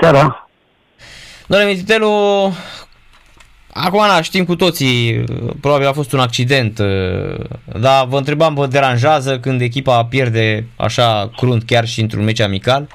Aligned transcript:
Seara. 0.00 0.48
Domnule 1.46 1.70
Mititelu, 1.70 2.08
acum 3.72 4.00
na, 4.06 4.22
știm 4.22 4.44
cu 4.44 4.56
toții, 4.56 5.24
probabil 5.60 5.86
a 5.86 5.92
fost 5.92 6.12
un 6.12 6.18
accident, 6.18 6.78
uh, 6.78 7.44
dar 7.80 8.06
vă 8.06 8.16
întrebam, 8.16 8.54
vă 8.54 8.66
deranjează 8.66 9.38
când 9.38 9.60
echipa 9.60 10.04
pierde 10.04 10.66
așa 10.76 11.30
crunt 11.36 11.62
chiar 11.62 11.84
și 11.86 12.00
într-un 12.00 12.24
meci 12.24 12.40
amical? 12.40 12.86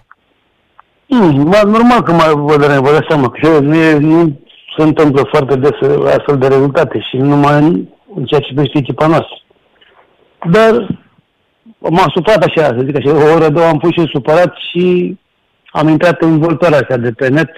Mm, 1.08 1.44
bă, 1.50 1.62
normal 1.66 2.02
că 2.02 2.12
mai 2.12 2.30
vă 2.36 2.58
dă, 2.58 2.80
vă 2.82 2.92
dă 2.92 3.06
seama 3.08 3.30
că 3.30 3.60
nu, 3.60 3.76
e, 3.76 3.98
nu 3.98 4.40
se 4.78 4.84
întâmplă 4.84 5.28
foarte 5.32 5.56
des 5.56 5.90
astfel 6.06 6.38
de 6.38 6.48
rezultate 6.48 7.00
și 7.00 7.18
numai 7.18 7.54
în, 7.54 7.86
în 8.16 8.26
ceea 8.26 8.40
ce 8.40 8.54
privește 8.54 8.78
echipa 8.78 9.08
noastră. 9.08 9.42
Dar 10.52 11.02
m-am 11.78 12.12
supărat 12.14 12.44
așa, 12.44 12.66
să 12.66 12.84
zic 12.86 12.96
așa, 12.96 13.12
o 13.12 13.34
oră, 13.34 13.50
două 13.50 13.68
am 13.68 13.80
fost 13.80 13.94
și 13.94 14.12
supărat 14.14 14.54
și 14.72 15.18
am 15.74 15.88
intrat 15.88 16.22
în 16.22 16.40
voltarea 16.40 16.78
astea 16.78 16.98
de 16.98 17.12
pe 17.12 17.28
net 17.28 17.50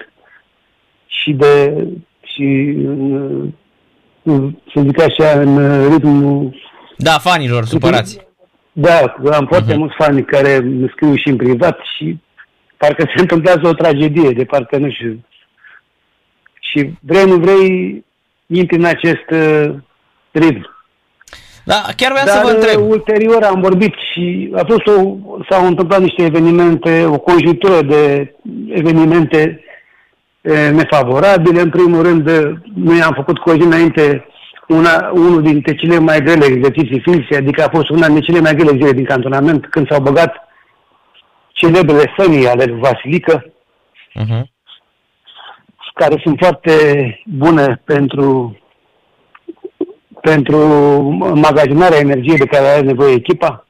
și 1.06 1.32
de 1.32 1.86
și 2.22 2.76
să 4.72 4.80
zic 4.80 5.00
așa, 5.00 5.40
în 5.40 5.82
ritmul... 5.90 6.56
Da, 6.96 7.10
fanilor 7.10 7.64
supărați. 7.64 8.26
Da, 8.72 9.14
am 9.32 9.46
foarte 9.46 9.72
uh-huh. 9.72 9.76
mulți 9.76 9.94
fani 9.98 10.24
care 10.24 10.54
îmi 10.54 10.88
scriu 10.92 11.14
și 11.14 11.28
în 11.28 11.36
privat 11.36 11.78
și 11.96 12.18
parcă 12.76 13.04
se 13.14 13.20
întâmplează 13.20 13.60
o 13.64 13.72
tragedie, 13.72 14.30
de 14.30 14.44
parcă 14.44 14.76
nu 14.78 14.90
știu. 14.90 15.24
Și 16.60 16.92
vrei, 17.00 17.24
nu 17.24 17.36
vrei, 17.36 18.04
intri 18.46 18.76
în 18.76 18.84
acest 18.84 19.30
uh, 19.30 19.74
ritm. 20.30 20.75
Da, 21.70 21.82
chiar 21.96 22.10
vreau 22.12 22.26
Dar 22.26 22.36
să 22.36 22.42
vă 22.44 22.50
întreb. 22.50 22.80
uh, 22.80 22.86
ulterior 22.88 23.42
am 23.42 23.60
vorbit 23.60 23.94
și 24.12 24.50
a 24.54 24.62
fost 24.68 24.86
o, 24.86 25.16
s-au 25.50 25.66
întâmplat 25.66 26.00
niște 26.00 26.22
evenimente, 26.24 27.04
o 27.04 27.18
conjunctură 27.18 27.82
de 27.82 28.34
evenimente 28.68 29.60
e, 30.40 30.68
nefavorabile. 30.68 31.60
În 31.60 31.70
primul 31.70 32.02
rând, 32.02 32.28
uh, 32.28 32.56
noi 32.74 33.02
am 33.02 33.12
făcut 33.12 33.38
cu 33.38 33.50
o 33.50 33.54
zi 33.54 33.60
înainte 33.62 34.26
una, 34.68 35.10
unul 35.14 35.42
dintre 35.42 35.74
cele 35.74 35.98
mai 35.98 36.20
grele 36.22 36.44
exerciții 36.44 37.00
fizice, 37.00 37.36
adică 37.36 37.62
a 37.64 37.70
fost 37.72 37.88
una 37.88 38.06
dintre 38.06 38.24
cele 38.24 38.40
mai 38.40 38.54
grele 38.54 38.70
zile 38.76 38.92
din 38.92 39.04
cantonament, 39.04 39.66
când 39.66 39.88
s-au 39.90 40.00
băgat 40.00 40.34
celebrele 41.52 42.14
sănii 42.18 42.48
ale 42.48 42.64
lui 42.64 42.78
Vasilică, 42.80 43.50
Uh-huh. 44.24 44.42
care 45.94 46.20
sunt 46.22 46.38
foarte 46.38 46.72
bune 47.26 47.82
pentru, 47.84 48.58
pentru 50.30 50.58
magazinarea 51.34 51.98
energiei 51.98 52.36
de 52.36 52.46
care 52.46 52.66
are 52.66 52.80
nevoie 52.80 53.14
echipa. 53.14 53.66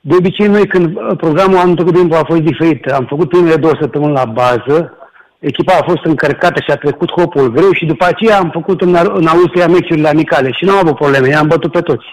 De 0.00 0.14
obicei, 0.16 0.46
noi 0.46 0.66
când 0.66 1.16
programul 1.16 1.56
anul 1.56 1.74
trecut 1.74 1.94
timpul 1.94 2.16
a 2.16 2.24
fost 2.32 2.40
diferit, 2.40 2.86
am 2.86 3.06
făcut 3.08 3.28
primele 3.28 3.56
două 3.56 3.74
săptămâni 3.80 4.12
la 4.12 4.24
bază, 4.24 4.98
echipa 5.38 5.72
a 5.72 5.88
fost 5.90 6.04
încărcată 6.04 6.60
și 6.60 6.70
a 6.70 6.76
trecut 6.76 7.10
hopul 7.10 7.50
greu 7.50 7.72
și 7.72 7.84
după 7.86 8.04
aceea 8.04 8.38
am 8.38 8.50
făcut 8.52 8.80
în, 8.80 8.96
în 9.14 9.26
Austria 9.26 9.66
meciurile 9.66 10.08
amicale 10.08 10.50
și 10.52 10.64
nu 10.64 10.72
am 10.72 10.78
avut 10.78 10.94
probleme, 10.94 11.28
i-am 11.28 11.48
bătut 11.48 11.72
pe 11.72 11.80
toți. 11.80 12.06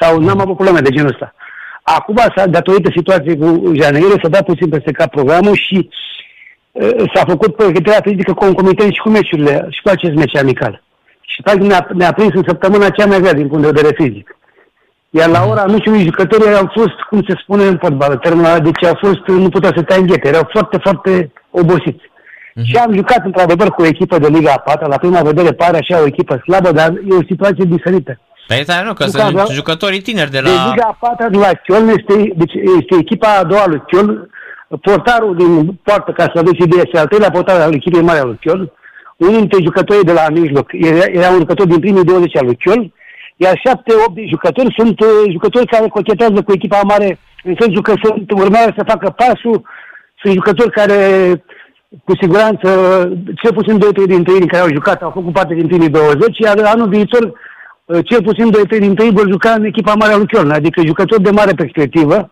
Sau 0.00 0.18
n-am 0.18 0.40
avut 0.40 0.54
probleme 0.54 0.80
de 0.80 0.90
genul 0.90 1.10
ăsta. 1.10 1.34
Acum, 1.82 2.16
s-a, 2.36 2.46
datorită 2.46 2.90
situației 2.96 3.36
cu 3.36 3.72
Janeiro, 3.74 4.14
s-a 4.22 4.28
dat 4.28 4.44
puțin 4.44 4.68
peste 4.68 4.92
cap 4.92 5.10
programul 5.10 5.54
și 5.54 5.88
uh, 6.72 7.10
s-a 7.14 7.24
făcut 7.26 7.56
pregătirea 7.56 8.00
fizică 8.02 8.32
concomitent 8.32 8.92
și 8.92 9.00
cu 9.00 9.08
meciurile, 9.08 9.66
și 9.70 9.82
cu 9.82 9.88
acest 9.88 10.14
meci 10.14 10.36
amical. 10.36 10.83
Și 11.26 11.42
practic 11.42 11.66
ne-a, 11.66 11.86
ne-a 11.92 12.12
prins 12.12 12.32
în 12.34 12.42
săptămâna 12.46 12.88
cea 12.88 13.06
mai 13.06 13.20
grea 13.20 13.32
din 13.32 13.48
punct 13.48 13.62
de 13.62 13.70
vedere 13.70 13.94
fizic. 13.94 14.36
Iar 15.10 15.28
la 15.28 15.46
ora 15.50 15.64
nu 15.64 15.98
jucătorii 16.02 16.54
au 16.54 16.70
fost, 16.72 16.98
cum 17.08 17.22
se 17.28 17.34
spune 17.42 17.64
în 17.64 17.78
fotbal, 17.80 18.16
termenul 18.16 18.50
ăla, 18.50 18.58
deci 18.60 18.84
au 18.84 18.98
fost, 19.00 19.26
nu 19.26 19.48
putea 19.48 19.72
să 19.76 19.82
te 19.82 19.94
înghete, 19.94 20.28
erau 20.28 20.48
foarte, 20.52 20.78
foarte 20.82 21.32
obosiți. 21.50 22.04
Uh-huh. 22.04 22.64
Și 22.64 22.76
am 22.76 22.94
jucat 22.94 23.24
într-adevăr 23.24 23.70
cu 23.70 23.82
o 23.82 23.86
echipă 23.86 24.18
de 24.18 24.28
Liga 24.28 24.52
a 24.52 24.58
4 24.58 24.88
la 24.88 24.96
prima 24.96 25.20
vedere 25.22 25.52
pare 25.52 25.76
așa 25.76 26.00
o 26.00 26.06
echipă 26.06 26.40
slabă, 26.44 26.72
dar 26.72 26.90
e 26.90 27.14
o 27.14 27.28
situație 27.28 27.64
diferită. 27.64 28.20
Dar 28.48 28.58
e 28.58 28.62
tare, 28.62 28.84
nu, 28.86 28.92
că 28.92 29.04
Nu, 29.04 29.10
sunt 29.10 29.36
că- 29.36 29.52
jucătorii 29.52 30.00
tineri 30.00 30.30
de 30.30 30.40
De 30.40 30.48
la... 30.48 30.70
Liga 30.70 30.86
a 30.86 30.96
4 31.00 31.30
de 31.30 31.38
la 31.38 31.50
Chiol 31.66 31.88
este, 31.88 32.32
deci 32.36 32.52
este 32.78 32.94
echipa 33.00 33.28
a 33.38 33.44
doua 33.44 33.66
lui 33.66 33.82
Chiol, 33.86 34.28
portarul 34.80 35.36
din 35.36 35.80
poartă, 35.82 36.10
ca 36.12 36.22
să 36.22 36.38
aveți 36.38 36.62
idee, 36.62 36.82
este 36.84 36.98
al 36.98 37.06
treilea 37.06 37.30
portar 37.30 37.60
al 37.60 37.74
echipei 37.74 38.02
mari 38.02 38.18
al 38.18 38.26
lui 38.26 38.38
Chiol, 38.40 38.72
unul 39.28 39.38
dintre 39.38 39.62
jucătorii 39.62 40.10
de 40.10 40.12
la 40.12 40.26
mijloc. 40.30 40.68
Era, 40.72 41.04
era 41.18 41.30
un 41.30 41.38
jucător 41.38 41.66
din 41.66 41.80
primii 41.80 42.04
20 42.04 42.36
al 42.36 42.44
lui 42.44 42.56
Chiol, 42.56 42.92
iar 43.36 43.54
7-8 43.54 44.28
jucători 44.28 44.74
sunt 44.76 45.00
uh, 45.00 45.08
jucători 45.30 45.66
care 45.66 45.88
cochetează 45.88 46.42
cu 46.42 46.52
echipa 46.52 46.80
mare, 46.82 47.18
în 47.44 47.54
sensul 47.58 47.82
că 47.82 47.92
sunt 48.02 48.30
urmează 48.30 48.74
să 48.76 48.90
facă 48.92 49.14
pasul, 49.16 49.62
sunt 50.20 50.34
jucători 50.34 50.70
care 50.70 50.98
cu 52.04 52.12
siguranță, 52.20 52.68
cel 53.42 53.52
puțin 53.52 53.78
2-3 53.78 53.80
dintre 54.06 54.32
ei 54.32 54.46
care 54.46 54.62
au 54.62 54.68
jucat 54.78 55.02
au 55.02 55.10
făcut 55.10 55.32
parte 55.32 55.54
din 55.54 55.66
primii 55.66 55.88
20, 55.88 56.38
iar 56.38 56.58
anul 56.64 56.88
viitor 56.88 57.32
uh, 57.84 57.98
cel 58.04 58.22
puțin 58.22 58.50
2-3 58.76 58.78
dintre 58.78 59.04
ei 59.04 59.12
vor 59.12 59.28
juca 59.30 59.50
în 59.50 59.64
echipa 59.64 59.94
mare 59.94 60.12
a 60.12 60.16
lui 60.16 60.26
Chiorn, 60.26 60.50
adică 60.50 60.82
jucători 60.84 61.22
de 61.22 61.30
mare 61.30 61.52
perspectivă, 61.52 62.30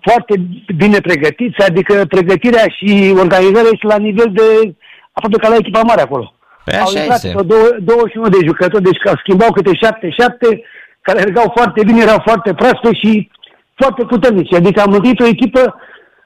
foarte 0.00 0.34
bine 0.76 1.00
pregătiți, 1.00 1.66
adică 1.68 2.04
pregătirea 2.08 2.64
și 2.76 3.14
organizarea 3.18 3.70
este 3.72 3.86
la 3.86 3.96
nivel 3.96 4.30
de 4.32 4.74
aproape 5.18 5.36
ca 5.42 5.48
la 5.48 5.60
echipa 5.62 5.80
mare 5.90 6.00
acolo. 6.00 6.26
Păi 6.64 6.74
Au 6.78 6.86
așa 6.86 6.98
intrat 6.98 7.16
este. 7.24 7.28
vreo 7.28 7.42
două- 7.42 7.76
21 7.80 8.28
de 8.28 8.38
jucători, 8.44 8.82
deci 8.82 8.98
că 9.04 9.12
schimbau 9.22 9.50
câte 9.52 9.70
7-7, 9.74 10.60
care 11.06 11.18
erau 11.32 11.52
foarte 11.56 11.80
bine, 11.88 12.00
erau 12.02 12.20
foarte 12.28 12.50
proaste 12.54 12.88
și 13.00 13.30
foarte 13.74 14.02
puternici. 14.04 14.54
Adică 14.54 14.80
am 14.80 14.90
mântuit 14.90 15.20
o 15.20 15.26
echipă, 15.26 15.62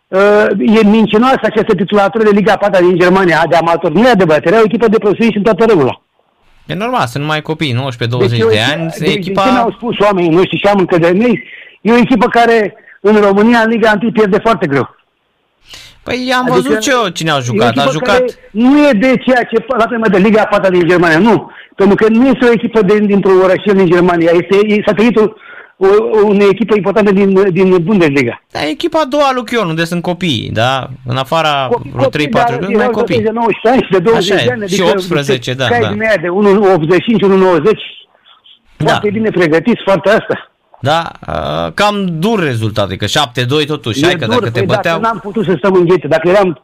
uh, 0.09 0.47
e 0.79 0.81
mincinoasă 0.99 1.39
această 1.43 1.75
titulatură 1.75 2.23
de 2.25 2.31
Liga 2.39 2.57
4 2.57 2.87
din 2.87 2.99
Germania, 2.99 3.43
de 3.49 3.57
amatori. 3.57 3.95
Nu 3.95 4.07
e 4.07 4.11
adevărat, 4.11 4.47
era 4.47 4.57
o 4.59 4.65
echipă 4.65 4.87
de 4.89 4.99
profesioniști 4.99 5.39
în 5.39 5.45
toată 5.45 5.65
regula. 5.73 5.95
E 6.67 6.75
normal, 6.75 7.07
sunt 7.07 7.23
numai 7.23 7.43
copii, 7.43 7.75
19-20 7.75 8.39
e 8.41 8.45
o 8.45 8.49
de 8.49 8.55
echipă- 8.55 8.73
ani, 8.73 8.87
deci, 8.89 8.99
din 8.99 9.07
ce 9.07 9.13
echipa... 9.19 9.45
mi-au 9.51 9.71
spus 9.77 9.99
oamenii 9.99 10.31
noștri 10.31 10.59
și 10.59 10.67
am 10.67 10.79
încredere 10.79 11.13
în 11.17 11.21
ei, 11.21 11.43
e 11.81 11.93
o 11.93 11.97
echipă 11.97 12.27
care 12.29 12.75
în 13.01 13.17
România, 13.17 13.59
în 13.59 13.69
Liga 13.71 13.93
1, 14.03 14.13
pierde 14.13 14.39
foarte 14.39 14.67
greu. 14.67 14.97
Păi 16.03 16.33
am 16.37 16.43
Adică 16.43 16.57
văzut 16.57 16.83
și 16.83 16.91
eu 16.91 17.09
cine 17.09 17.31
a 17.31 17.35
E 17.35 17.39
o 17.39 17.41
jucat. 17.41 17.69
A 17.69 17.81
echipă 17.81 17.91
jucat... 17.91 18.17
care 18.17 18.25
Nu 18.51 18.89
e 18.89 18.93
de 18.93 19.17
ceea 19.25 19.43
ce 19.51 19.65
la 19.77 19.87
prima 19.87 20.09
de 20.09 20.19
Liga 20.19 20.45
4 20.45 20.73
din 20.73 20.89
Germania, 20.89 21.19
nu. 21.19 21.51
Pentru 21.77 21.95
că 21.95 22.07
nu 22.09 22.27
este 22.27 22.45
o 22.45 22.53
echipă 22.53 22.83
de, 22.83 22.99
dintr-un 22.99 23.41
orășel 23.41 23.75
din 23.75 23.87
Germania, 23.87 24.31
este 24.35 24.57
e 24.67 24.83
satelitul 24.87 25.37
o, 25.77 25.87
unei 26.27 26.49
echipe 26.51 26.75
importante 26.77 27.12
din, 27.12 27.51
din 27.51 27.77
Bundesliga. 27.83 28.43
Da, 28.51 28.65
e 28.65 28.71
echipa 28.71 29.01
a 29.01 29.05
doua 29.05 29.31
lui 29.35 29.45
Chion, 29.45 29.69
unde 29.69 29.85
sunt 29.85 30.03
copii, 30.03 30.51
da? 30.53 30.89
În 31.07 31.17
afara 31.17 31.69
vreo 31.93 32.09
3-4 32.09 32.11
dar 32.31 32.59
luni, 32.61 32.75
mai 32.75 32.85
erau 32.85 32.91
copii. 32.91 33.21
de 33.21 33.31
19 33.31 33.69
ani 33.69 33.83
și 33.83 33.91
de 33.91 33.99
20 33.99 34.31
Așa 34.31 34.43
e, 34.43 34.45
de 34.45 34.53
ani. 34.53 34.69
și 34.69 34.81
18, 34.81 35.53
da, 35.55 35.67
Cai 35.67 35.81
da. 35.81 35.89
din 35.89 36.01
aia 36.01 36.17
de 36.21 36.29
1,85, 36.29 37.61
1,90. 37.61 37.71
Da. 38.77 38.89
Foarte 38.89 39.11
bine 39.11 39.31
pregătiți, 39.31 39.83
foarte 39.85 40.09
asta. 40.09 40.52
Da, 40.82 41.00
uh, 41.28 41.72
cam 41.75 41.94
dur 42.25 42.38
rezultat, 42.43 42.84
adică 42.84 43.04
7-2 43.06 43.66
totuși, 43.66 44.04
hai 44.04 44.15
că 44.15 44.26
dur, 44.26 44.34
dacă 44.34 44.50
te 44.50 44.59
păi 44.59 44.66
băteau... 44.66 44.98
Dacă 45.00 45.06
n-am 45.12 45.20
putut 45.22 45.44
să 45.44 45.54
stăm 45.59 45.75
în 45.75 45.84
ghete, 45.84 46.09
dacă 46.09 46.28
eram 46.28 46.62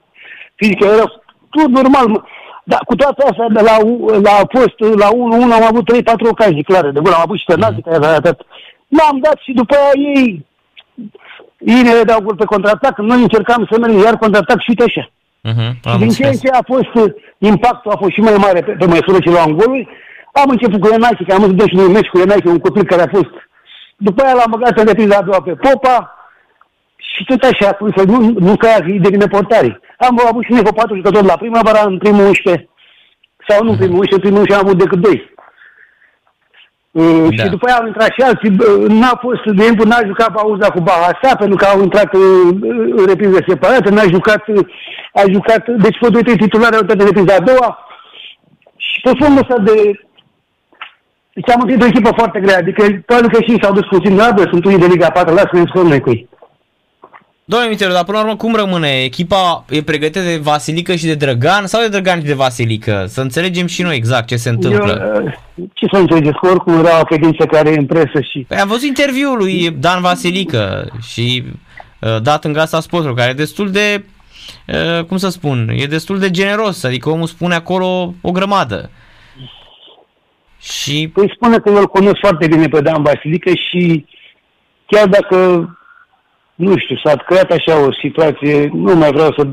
fizic, 0.54 0.80
era 0.80 1.04
tot 1.50 1.68
normal. 1.68 2.06
mă. 2.08 2.20
Dar 2.64 2.80
cu 2.86 2.94
toate 2.94 3.22
astea, 3.30 3.46
de 3.48 3.60
la, 3.60 3.76
u- 3.84 4.06
la 4.22 4.30
fost 4.56 4.78
la 5.02 5.08
1-1 5.08 5.12
am 5.58 5.64
avut 5.70 5.84
3-4 5.92 6.02
ocazii 6.30 6.62
clare 6.62 6.90
de 6.90 7.00
gol. 7.02 7.12
Am 7.12 7.20
avut 7.24 7.38
și 7.38 7.44
penalti 7.44 7.80
Mhm. 7.80 7.90
care 7.90 8.04
au 8.04 8.10
arătat. 8.10 8.40
L-am 8.98 9.18
dat 9.22 9.36
și 9.44 9.52
după 9.52 9.74
aia 9.76 9.92
ei 10.14 10.46
ei 11.58 11.82
ne 11.82 12.02
dau 12.06 12.20
gol 12.20 12.34
pe 12.36 12.44
contraatac. 12.44 12.98
Noi 12.98 13.20
încercam 13.22 13.68
să 13.70 13.78
mergem 13.78 14.00
iar 14.00 14.16
contraatac 14.16 14.60
și 14.60 14.68
uite 14.68 14.84
așa. 14.88 15.04
Uh-huh, 15.50 15.70
Și 15.82 15.88
am 15.92 15.98
din 15.98 16.08
ce 16.08 16.22
în 16.24 16.28
înțeles. 16.28 16.40
ce 16.40 16.48
a 16.48 16.62
fost, 16.72 16.92
uh, 17.04 17.12
impactul 17.38 17.90
a 17.90 17.96
fost 17.96 18.12
și 18.12 18.20
mai 18.20 18.34
mare 18.36 18.60
pe, 18.60 18.70
pe 18.70 18.86
măsură 18.86 19.18
ce 19.24 19.30
luam 19.30 19.50
goluri. 19.52 19.88
Am 20.32 20.48
început 20.50 20.80
cu 20.80 20.88
Renache, 20.88 21.24
că 21.24 21.32
am 21.34 21.40
văzut 21.40 21.68
și 21.68 21.74
un 21.76 21.90
meci 21.90 22.06
cu 22.12 22.18
Renache, 22.18 22.48
un 22.48 22.58
copil 22.58 22.84
care 22.84 23.02
a 23.02 23.08
fost... 23.16 23.30
După 24.00 24.22
aia 24.22 24.34
l-am 24.34 24.50
băgat 24.50 24.78
în 24.78 24.84
repriza 24.86 25.16
a 25.16 25.22
doua 25.22 25.42
pe 25.42 25.54
Popa 25.54 26.14
și 26.96 27.24
tot 27.24 27.42
așa, 27.42 27.72
cum 27.72 27.92
să 27.96 28.02
nu, 28.06 28.34
nu 28.38 28.56
ca 28.56 28.66
aia 28.68 28.76
să-i 28.76 29.00
devine 29.00 29.26
portarii. 29.26 29.80
Am 29.98 30.20
avut 30.28 30.44
și 30.44 30.52
noi 30.52 30.62
cu 30.62 30.72
patru 30.72 30.94
jucători 30.96 31.26
la 31.26 31.36
primăvara, 31.36 31.82
în 31.86 31.98
primul 31.98 32.26
11, 32.26 32.68
sau 33.48 33.64
nu 33.64 33.70
în 33.70 33.76
primul 33.76 33.98
11, 33.98 34.14
în 34.14 34.20
primul 34.20 34.38
11 34.40 34.54
am 34.54 34.66
avut 34.66 34.78
decât 34.84 35.00
doi. 35.06 35.36
Uh, 36.90 37.36
Da. 37.36 37.42
Și 37.42 37.50
după 37.50 37.66
aia 37.66 37.76
au 37.78 37.86
intrat 37.86 38.10
și 38.16 38.22
alții, 38.28 38.50
uh, 38.50 38.88
n-a 39.00 39.14
fost, 39.24 39.42
de 39.44 39.62
exemplu, 39.62 39.84
n-a 39.84 40.02
jucat 40.10 40.32
Bauza 40.32 40.68
cu 40.70 40.80
Bahasa, 40.80 41.36
pentru 41.38 41.56
că 41.56 41.64
au 41.64 41.82
intrat 41.82 42.14
uh, 42.14 42.22
în 43.00 43.06
repriză 43.06 43.38
separată, 43.46 43.90
n-a 43.90 44.06
jucat, 44.16 44.48
uh, 44.48 44.66
a 45.12 45.22
jucat, 45.32 45.68
deci 45.68 45.98
pe 45.98 46.08
2-3 46.10 46.36
titulari 46.36 46.74
au 46.74 46.80
intrat 46.80 47.00
în 47.00 47.06
repriza 47.06 47.34
a 47.34 47.46
doua, 47.50 47.68
și 48.76 49.00
pe 49.00 49.10
fondul 49.18 49.44
ăsta 49.44 49.58
de, 49.58 50.07
deci 51.38 51.54
am 51.54 51.60
întâlnit 51.60 51.82
o 51.82 51.86
echipă 51.86 52.12
foarte 52.16 52.40
grea, 52.40 52.58
adică 52.58 53.02
probabil 53.06 53.30
că 53.30 53.42
și 53.42 53.50
ei 53.50 53.62
s-au 53.62 53.72
dus 53.72 53.86
puțin 53.86 54.16
la 54.16 54.24
abă, 54.24 54.42
sunt 54.50 54.64
unii 54.64 54.78
de 54.78 54.86
Liga 54.86 55.10
4, 55.10 55.34
lasă 55.34 55.48
că 55.52 55.58
ne 55.58 55.88
noi 55.88 56.00
cu 56.00 56.10
ei. 56.10 56.28
Domnule 57.44 57.70
Mitelu, 57.70 57.92
dar 57.92 58.04
până 58.04 58.18
la 58.18 58.24
urmă 58.24 58.36
cum 58.36 58.54
rămâne? 58.54 59.02
Echipa 59.02 59.64
e 59.68 59.82
pregătită 59.82 60.20
de 60.20 60.40
Vasilică 60.42 60.94
și 60.94 61.06
de 61.06 61.14
Drăgan 61.14 61.66
sau 61.66 61.80
de 61.80 61.88
Drăgan 61.88 62.18
și 62.18 62.26
de 62.26 62.34
Vasilică? 62.34 63.04
Să 63.08 63.20
înțelegem 63.20 63.66
și 63.66 63.82
noi 63.82 63.96
exact 63.96 64.26
ce 64.26 64.36
se 64.36 64.48
întâmplă. 64.48 65.12
Eu, 65.14 65.24
uh, 65.24 65.68
ce 65.72 65.86
să 65.92 65.98
înțelegeți, 65.98 66.38
că 66.38 66.48
oricum 66.48 66.78
era 66.78 67.00
o 67.00 67.04
credință 67.04 67.46
care 67.46 67.70
e 67.70 67.78
în 67.78 67.86
presă 67.86 68.20
și 68.30 68.44
Păi 68.48 68.58
am 68.58 68.68
văzut 68.68 68.82
interviul 68.82 69.36
lui 69.36 69.76
Dan 69.78 70.00
Vasilică 70.00 70.88
și 71.00 71.44
uh, 72.00 72.22
dat 72.22 72.44
în 72.44 72.52
gasa 72.52 72.80
sportului, 72.80 73.16
care 73.16 73.30
e 73.30 73.34
destul 73.34 73.70
de 73.70 74.04
uh, 74.66 75.04
cum 75.04 75.16
să 75.16 75.28
spun, 75.28 75.70
e 75.76 75.86
destul 75.86 76.18
de 76.18 76.30
generos, 76.30 76.84
adică 76.84 77.10
omul 77.10 77.26
spune 77.26 77.54
acolo 77.54 78.14
o 78.20 78.30
grămadă. 78.30 78.90
Și... 80.72 81.10
Păi 81.14 81.32
spune 81.34 81.58
că 81.58 81.68
eu 81.68 81.76
îl 81.76 81.86
cunosc 81.86 82.18
foarte 82.20 82.46
bine 82.46 82.68
pe 82.68 82.80
Dan 82.80 83.02
Vasilică 83.02 83.50
și 83.50 84.06
chiar 84.86 85.06
dacă, 85.06 85.36
nu 86.54 86.76
știu, 86.76 86.96
s-a 87.04 87.16
creat 87.16 87.50
așa 87.50 87.86
o 87.86 87.92
situație, 87.92 88.70
nu 88.72 88.94
mai 88.94 89.12
vreau 89.12 89.32
să 89.36 89.46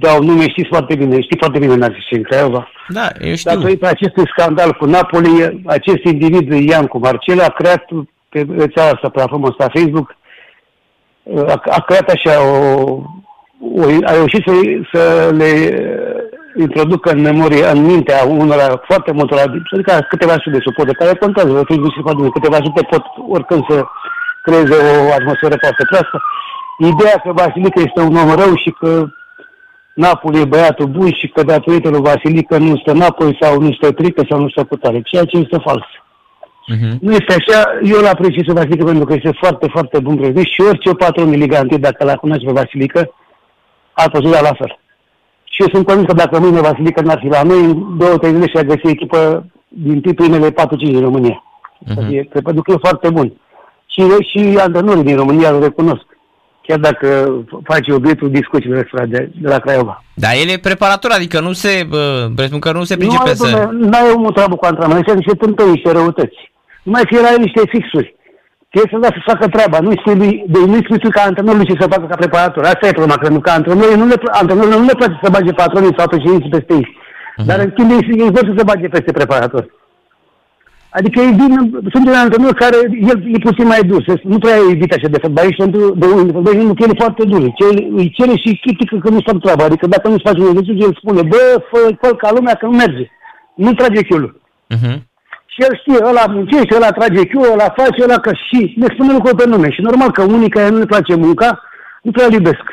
dau 0.00 0.22
nume, 0.22 0.48
știți 0.48 0.68
foarte 0.68 0.94
bine, 0.94 1.20
știți 1.20 1.38
foarte 1.38 1.58
bine 1.58 1.74
Narcis 1.74 2.10
în 2.10 2.22
Craiova. 2.22 2.68
Da, 2.88 3.08
eu 3.20 3.34
știu. 3.34 3.50
Datorită 3.50 3.86
acestui 3.86 4.28
scandal 4.36 4.72
cu 4.72 4.84
Napoli, 4.84 5.62
acest 5.66 6.04
individ, 6.04 6.68
Iancu 6.68 6.98
Marcel, 6.98 7.40
a 7.40 7.48
creat 7.48 7.84
pe 8.28 8.46
rețeaua 8.56 8.90
asta, 8.90 9.08
platforma 9.08 9.48
asta, 9.48 9.70
Facebook, 9.74 10.16
a, 11.46 11.62
a 11.64 11.80
creat 11.80 12.08
așa 12.10 12.42
o, 12.42 12.56
o 13.58 13.82
a 14.04 14.12
reușit 14.12 14.42
să, 14.46 14.52
să 14.92 15.30
le 15.36 15.50
introducă 16.56 17.10
în 17.10 17.20
memorie, 17.20 17.66
în 17.66 17.84
mintea 17.84 18.24
unora 18.24 18.80
foarte 18.88 19.12
multor, 19.12 19.38
adică 19.72 20.06
câteva 20.08 20.32
sute 20.32 20.50
de 20.50 20.58
suporte, 20.62 20.92
care 20.92 21.14
contează, 21.14 21.52
vă 21.52 21.62
fi 21.66 22.00
foarte 22.02 22.28
câteva 22.32 22.56
sute 22.56 22.82
pot 22.90 23.04
oricând 23.28 23.64
să 23.68 23.84
creeze 24.42 24.74
o 25.08 25.12
atmosferă 25.12 25.56
foarte 25.60 25.84
proastă. 25.90 26.22
Ideea 26.78 27.16
că 27.24 27.32
Vasilică 27.32 27.80
este 27.80 28.00
un 28.00 28.16
om 28.16 28.30
rău 28.34 28.54
și 28.54 28.70
că 28.70 29.06
Napoli 29.94 30.40
e 30.40 30.44
băiatul 30.44 30.86
bun 30.86 31.12
și 31.12 31.28
că 31.28 31.42
datorită 31.42 31.88
lui 31.88 32.00
Vasilică 32.00 32.58
nu 32.58 32.76
stă 32.76 32.92
Napoli 32.92 33.38
sau 33.40 33.60
nu 33.60 33.72
stă 33.72 33.92
Trică 33.92 34.22
sau 34.28 34.40
nu 34.40 34.48
stă 34.48 34.64
Putare, 34.64 35.00
ceea 35.02 35.24
ce 35.24 35.36
este 35.36 35.58
fals. 35.64 35.84
Uh-huh. 36.72 36.98
Nu 37.00 37.12
este 37.12 37.34
așa, 37.34 37.78
eu 37.82 37.98
îl 37.98 38.06
apreciez 38.06 38.44
pe 38.44 38.52
Vasilică 38.52 38.84
pentru 38.84 39.04
că 39.04 39.12
este 39.14 39.30
foarte, 39.40 39.66
foarte 39.68 39.98
bun 39.98 40.16
prezent 40.16 40.46
și 40.46 40.60
orice 40.60 40.94
patron 40.94 41.32
elegant, 41.32 41.76
dacă 41.76 42.04
l-a 42.04 42.16
cunoaște 42.16 42.46
pe 42.46 42.52
Vasilică, 42.52 43.14
a 43.92 44.08
păzut 44.12 44.30
la 44.30 44.54
fel. 44.58 44.78
Și 45.62 45.68
eu 45.68 45.74
sunt 45.74 45.86
convins 45.86 46.06
că 46.06 46.14
dacă 46.14 46.40
mâine 46.40 46.60
Vasilică 46.60 47.00
n-ar 47.00 47.18
fi 47.18 47.28
la 47.28 47.42
noi, 47.42 47.64
în 47.64 47.96
două, 47.98 48.18
trei 48.18 48.32
zile 48.32 48.48
și-a 48.48 48.62
găsit 48.62 48.84
echipă 48.84 49.46
din 49.68 50.00
primele 50.00 50.50
4-5 50.50 50.54
din 50.76 51.00
România. 51.00 51.44
Uh-huh. 51.90 52.10
E, 52.10 52.40
pentru 52.42 52.62
că 52.62 52.72
e 52.72 52.86
foarte 52.88 53.10
bun. 53.10 53.32
Și, 53.86 54.02
și 54.28 54.58
antrenorii 54.58 55.02
din 55.02 55.16
România 55.16 55.50
îl 55.50 55.62
recunosc. 55.62 56.04
Chiar 56.62 56.78
dacă 56.78 57.38
face 57.64 57.92
obiectul 57.92 58.30
discuțiilor 58.30 59.06
de, 59.08 59.30
de 59.40 59.48
la 59.48 59.58
Craiova. 59.58 60.04
Da, 60.14 60.28
el 60.34 60.48
e 60.48 60.58
preparator, 60.58 61.10
adică 61.10 61.40
nu 61.40 61.52
se, 61.52 61.88
presupun 62.34 62.60
că 62.60 62.72
nu 62.72 62.84
se 62.84 62.96
pricepe 62.96 63.28
nu, 63.28 63.34
să... 63.34 63.68
Nu 63.72 63.88
ai 63.92 64.12
omul 64.14 64.32
treabă 64.32 64.56
cu 64.56 64.64
antrenament, 64.64 65.06
este 65.06 65.16
niște 65.16 65.34
tântăi, 65.34 65.70
niște 65.70 65.92
răutăți. 65.92 66.52
Numai 66.82 67.02
că 67.02 67.16
era 67.18 67.36
niște 67.38 67.60
fixuri. 67.68 68.16
Trebuie 68.72 68.92
să 68.92 69.14
să 69.16 69.30
facă 69.32 69.46
treaba. 69.54 69.78
Nu 69.86 69.90
spui 70.00 70.16
lui, 70.22 70.32
de, 70.52 70.58
nu 70.72 70.78
spui 70.84 70.98
tu 70.98 71.08
ca 71.16 71.22
antrenorul 71.22 71.64
ce 71.68 71.82
să 71.82 71.92
facă 71.94 72.06
ca 72.06 72.16
preparator. 72.22 72.62
Asta 72.64 72.86
e 72.86 72.98
problema, 72.98 73.20
că 73.22 73.28
nu 73.28 73.40
ca 73.40 73.52
antrenorii 73.52 74.00
nu 74.02 74.06
le, 74.06 74.16
antrenorii 74.42 74.78
nu 74.82 74.90
le 74.90 75.00
place 75.00 75.16
să 75.22 75.30
bage 75.34 75.52
patronii 75.52 75.96
sau 75.96 76.06
președinții 76.12 76.54
peste 76.56 76.72
ei. 76.78 76.86
Uh-huh. 76.88 77.46
Dar 77.48 77.58
în 77.64 77.70
schimb 77.72 77.90
ei, 77.90 78.02
ei 78.24 78.34
vor 78.36 78.44
să 78.48 78.54
se 78.56 78.68
bage 78.70 78.88
peste 78.88 79.12
preparator. 79.12 79.64
Adică 80.98 81.16
ei 81.20 81.32
vin, 81.40 81.52
sunt 81.92 82.04
un 82.10 82.16
antrenor 82.22 82.54
care 82.64 82.78
el 83.10 83.18
e 83.36 83.46
puțin 83.48 83.66
mai 83.66 83.82
dur, 83.90 84.02
nu 84.22 84.38
prea 84.38 84.58
evit 84.70 84.92
așa 84.92 85.08
de 85.14 85.22
fotbaliști, 85.24 85.62
pentru 85.62 85.82
de 86.00 86.06
un 86.06 86.32
fotbaliști 86.36 86.66
nu 86.66 86.92
e 86.92 87.02
foarte 87.04 87.24
dur. 87.24 87.42
Ce, 87.58 87.66
îi 88.00 88.10
cere 88.16 88.34
și 88.42 88.60
critică 88.62 88.96
că 89.02 89.08
nu 89.08 89.20
fac 89.26 89.38
treaba. 89.40 89.64
Adică 89.64 89.86
dacă 89.86 90.08
nu-ți 90.08 90.26
faci 90.28 90.38
un 90.38 90.46
exercițiu, 90.46 90.86
el 90.86 90.94
spune, 91.00 91.22
bă, 91.22 91.42
fă, 91.70 91.78
fă 92.00 92.08
ca 92.22 92.28
lumea 92.36 92.54
că 92.54 92.66
nu 92.66 92.74
merge. 92.82 93.06
Nu 93.54 93.72
trage 93.72 94.02
chiulul. 94.02 94.40
Uh-huh. 94.74 94.96
Și 95.52 95.62
el 95.66 95.76
știe, 95.80 95.98
ăla 96.08 96.24
muncește, 96.26 96.76
ăla 96.76 96.90
trage 96.90 97.26
chiul, 97.26 97.52
ăla 97.52 97.74
face, 97.76 98.02
ăla 98.02 98.18
că 98.18 98.32
și 98.46 98.74
ne 98.76 98.86
spune 98.92 99.12
lucruri 99.12 99.36
pe 99.36 99.46
nume. 99.46 99.70
Și 99.70 99.80
normal 99.80 100.10
că 100.10 100.22
unii 100.22 100.50
care 100.50 100.68
nu 100.68 100.78
le 100.78 100.84
place 100.84 101.14
munca, 101.14 101.60
nu 102.02 102.10
prea 102.10 102.28
iubesc. 102.30 102.66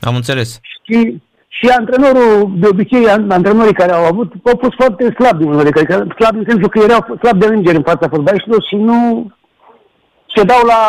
Am 0.00 0.14
înțeles. 0.14 0.60
Și, 0.84 1.22
și 1.48 1.66
antrenorul, 1.78 2.52
de 2.54 2.66
obicei, 2.66 3.08
antrenorii 3.08 3.74
care 3.74 3.92
au 3.92 4.04
avut, 4.04 4.32
au 4.44 4.58
fost 4.60 4.74
foarte 4.76 5.14
slabi 5.18 5.38
din 5.38 5.48
unele, 5.52 5.68
adică 5.68 6.06
slabi 6.18 6.38
în 6.38 6.44
sensul 6.48 6.68
că 6.68 6.78
erau 6.82 7.18
slabi 7.22 7.38
de 7.38 7.46
îngeri 7.46 7.76
în 7.76 7.82
fața 7.82 8.08
fotbaliștilor 8.08 8.62
și 8.68 8.76
nu 8.76 9.30
se 10.34 10.42
dau 10.42 10.62
la, 10.66 10.82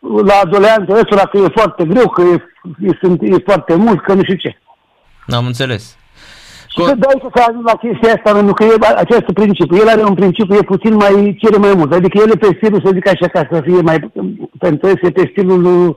la 0.00 0.40
doleanță 0.50 0.92
ăsta 0.92 1.28
că 1.28 1.36
e 1.36 1.48
foarte 1.54 1.84
greu, 1.84 2.08
că 2.08 2.22
e, 2.22 2.44
e, 2.80 2.98
sunt, 3.00 3.22
e 3.22 3.36
foarte 3.44 3.74
mult, 3.74 4.02
că 4.02 4.12
nu 4.14 4.22
știu 4.22 4.34
ce. 4.34 4.58
Am 5.28 5.46
înțeles. 5.46 5.96
Și 6.76 6.84
să 6.84 6.94
dai 6.94 7.16
să 7.34 7.42
ajung 7.48 7.66
la 7.66 7.76
chestia 7.84 8.12
asta, 8.14 8.32
pentru 8.32 8.54
că 8.54 8.64
e 8.64 8.74
acest 8.96 9.26
principiu. 9.40 9.76
El 9.76 9.88
are 9.88 10.02
un 10.04 10.14
principiu, 10.14 10.54
e 10.54 10.72
puțin 10.74 10.94
mai, 10.94 11.36
cere 11.40 11.56
mai 11.56 11.74
mult. 11.76 11.92
Adică 11.92 12.18
el 12.18 12.30
e 12.30 12.36
pe 12.36 12.56
stilul, 12.56 12.82
să 12.84 12.90
zic 12.94 13.08
așa, 13.08 13.28
ca 13.28 13.48
să 13.50 13.60
fie 13.60 13.80
mai, 13.80 13.98
pentru 14.58 14.88
el 14.88 14.98
e 15.02 15.10
pe 15.10 15.28
stilul 15.30 15.60
lui, 15.60 15.96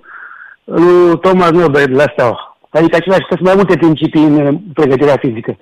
lui 0.64 1.20
Thomas 1.20 1.52
Nobel 1.52 1.92
la 1.96 2.06
Steaua. 2.12 2.58
Adică 2.70 2.96
același 2.96 3.28
că 3.28 3.34
sunt 3.36 3.48
mai 3.48 3.56
multe 3.56 3.76
principii 3.78 4.24
în 4.24 4.60
pregătirea 4.74 5.18
fizică. 5.20 5.58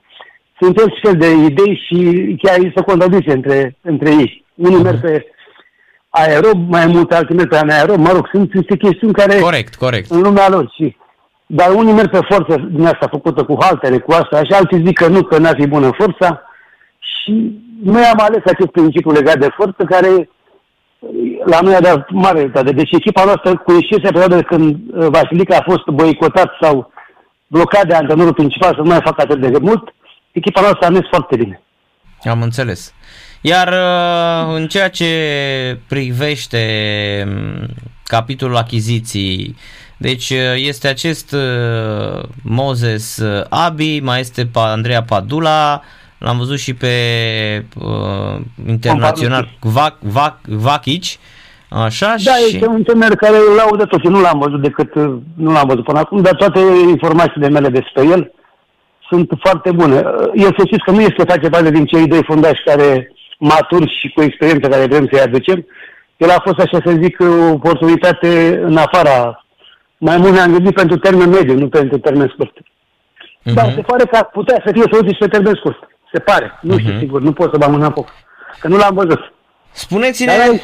Sunt 0.60 0.76
tot 0.76 0.90
fel 1.04 1.16
de 1.24 1.30
idei 1.50 1.84
și 1.86 1.98
chiar 2.42 2.56
se 2.76 2.82
contradice 2.82 3.32
între, 3.32 3.78
între 3.82 4.10
ei. 4.10 4.46
Unii 4.56 4.84
merg 4.84 5.00
pe 5.00 5.26
aerob, 6.10 6.70
mai 6.70 6.86
mult 6.88 7.12
alții 7.12 7.36
merg 7.36 7.50
pe 7.50 7.58
anaerob, 7.58 7.98
mă 7.98 8.12
rog, 8.14 8.28
sunt 8.32 8.54
niște 8.54 8.78
chestiuni 8.78 9.14
care... 9.14 9.40
Corect, 9.40 9.76
corect. 9.76 10.12
În 10.12 10.22
lumea 10.22 10.50
lor 10.50 10.72
și 10.76 10.96
dar 11.48 11.72
unii 11.74 11.94
merg 11.94 12.10
pe 12.10 12.20
forță 12.30 12.68
din 12.70 12.86
asta 12.86 13.08
făcută 13.10 13.44
cu 13.44 13.58
haltere, 13.60 13.98
cu 13.98 14.12
asta, 14.12 14.44
și 14.44 14.52
alții 14.52 14.84
zic 14.86 14.98
că 14.98 15.08
nu, 15.08 15.24
că 15.24 15.38
n-ar 15.38 15.56
fi 15.60 15.68
bună 15.68 15.90
forța. 15.98 16.42
Și 17.00 17.62
noi 17.84 18.02
am 18.02 18.20
ales 18.20 18.42
acest 18.46 18.70
principiu 18.70 19.12
legat 19.12 19.38
de 19.38 19.50
forță 19.56 19.84
care 19.84 20.30
la 21.46 21.60
noi 21.62 21.76
a 21.76 21.82
dat 21.82 22.10
mare 22.10 22.40
rezultate. 22.40 22.72
Deci 22.72 22.92
echipa 22.92 23.24
noastră 23.24 23.58
cu 23.58 23.72
ieșirea 23.72 24.12
perioadă 24.12 24.42
când 24.42 24.76
uh, 24.76 25.08
Vasilica 25.10 25.58
a 25.58 25.70
fost 25.72 25.86
boicotat 25.86 26.52
sau 26.62 26.92
blocat 27.48 27.88
de 27.88 27.94
antrenorul 27.94 28.34
principal 28.34 28.74
să 28.76 28.82
nu 28.82 28.88
mai 28.90 29.02
facă 29.04 29.22
atât 29.22 29.42
de 29.42 29.58
mult, 29.62 29.94
echipa 30.32 30.62
noastră 30.62 30.86
a 30.86 30.90
mers 30.90 31.08
foarte 31.08 31.36
bine. 31.36 31.62
Am 32.24 32.42
înțeles. 32.42 32.94
Iar 33.42 33.68
uh, 33.68 34.56
în 34.56 34.68
ceea 34.68 34.90
ce 34.90 35.10
privește 35.88 36.64
um, 37.28 37.66
capitolul 38.04 38.56
achiziții, 38.56 39.56
deci 39.98 40.30
uh, 40.30 40.38
este 40.56 40.88
acest 40.88 41.32
uh, 41.32 42.24
Moses 42.44 43.18
uh, 43.18 43.44
Abi, 43.50 44.00
mai 44.00 44.20
este 44.20 44.50
Andreea 44.54 45.04
Padula, 45.04 45.82
l-am 46.18 46.38
văzut 46.38 46.58
și 46.58 46.74
pe 46.74 46.88
uh, 47.76 48.42
internațional 48.68 49.50
Vac, 49.60 49.96
Vac, 50.00 50.38
Vacici, 50.46 51.20
Așa 51.70 52.16
da, 52.24 52.32
și... 52.32 52.56
este 52.56 52.68
un 52.68 52.84
tânăr 52.84 53.16
care 53.16 53.36
îl 53.38 53.56
laudă 53.56 53.86
tot. 53.86 54.04
Eu 54.04 54.12
nu 54.12 54.22
l-am 54.22 54.40
văzut 54.40 54.62
decât, 54.62 54.96
nu 55.36 55.52
l-am 55.52 55.68
văzut 55.68 55.84
până 55.84 56.00
acum, 56.00 56.22
dar 56.22 56.36
toate 56.36 56.60
informațiile 56.90 57.50
mele 57.50 57.70
despre 57.70 58.06
el 58.06 58.32
sunt 59.10 59.30
foarte 59.40 59.72
bune. 59.72 59.96
El 60.34 60.54
să 60.58 60.64
știți 60.66 60.84
că 60.84 60.92
nu 60.92 61.02
este 61.02 61.24
face 61.28 61.50
parte 61.50 61.72
din 61.72 61.86
cei 61.86 62.08
doi 62.08 62.24
fundași 62.24 62.64
care 62.66 63.12
maturi 63.38 63.98
și 64.00 64.12
cu 64.16 64.22
experiență 64.22 64.68
care 64.68 64.86
vrem 64.86 65.08
să-i 65.12 65.22
aducem. 65.22 65.66
El 66.18 66.30
a 66.30 66.42
fost, 66.44 66.60
așa 66.60 66.80
să 66.86 66.98
zic, 67.02 67.20
o 67.20 67.52
oportunitate 67.52 68.62
în 68.64 68.78
afara 68.78 69.46
mai 69.98 70.18
mult 70.18 70.34
ne-am 70.34 70.52
gândit 70.52 70.74
pentru 70.74 70.98
termen 70.98 71.30
mediu, 71.30 71.54
nu 71.58 71.68
pentru 71.68 71.98
termen 71.98 72.32
scurt. 72.34 72.58
Uh-huh. 72.58 73.54
Dar 73.54 73.74
se 73.76 73.82
pare 73.82 74.04
că 74.04 74.16
ar 74.16 74.30
putea 74.34 74.62
să 74.66 74.72
fie 74.74 74.84
soluții 74.92 75.14
și 75.14 75.20
pe 75.20 75.28
termen 75.28 75.56
scurt. 75.56 75.78
Se 76.14 76.20
pare. 76.20 76.60
Nu 76.62 76.76
uh-huh. 76.76 76.80
știu 76.80 76.92
mhm. 76.92 77.00
sigur, 77.00 77.22
nu 77.22 77.32
pot 77.32 77.52
să 77.52 77.58
vă 77.58 77.68
mâna 77.72 77.92
foc. 77.92 78.08
Că 78.60 78.68
nu 78.68 78.78
l-am 78.78 78.96
văzut. 78.96 79.34
Spuneți-ne... 79.72 80.32
Dar 80.38 80.48
aici, 80.50 80.64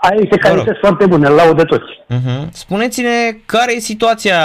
aici 0.00 0.40
calități 0.40 0.78
foarte 0.78 1.06
bune, 1.06 1.28
îl 1.28 1.34
laudă 1.34 1.64
toți. 1.64 1.92
Uh-huh. 2.08 2.48
Spuneți-ne 2.52 3.36
care 3.46 3.74
e 3.74 3.78
situația 3.78 4.38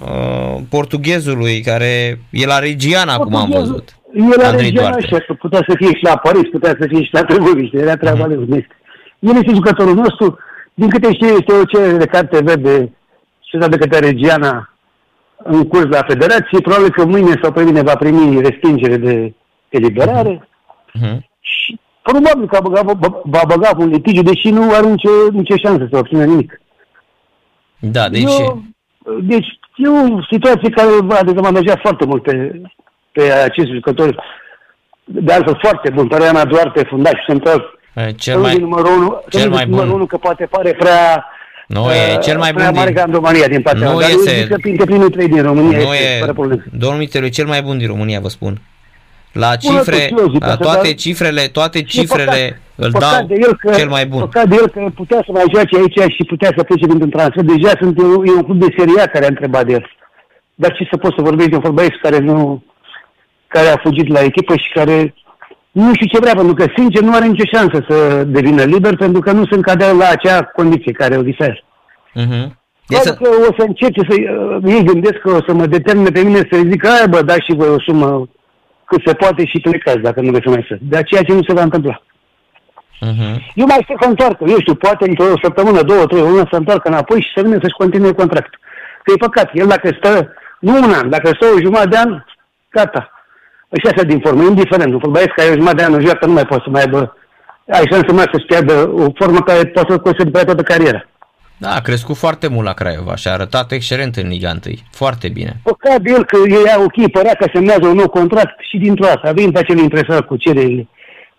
uh, 0.00 0.60
portughezului, 0.68 1.60
care 1.60 2.20
e 2.30 2.46
la 2.46 2.58
Regiana, 2.58 3.12
acum 3.12 3.34
am 3.34 3.50
văzut. 3.50 3.96
E 4.12 4.42
la 4.42 4.50
Regiana 4.50 4.96
așa, 4.96 5.18
că 5.18 5.32
putea 5.32 5.64
să 5.68 5.74
fie 5.76 5.86
și 5.86 6.02
la 6.02 6.16
Paris, 6.16 6.48
putea 6.50 6.76
să 6.80 6.86
fie 6.88 7.04
și 7.04 7.12
la 7.12 7.24
Târgoviște, 7.24 7.78
era 7.78 7.96
treaba 7.96 8.24
uh-huh. 8.24 8.48
lui. 8.48 8.66
El 9.18 9.36
este 9.36 9.52
jucătorul 9.54 9.94
nostru, 9.94 10.38
din 10.74 10.88
câte 10.88 11.12
știu, 11.12 11.26
este 11.26 11.52
o 11.52 11.64
cerere 11.64 11.96
de 11.96 12.06
carte 12.06 12.42
verde 12.42 12.92
și 13.48 13.56
de 13.56 13.76
către 13.76 13.98
Regiana 13.98 14.72
în 15.36 15.68
curs 15.68 15.84
la 15.84 16.02
federație. 16.08 16.60
Probabil 16.60 16.90
că 16.90 17.04
mâine 17.04 17.40
sau 17.42 17.52
pe 17.52 17.62
mine 17.62 17.82
va 17.82 17.96
primi 17.96 18.40
respingere 18.40 18.96
de 18.96 19.34
eliberare. 19.68 20.48
Uh-huh. 20.98 21.18
Și 21.40 21.80
probabil 22.02 22.46
că 22.46 22.58
va 22.62 22.82
băga, 22.82 23.20
va 23.22 23.42
băga 23.46 23.70
un 23.78 23.88
litigiu, 23.88 24.22
deși 24.22 24.50
nu 24.50 24.72
are 24.72 24.86
nicio, 24.86 25.10
nicio 25.32 25.56
șansă 25.56 25.88
să 25.90 25.98
obțină 25.98 26.24
nimic. 26.24 26.60
Da, 27.78 28.08
deci... 28.08 28.22
Eu, 28.22 28.62
deci 29.22 29.46
e 29.76 29.88
o 29.88 30.22
situație 30.30 30.70
care 30.70 30.88
va 31.02 31.18
dezavantaja 31.24 31.76
foarte 31.82 32.04
mult 32.06 32.22
pe, 32.22 32.62
pe 33.12 33.32
acest 33.32 33.68
jucător. 33.68 34.24
De 35.04 35.32
altfel 35.32 35.58
foarte 35.60 35.90
bun, 35.90 36.08
Tariana 36.08 36.44
Duarte, 36.44 36.84
fundaș 36.88 37.24
central. 37.26 37.78
Cel 38.16 38.38
mai, 38.38 38.56
numărul 38.56 38.98
unu, 38.98 39.22
cel 39.28 39.50
mai 39.50 39.66
bun. 39.66 39.74
Numărul 39.74 39.94
unu, 39.94 40.06
că 40.06 40.16
poate 40.16 40.46
pare 40.46 40.72
prea 40.72 41.24
nu 41.68 41.84
uh, 41.84 41.92
e 41.92 42.18
cel 42.18 42.38
mai 42.38 42.52
bun 42.52 42.62
din... 42.62 42.74
mare 42.74 42.92
ca 42.92 43.04
în 43.06 43.12
România, 43.12 43.46
din 43.48 43.62
partea 43.62 43.90
nu 43.90 44.00
dar 44.00 44.08
este... 44.10 44.46
că 44.48 44.56
printre 44.60 44.84
primul 44.84 45.10
trei 45.10 45.28
din 45.28 45.42
România 45.42 45.78
nu 45.78 45.94
este, 45.94 46.14
e... 46.16 46.18
fără 46.18 46.32
probleme. 46.32 46.64
Domnul 46.72 46.98
Mitelui, 46.98 47.30
cel 47.30 47.46
mai 47.46 47.62
bun 47.62 47.78
din 47.78 47.86
România, 47.86 48.20
vă 48.20 48.28
spun. 48.28 48.60
La 49.32 49.56
cifre, 49.56 50.14
la 50.38 50.56
toate 50.56 50.94
cifrele, 50.94 51.42
toate 51.46 51.82
cifrele 51.82 52.60
îl 52.74 52.90
dau 52.90 53.26
de 53.26 53.34
el 53.34 53.56
că, 53.56 53.74
cel 53.74 53.88
mai 53.88 54.06
bun. 54.06 54.20
Păcat 54.20 54.48
de 54.48 54.54
el 54.54 54.68
că 54.68 54.90
putea 54.94 55.20
să 55.26 55.32
mai 55.32 55.44
joace 55.52 55.76
aici 55.76 56.12
și 56.12 56.24
putea 56.24 56.52
să 56.56 56.62
plece 56.62 56.86
dintr-un 56.86 57.10
transfer. 57.10 57.44
Deja 57.44 57.72
sunt, 57.80 57.98
e 57.98 58.02
un 58.30 58.42
club 58.42 58.58
de 58.60 58.74
seria 58.76 59.06
care 59.06 59.24
a 59.24 59.28
întrebat 59.28 59.66
de 59.66 59.72
el. 59.72 59.90
Dar 60.54 60.72
ce 60.72 60.88
să 60.90 60.96
poți 60.96 61.14
să 61.16 61.22
vorbești 61.22 61.50
de 61.50 61.56
un 61.56 61.62
fotbalist 61.62 62.00
care 62.02 62.18
nu 62.18 62.62
care 63.46 63.68
a 63.68 63.76
fugit 63.76 64.08
la 64.08 64.20
echipă 64.20 64.56
și 64.56 64.72
care 64.74 65.14
nu 65.72 65.94
știu 65.94 66.06
ce 66.06 66.18
vrea, 66.18 66.34
pentru 66.34 66.54
că, 66.54 66.64
sincer, 66.76 67.02
nu 67.02 67.14
are 67.14 67.26
nicio 67.26 67.56
șansă 67.56 67.84
să 67.88 68.24
devină 68.24 68.62
liber, 68.62 68.96
pentru 68.96 69.20
că 69.20 69.32
nu 69.32 69.44
se 69.46 69.54
încadrează 69.54 69.94
la 69.94 70.08
acea 70.08 70.42
condiție 70.42 70.92
care 70.92 71.16
o 71.16 71.22
visea. 71.22 71.54
Uh-huh. 71.54 72.46
Să... 72.86 73.14
că 73.14 73.28
o 73.48 73.54
să 73.58 73.64
încerce 73.66 74.00
să 74.08 74.14
uh, 74.18 74.72
ei 74.74 74.84
gândesc 74.84 75.18
că 75.18 75.30
o 75.30 75.40
să 75.46 75.52
mă 75.52 75.66
determine 75.66 76.10
pe 76.10 76.22
mine 76.22 76.38
să 76.50 76.60
zic, 76.70 76.84
ai 76.86 77.08
bă, 77.08 77.22
da 77.22 77.34
și 77.34 77.54
voi 77.54 77.68
o 77.68 77.80
sumă 77.80 78.28
cât 78.84 79.02
se 79.06 79.12
poate 79.14 79.46
și 79.46 79.60
plecați 79.60 79.98
dacă 79.98 80.20
nu 80.20 80.30
vreți 80.30 80.48
mai 80.48 80.66
să. 80.68 80.76
De 80.80 80.96
aceea 80.96 81.22
ce 81.22 81.32
nu 81.32 81.42
se 81.42 81.52
va 81.52 81.62
întâmpla. 81.62 82.02
Uh-huh. 83.06 83.34
Eu 83.54 83.66
mai 83.66 83.78
știu 83.82 83.96
să 84.00 84.08
întoarcă, 84.08 84.44
eu 84.48 84.58
știu, 84.60 84.74
poate 84.74 85.08
într-o 85.08 85.24
săptămână, 85.42 85.82
două, 85.82 86.06
trei, 86.06 86.22
o 86.22 86.28
lună 86.28 86.46
să 86.50 86.56
întoarcă 86.56 86.88
înapoi 86.88 87.20
și 87.20 87.32
să 87.34 87.42
vină 87.42 87.58
să-și 87.60 87.80
continue 87.82 88.12
contractul. 88.12 88.60
Că 89.02 89.12
e 89.12 89.24
păcat, 89.26 89.50
el 89.52 89.66
dacă 89.66 89.96
stă, 89.98 90.32
nu 90.60 90.74
un 90.76 90.92
an, 90.92 91.10
dacă 91.10 91.26
stă 91.34 91.46
o 91.54 91.60
jumătate 91.60 91.88
de 91.88 91.96
an, 91.96 92.24
gata. 92.70 93.17
Ăștia 93.74 93.90
așa 93.94 94.02
din 94.02 94.20
formă, 94.20 94.42
indiferent. 94.42 94.92
Un 94.92 94.98
fotbalist 94.98 95.32
care 95.36 95.48
e 95.48 95.52
jumătate 95.52 95.76
de 95.76 95.84
an 95.84 95.92
în 95.92 96.04
joacă 96.04 96.26
nu 96.26 96.32
mai 96.32 96.46
poate 96.46 96.62
să 96.64 96.70
mai 96.70 96.80
aibă, 96.80 97.16
ai 97.70 97.86
șanse 97.90 98.12
mai 98.12 98.30
să-și 98.32 98.46
pierdă 98.46 98.90
o 98.92 99.06
formă 99.14 99.40
care 99.40 99.64
poate 99.64 99.92
să 99.92 99.98
conserve 99.98 100.30
pe 100.30 100.44
toată 100.44 100.62
cariera. 100.62 101.06
Da, 101.56 101.68
a 101.74 101.80
crescut 101.80 102.16
foarte 102.16 102.48
mult 102.48 102.66
la 102.66 102.72
Craiova 102.72 103.16
și 103.16 103.28
a 103.28 103.32
arătat 103.32 103.72
excelent 103.72 104.16
în 104.16 104.28
Liga 104.28 104.50
1. 104.50 104.74
Foarte 104.90 105.28
bine. 105.28 105.52
Păcabil 105.62 106.24
că 106.24 106.36
ei 106.48 106.72
au 106.76 106.82
ok, 106.84 107.10
părea 107.10 107.34
că 107.34 107.46
semnează 107.52 107.86
un 107.86 107.96
nou 107.96 108.08
contract 108.08 108.60
și 108.68 108.78
dintr-o 108.78 109.06
asta 109.06 109.28
a 109.28 109.32
venit 109.32 109.56
acel 109.56 109.78
impresar 109.78 110.24
cu 110.24 110.36
cererile 110.36 110.88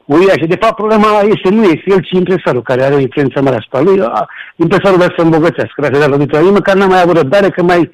uriașe. 0.06 0.46
De 0.46 0.58
fapt, 0.62 0.76
problema 0.76 1.22
este 1.22 1.50
nu 1.50 1.64
este 1.64 1.84
el, 1.86 2.00
ci 2.00 2.12
impresarul 2.12 2.62
care 2.62 2.84
are 2.84 2.96
o 2.96 3.00
influență 3.00 3.42
mare 3.42 3.56
asupra 3.56 3.82
lui. 3.82 3.98
Impresarul 4.56 4.98
vrea 4.98 5.14
să 5.18 5.24
îmbogățească, 5.24 5.74
vrea 5.76 5.90
să 5.94 6.00
dea 6.00 6.08
lovitura. 6.08 6.42
Eu 6.42 6.52
măcar 6.52 6.76
n-am 6.76 6.90
mai 6.90 7.02
avut 7.02 7.16
răbdare 7.18 7.50
că 7.50 7.64
mai 7.64 7.92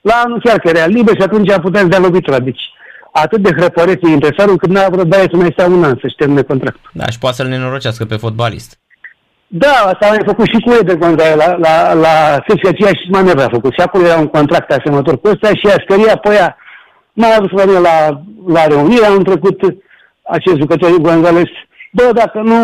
la 0.00 0.14
anul 0.24 0.40
chiar 0.44 0.58
că 0.58 0.68
era 0.68 0.86
liber 0.86 1.14
și 1.14 1.22
atunci 1.22 1.50
a 1.50 1.60
putea 1.60 1.80
să 1.80 1.86
dea 1.86 1.98
lovitura. 1.98 2.38
Deci 2.38 2.62
atât 3.22 3.40
de 3.42 3.52
hrăpăreț 3.56 4.00
e 4.02 4.08
impresarul 4.08 4.56
cât 4.56 4.70
n-a 4.70 4.88
vrut 4.88 5.12
să 5.12 5.36
mai 5.36 5.52
stea 5.52 5.66
un 5.66 5.84
an 5.84 5.98
să-și 6.00 6.14
termine 6.16 6.42
contractul. 6.42 6.90
Da, 6.92 7.06
și 7.06 7.18
poate 7.18 7.36
să-l 7.36 7.46
nenorocească 7.46 8.04
pe 8.04 8.16
fotbalist. 8.16 8.78
Da, 9.46 9.74
asta 9.92 10.06
am 10.06 10.22
făcut 10.26 10.46
și 10.46 10.60
cu 10.64 10.70
Eder 10.80 10.96
Gonzale, 10.96 11.34
la, 11.34 11.48
la, 11.66 11.92
la 11.92 12.14
secția 12.48 12.70
aceeași 12.70 13.10
manevră 13.10 13.44
a 13.44 13.56
făcut. 13.56 13.72
Și 13.72 13.80
acolo 13.80 14.04
era 14.04 14.18
un 14.18 14.26
contract 14.26 14.70
asemănător 14.70 15.20
cu 15.20 15.28
ăsta 15.28 15.48
și 15.48 15.66
a 15.66 15.82
scăria 15.84 16.16
pe 16.16 16.34
ea. 16.34 16.56
N-a 17.12 17.28
avut 17.36 17.50
să 17.54 17.64
vină 17.66 17.78
la, 17.78 17.96
la 18.46 18.66
reunire, 18.66 19.06
am 19.06 19.22
trecut 19.22 19.58
acest 20.22 20.56
jucător 20.56 20.90
Gonzales. 20.90 21.50
Bă, 21.92 22.10
dacă 22.14 22.38
nu, 22.50 22.58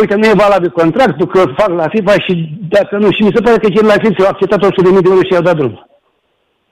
uite, 0.00 0.14
nu 0.14 0.26
e 0.26 0.42
valabil 0.44 0.70
contractul, 0.70 1.26
că 1.26 1.40
fac 1.56 1.68
la 1.68 1.88
FIFA 1.88 2.12
și 2.12 2.32
dacă 2.68 2.96
nu, 2.96 3.08
și 3.10 3.22
mi 3.22 3.34
se 3.34 3.40
pare 3.40 3.56
că 3.56 3.68
cel 3.68 3.86
la 3.86 4.02
FIFA 4.02 4.22
au 4.22 4.28
acceptat 4.30 4.62
100 4.62 4.82
de 4.82 4.90
mii 4.90 5.02
de 5.02 5.08
euro 5.08 5.22
și 5.22 5.32
i-au 5.32 5.42
dat 5.42 5.56
drumul 5.56 5.90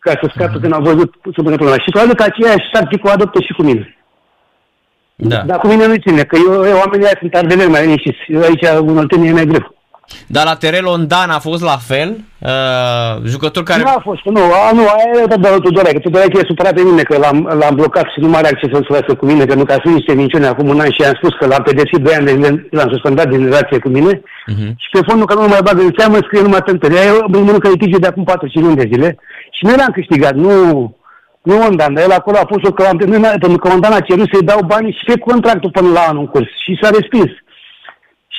ca 0.04 0.11
să 0.21 0.26
scape 0.35 0.50
mm-hmm. 0.50 0.61
când 0.61 0.73
am 0.73 0.83
văzut 0.83 1.11
să 1.23 1.42
pune 1.42 1.57
problema. 1.61 1.83
Și 1.85 1.90
probabil 1.90 2.14
că 2.14 2.23
aceeași 2.23 2.71
tactică 2.73 3.07
o 3.07 3.11
adoptă 3.11 3.40
și 3.40 3.52
cu 3.52 3.62
mine. 3.62 3.85
Da. 5.14 5.40
Dar 5.42 5.59
cu 5.59 5.66
mine 5.66 5.87
nu 5.87 5.95
ține, 6.07 6.23
că 6.23 6.37
eu, 6.37 6.64
eu 6.73 6.76
oamenii 6.76 7.07
aia 7.07 7.16
sunt 7.19 7.35
ardeleri 7.35 7.71
mai 7.71 7.85
liniștiți. 7.85 8.23
Eu 8.28 8.40
aici, 8.40 8.66
unul 8.80 9.09
e 9.26 9.33
mai 9.33 9.47
greu. 9.47 9.79
Dar 10.26 10.45
la 10.45 10.55
Terel 10.55 10.87
Ondan 10.87 11.31
a 11.31 11.38
fost 11.38 11.62
la 11.62 11.76
fel? 11.90 12.11
Uh, 12.38 13.12
jucător 13.33 13.62
care... 13.62 13.83
Nu 13.83 13.88
a 13.88 14.00
fost, 14.09 14.25
nu, 14.25 14.43
a, 14.69 14.71
nu, 14.73 14.81
aia 14.81 15.09
era 15.25 15.37
de 15.37 15.49
Tudorache. 15.62 15.99
Tudorache 15.99 16.38
e 16.38 16.52
supărat 16.52 16.75
pe 16.75 16.83
mine 16.83 17.02
că 17.02 17.19
l-am, 17.19 17.38
l-am 17.61 17.75
blocat 17.75 18.07
și 18.12 18.21
nu 18.21 18.29
mai 18.29 18.38
are 18.38 18.49
acces 18.49 18.71
să 18.71 19.05
se 19.07 19.14
cu 19.14 19.26
mine, 19.26 19.45
că 19.45 19.55
nu 19.55 19.64
ca 19.64 19.76
să 19.83 19.88
niște 19.90 20.14
minciune 20.14 20.47
acum 20.47 20.69
un 20.69 20.81
an 20.81 20.90
și 20.90 21.02
am 21.02 21.14
spus 21.21 21.33
că 21.38 21.47
l-am 21.47 21.62
pedepsit 21.62 22.00
2 22.02 22.14
ani 22.14 22.26
de 22.26 22.33
zile, 22.33 22.67
l-am 22.71 22.88
suspendat 22.88 23.29
din 23.29 23.45
relație 23.45 23.79
cu 23.79 23.88
mine 23.88 24.12
uh-huh. 24.21 24.71
și 24.83 24.88
pe 24.93 25.00
fondul 25.07 25.26
că 25.26 25.35
nu 25.35 25.49
mai 25.49 25.67
bagă 25.69 25.83
în 25.83 25.95
seamă 25.99 26.17
scrie 26.17 26.43
numai 26.43 26.62
tântări. 26.62 26.99
Aia 26.99 27.12
e 27.33 27.37
mănâncă 27.47 27.69
litigiu 27.69 27.99
de 27.99 28.07
acum 28.07 28.25
4 28.25 28.50
luni 28.55 28.76
de 28.76 28.88
zile 28.93 29.19
și 29.50 29.64
nu 29.64 29.75
l-am 29.76 29.93
câștigat, 29.99 30.35
nu, 30.35 30.55
nu 31.43 31.55
Ondan, 31.67 31.95
dar 31.95 32.05
el 32.05 32.12
acolo 32.12 32.37
a 32.38 32.50
pus-o 32.52 32.71
că 32.73 32.83
am 32.83 32.97
pentru 32.97 33.59
că 33.59 33.69
Ondan 33.69 33.93
a 33.93 34.00
cerut 34.09 34.29
să-i 34.33 34.49
dau 34.50 34.61
banii 34.67 34.97
și 34.99 35.05
pe 35.05 35.19
contractul 35.19 35.71
până 35.71 35.90
la 35.93 36.00
anul 36.00 36.21
în 36.21 36.26
curs 36.26 36.49
și 36.64 36.79
s-a 36.81 36.90
respins 36.99 37.31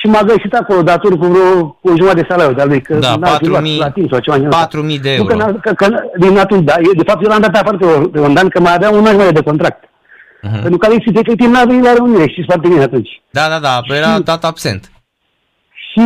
și 0.02 0.08
m-a 0.08 0.22
găsit 0.22 0.54
acolo 0.54 0.82
dator 0.82 1.18
cu 1.18 1.26
vreo 1.26 1.76
o 1.80 1.96
jumătate 1.96 2.20
de 2.20 2.26
salariu 2.28 2.54
de-a 2.54 2.64
lui, 2.64 2.82
că 2.82 2.94
da, 2.94 3.16
n-a 3.16 3.38
4.000 3.38 3.78
la 3.78 3.90
timp 3.90 4.10
sau 4.10 4.18
ceva. 4.18 4.68
4.000 4.68 5.00
de 5.02 5.14
euro. 5.14 5.34
Nu, 5.34 5.44
că, 5.44 5.58
că, 5.60 5.72
că, 5.72 5.86
din 6.18 6.38
atunci, 6.38 6.64
da, 6.64 6.74
eu, 6.86 6.92
de 6.92 7.02
fapt 7.06 7.22
eu 7.22 7.30
l-am 7.30 7.40
dat 7.40 7.54
afară 7.54 7.76
pe 8.12 8.20
un 8.20 8.36
an, 8.36 8.48
că 8.48 8.60
mai 8.60 8.74
avea 8.74 8.90
un 8.90 9.06
an 9.06 9.16
mai 9.16 9.32
de 9.32 9.42
contract. 9.42 9.84
Uh-huh. 9.84 10.60
Pentru 10.60 10.78
că 10.78 10.86
Alexis 10.86 11.20
efectiv 11.20 11.48
n-a 11.50 11.64
venit 11.64 11.84
la 11.84 11.92
reuniune, 11.92 12.28
știți 12.28 12.46
foarte 12.46 12.68
bine 12.68 12.82
atunci. 12.82 13.22
Da, 13.30 13.48
da, 13.48 13.58
da, 13.58 13.94
era 13.96 14.14
și, 14.14 14.22
dat 14.22 14.44
absent. 14.44 14.90
Și 15.90 16.04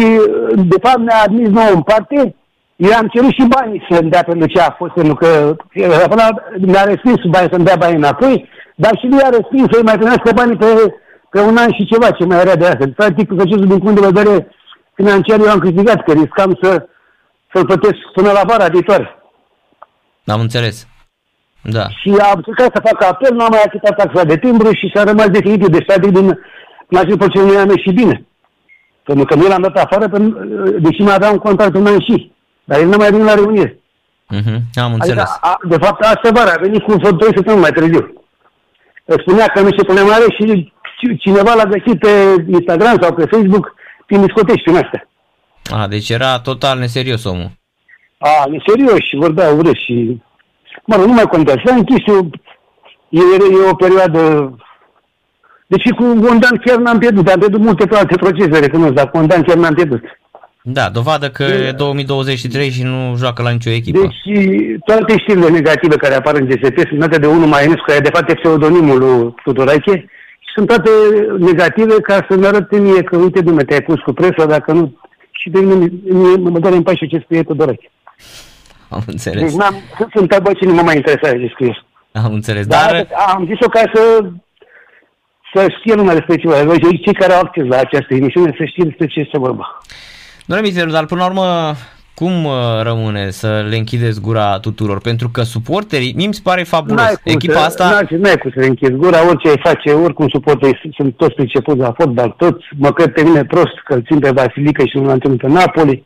de 0.54 0.76
fapt 0.82 0.98
ne-a 0.98 1.22
admis 1.24 1.48
nouă 1.48 1.70
în 1.74 1.82
parte, 1.82 2.34
eu 2.76 2.92
am 2.92 3.08
cerut 3.14 3.30
și 3.30 3.44
banii 3.56 3.86
să-mi 3.90 4.10
dea 4.10 4.22
pentru 4.22 4.48
ce 4.48 4.60
a 4.60 4.70
fost, 4.70 4.92
pentru 4.92 5.14
că 5.14 5.56
mi-a 6.58 6.84
respins 6.84 7.20
banii 7.30 7.48
să-mi 7.52 7.64
dea 7.64 7.76
banii 7.78 7.96
înapoi, 7.96 8.48
dar 8.74 8.98
și 8.98 9.06
lui 9.06 9.22
a 9.22 9.28
respins 9.28 9.66
să-i 9.70 9.82
mai 9.82 9.98
primească 9.98 10.30
banii 10.34 10.56
pe 10.56 10.66
pe 11.30 11.40
un 11.40 11.56
an 11.56 11.72
și 11.72 11.86
ceva 11.86 12.10
ce 12.10 12.24
mai 12.24 12.40
era 12.40 12.56
de 12.56 12.66
asta. 12.66 12.84
Practic, 12.96 13.32
acestul 13.32 13.66
din 13.66 13.78
punct 13.78 14.00
de 14.00 14.08
vedere 14.10 14.48
financiar 14.94 15.38
eu 15.40 15.50
am 15.50 15.58
câștigat, 15.58 16.04
că 16.04 16.12
riscam 16.12 16.58
să, 16.62 16.86
să-l 17.52 17.64
plătesc 17.64 17.98
până 18.12 18.30
la 18.30 18.42
vara 18.46 18.68
viitoare. 18.68 19.22
Am 20.26 20.40
înțeles. 20.40 20.86
Da. 21.62 21.88
Și 21.88 22.14
a 22.18 22.32
încercat 22.34 22.70
să 22.74 22.88
facă 22.88 23.06
apel, 23.06 23.34
nu 23.34 23.44
am 23.44 23.50
mai 23.50 23.62
achitat 23.66 23.96
taxa 23.96 24.24
de 24.24 24.36
timbru 24.36 24.72
și 24.72 24.90
s-a 24.94 25.04
rămas 25.04 25.28
definitiv. 25.28 25.68
Deci, 25.68 25.84
practic, 25.84 26.10
din 26.10 26.38
mașină 26.88 27.16
pe 27.16 27.26
ce 27.28 27.40
nu 27.40 27.52
i-am 27.52 27.76
și 27.76 27.92
bine. 27.92 28.24
Pentru 29.02 29.24
că 29.24 29.34
nu 29.34 29.46
l-am 29.48 29.62
dat 29.62 29.76
afară, 29.76 30.06
deși 30.78 31.00
mai 31.02 31.14
avea 31.14 31.30
un 31.30 31.38
contract 31.38 31.74
un 31.74 31.86
an 31.86 32.00
și. 32.00 32.32
Dar 32.64 32.78
el 32.78 32.86
nu 32.86 32.96
mai 32.96 33.10
venit 33.10 33.26
la 33.26 33.34
reuniune. 33.34 33.78
Mm-hmm. 34.34 34.58
Am 34.74 34.92
înțeles. 34.92 35.18
Adică, 35.18 35.38
a, 35.40 35.58
de 35.68 35.76
fapt, 35.76 36.04
asta 36.04 36.30
vara 36.32 36.52
a 36.52 36.60
venit 36.60 36.82
cu 36.82 36.92
vreo 36.92 37.10
2 37.10 37.28
săptămâni 37.34 37.62
mai 37.62 37.70
târziu. 37.70 38.24
Spunea 39.06 39.46
că 39.46 39.60
nu 39.60 39.68
se 39.68 39.84
problema 39.84 40.12
are 40.12 40.24
și 40.28 40.72
cineva 41.18 41.54
l-a 41.54 41.64
găsit 41.64 41.98
pe 41.98 42.44
Instagram 42.48 42.96
sau 43.00 43.14
pe 43.14 43.24
Facebook 43.30 43.74
prin 44.06 44.20
discotești 44.20 44.62
prin 44.62 44.76
astea. 44.76 45.08
A, 45.70 45.86
deci 45.86 46.10
era 46.10 46.38
total 46.38 46.78
neserios 46.78 47.24
omul. 47.24 47.50
A, 48.18 48.44
neserios 48.50 48.98
și 48.98 49.16
vorbea 49.16 49.50
urât 49.50 49.76
și... 49.76 50.22
Mă 50.84 50.96
rog, 50.96 51.04
nu 51.04 51.12
mai 51.12 51.24
contează. 51.24 51.60
S-a 51.64 51.74
închis 51.74 52.06
eu... 52.06 52.30
E, 53.08 53.20
e 53.64 53.70
o 53.70 53.74
perioadă... 53.74 54.54
Deci 55.66 55.90
cu 55.90 56.04
Gondan 56.04 56.60
chiar 56.64 56.78
n-am 56.78 56.98
pierdut. 56.98 57.28
Am 57.28 57.38
pierdut 57.38 57.60
multe 57.60 57.86
pe 57.86 57.96
alte 57.96 58.16
procese, 58.16 58.58
recunosc, 58.58 58.92
dar 58.92 59.10
cu 59.10 59.18
Gondan 59.18 59.42
chiar 59.42 59.56
n-am 59.56 59.74
pierdut. 59.74 60.02
Da, 60.68 60.88
dovadă 60.88 61.30
că 61.30 61.42
e 61.42 61.72
2023 61.72 62.70
și 62.70 62.82
nu 62.82 63.14
joacă 63.16 63.42
la 63.42 63.50
nicio 63.50 63.70
echipă. 63.70 63.98
Deci 64.00 64.78
toate 64.84 65.18
știrile 65.18 65.48
negative 65.48 65.96
care 65.96 66.14
apar 66.14 66.34
în 66.34 66.46
DSP 66.46 66.78
sunt 66.88 67.00
date 67.00 67.18
de 67.18 67.26
unul 67.26 67.46
mai 67.46 67.82
care 67.86 68.00
de 68.00 68.10
fapt 68.12 68.30
e 68.30 68.34
pseudonimul 68.34 68.98
lui 68.98 69.34
Tudorache, 69.44 70.04
sunt 70.56 70.68
toate 70.68 70.90
negative 71.38 72.00
ca 72.00 72.26
să-mi 72.28 72.46
arăt 72.46 72.78
mie 72.78 73.02
că, 73.02 73.16
uite, 73.16 73.40
dumne, 73.40 73.64
te-ai 73.64 73.82
pus 73.82 74.00
cu 74.00 74.12
presa, 74.12 74.46
dacă 74.46 74.72
nu... 74.72 74.98
Și 75.30 75.50
de 75.50 75.60
mine, 75.60 75.92
mie 76.04 76.36
mă 76.36 76.58
doare 76.58 76.76
în 76.76 76.82
pașă 76.82 77.06
ce 77.06 77.22
scrie 77.24 77.42
Tudorăche. 77.42 77.90
Am 78.88 79.02
înțeles. 79.06 79.42
Deci 79.42 79.52
n-am, 79.52 79.74
sunt 80.14 80.28
tabă 80.28 80.52
ce 80.52 80.64
nu 80.64 80.72
mă 80.72 80.82
mai 80.82 80.96
interesează 80.96 81.36
ce 81.36 81.50
scrie. 81.52 81.84
Am 82.12 82.32
înțeles, 82.32 82.66
dar... 82.66 82.92
dar... 82.92 83.06
Am 83.34 83.46
zis-o 83.46 83.68
ca 83.68 83.82
să 83.94 84.24
să 85.54 85.66
știe 85.78 85.94
lumea 85.94 86.14
despre 86.14 86.36
ceva. 86.36 86.76
Cei 86.76 87.14
care 87.14 87.32
au 87.32 87.40
acces 87.40 87.64
la 87.66 87.76
această 87.76 88.14
emisiune 88.14 88.54
să 88.58 88.64
știe 88.64 88.84
despre 88.84 89.06
ce 89.06 89.20
este 89.20 89.38
vorba. 89.38 89.80
Domnule 90.46 90.68
Mitelu, 90.68 90.90
dar 90.90 91.04
până 91.04 91.20
la 91.20 91.26
urmă 91.26 91.74
cum 92.20 92.44
uh, 92.44 92.52
rămâne 92.82 93.30
să 93.30 93.66
le 93.68 93.76
închideți 93.76 94.20
gura 94.20 94.58
tuturor? 94.58 94.98
Pentru 95.00 95.28
că 95.28 95.42
suporterii, 95.42 96.12
mi 96.16 96.34
se 96.34 96.40
pare 96.42 96.62
fabulos. 96.62 97.00
N-ai 97.00 97.14
Echipa 97.24 97.52
să, 97.52 97.64
asta... 97.64 97.84
Nu 98.10 98.28
ai 98.28 98.38
cum 98.38 98.50
să 98.54 98.60
le 98.60 98.66
închizi 98.66 98.92
gura, 98.92 99.26
orice 99.28 99.48
ai 99.48 99.60
face, 99.62 99.92
oricum 99.92 100.28
suporterii 100.28 100.94
sunt 100.96 101.16
toți 101.16 101.34
pricepuți 101.34 101.78
la 101.78 101.92
fotbal, 101.98 102.34
toți, 102.36 102.64
mă 102.78 102.90
cred 102.92 103.12
pe 103.12 103.22
mine 103.22 103.44
prost 103.44 103.76
că 103.84 103.94
îl 103.94 104.02
țin 104.06 104.18
pe 104.18 104.30
Vasilică 104.30 104.84
și 104.84 104.96
nu 104.96 105.06
l-am 105.06 105.18
ținut 105.18 105.38
pe 105.38 105.48
Napoli. 105.48 106.04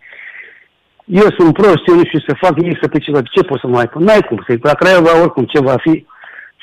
Eu 1.04 1.26
sunt 1.38 1.52
prost, 1.52 1.82
eu 1.88 1.94
nu 1.94 2.04
știu 2.04 2.18
să 2.18 2.40
fac 2.40 2.56
nimic 2.56 2.78
să 2.80 2.88
pe 2.88 2.98
ceva. 2.98 3.20
Ce 3.22 3.42
pot 3.42 3.60
să 3.60 3.66
mai 3.66 3.88
pun? 3.88 4.02
N-ai 4.04 4.22
cum 4.28 4.42
să-i 4.46 4.58
la 4.62 4.74
Craiova 4.74 5.20
oricum 5.20 5.44
ce 5.44 5.60
va 5.60 5.76
fi. 5.76 6.06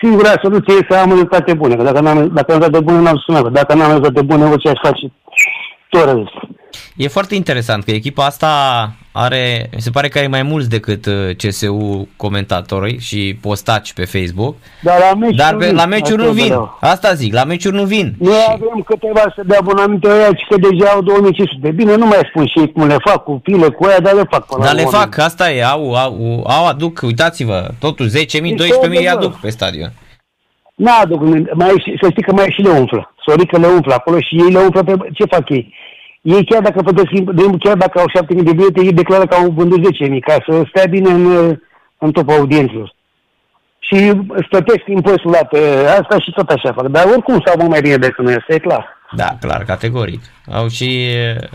Singura 0.01 0.33
soluție 0.41 0.73
e 0.73 0.87
să 0.89 0.97
am 0.97 1.09
rezultate 1.09 1.53
bune. 1.53 1.75
Că 1.75 1.83
dacă 1.83 1.99
n-am, 1.99 2.31
dacă 2.33 2.53
am 2.53 2.59
rezultate 2.59 2.83
bune, 2.83 3.01
n-am 3.01 3.21
sunat. 3.25 3.51
Dacă 3.51 3.73
n-am 3.73 3.87
rezultate 3.87 4.21
bune, 4.21 4.43
orice 4.45 4.69
aș 4.69 4.79
face, 4.81 5.11
tot 5.89 6.03
răzut. 6.03 6.47
E 6.95 7.07
foarte 7.07 7.35
interesant 7.35 7.83
că 7.83 7.91
echipa 7.91 8.25
asta 8.25 8.47
are, 9.11 9.69
mi 9.75 9.81
se 9.81 9.89
pare 9.89 10.07
că 10.07 10.17
are 10.17 10.27
mai 10.27 10.43
mulți 10.43 10.69
decât 10.69 11.05
uh, 11.05 11.35
CSU 11.37 12.07
comentatori 12.15 12.99
și 12.99 13.37
postaci 13.41 13.93
pe 13.93 14.05
Facebook. 14.05 14.55
Dar 14.81 14.99
la 14.99 15.13
meciuri 15.13 15.37
Dar 15.37 15.53
nu 15.53 15.59
pe, 15.59 15.65
vin. 15.65 15.75
la 15.75 15.85
meciuri 15.85 16.23
nu 16.23 16.31
vin. 16.31 16.53
Asta 16.79 17.13
zic, 17.13 17.33
la 17.33 17.43
meciuri 17.43 17.75
nu 17.75 17.83
vin. 17.83 18.15
Noi 18.19 18.33
și... 18.33 18.45
avem 18.47 18.83
câteva 18.85 19.33
să 19.35 19.41
de 19.45 19.55
abonamente 19.55 20.07
aia, 20.07 20.29
că 20.49 20.55
deja 20.69 20.89
au 20.89 21.01
2500. 21.01 21.71
Bine, 21.71 21.95
nu 21.95 22.05
mai 22.05 22.19
spun 22.29 22.45
și 22.47 22.71
cum 22.73 22.87
le 22.87 22.95
fac 23.05 23.23
cu 23.23 23.39
pile, 23.43 23.69
cu 23.69 23.85
aia, 23.85 23.99
dar 23.99 24.13
le 24.13 24.23
fac. 24.29 24.59
Dar 24.59 24.73
le 24.73 24.83
fac, 24.83 25.17
asta 25.17 25.51
e, 25.51 25.63
au, 25.63 25.95
au, 25.95 26.43
au 26.47 26.65
aduc, 26.67 26.99
uitați-vă, 27.03 27.67
totul 27.79 28.09
10.000, 28.09 28.13
12.000 29.01 29.11
aduc 29.11 29.39
pe 29.39 29.49
stadion. 29.49 29.91
Nu 30.77 30.91
aduc, 31.01 31.21
mai, 31.53 31.97
să 32.01 32.07
știi 32.09 32.23
că 32.23 32.33
mai 32.33 32.53
și 32.55 32.61
le 32.61 32.69
umflă. 32.69 33.13
Sorică 33.25 33.57
le 33.57 33.67
umflă 33.67 33.93
acolo 33.93 34.17
și 34.19 34.35
ei 34.43 34.51
le 34.51 34.59
umflă 34.59 34.83
pe... 34.83 34.93
Ce 35.13 35.23
fac 35.25 35.49
ei? 35.49 35.73
ei 36.21 36.45
chiar 36.45 36.61
dacă 36.61 36.81
plătesc, 36.81 37.09
chiar 37.59 37.75
dacă 37.75 37.99
au 37.99 38.23
7.000 38.23 38.43
de 38.43 38.53
bilete, 38.53 38.83
ei 38.83 38.93
declară 38.93 39.25
că 39.25 39.35
au 39.35 39.49
vândut 39.49 39.79
10.000, 39.79 40.19
ca 40.19 40.35
să 40.47 40.63
stea 40.69 40.85
bine 40.89 41.09
în, 41.09 41.55
în 41.97 42.11
topul 42.11 42.33
audienților. 42.33 42.95
Și 43.79 43.95
îți 44.27 44.47
plătesc 44.49 44.81
impozitul 44.87 45.31
la 45.31 45.45
pe 45.49 45.59
asta 45.99 46.19
și 46.19 46.31
tot 46.31 46.49
așa 46.49 46.73
fac. 46.73 46.87
Dar 46.87 47.05
oricum 47.05 47.41
s-au 47.45 47.55
mult 47.57 47.69
mai 47.69 47.81
bine 47.81 47.97
decât 47.97 48.25
noi, 48.25 48.33
asta 48.33 48.53
e 48.53 48.59
clar. 48.59 48.85
Da, 49.15 49.37
clar, 49.39 49.63
categoric. 49.63 50.21
Au 50.51 50.67
și 50.67 51.07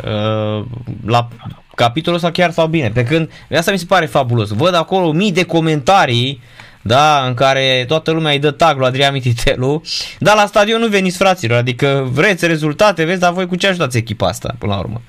uh, 0.05 0.64
la 1.07 1.29
capitolul 1.75 2.17
ăsta 2.17 2.31
chiar 2.31 2.50
sau 2.50 2.67
bine. 2.67 2.91
Pe 2.95 3.05
când, 3.05 3.31
asta 3.57 3.71
mi 3.71 3.79
se 3.79 3.85
pare 3.88 4.07
fabulos. 4.07 4.50
Văd 4.50 4.75
acolo 4.75 5.12
mii 5.12 5.33
de 5.33 5.45
comentarii 5.45 6.41
da, 6.83 7.25
în 7.27 7.35
care 7.35 7.85
toată 7.89 8.11
lumea 8.11 8.33
îi 8.33 8.39
dă 8.39 8.51
tag 8.51 8.77
lui 8.77 8.87
Adrian 8.87 9.12
Mititelu, 9.12 9.83
dar 10.19 10.35
la 10.35 10.47
stadion 10.47 10.81
nu 10.81 10.87
veniți 10.87 11.19
fraților, 11.19 11.59
adică 11.59 12.09
vreți 12.12 12.47
rezultate, 12.47 13.05
vezi, 13.05 13.21
dar 13.21 13.33
voi 13.33 13.47
cu 13.47 13.57
ce 13.57 13.67
ajutați 13.67 13.97
echipa 13.97 14.27
asta, 14.27 14.55
până 14.59 14.73
la 14.73 14.79
urmă? 14.79 15.01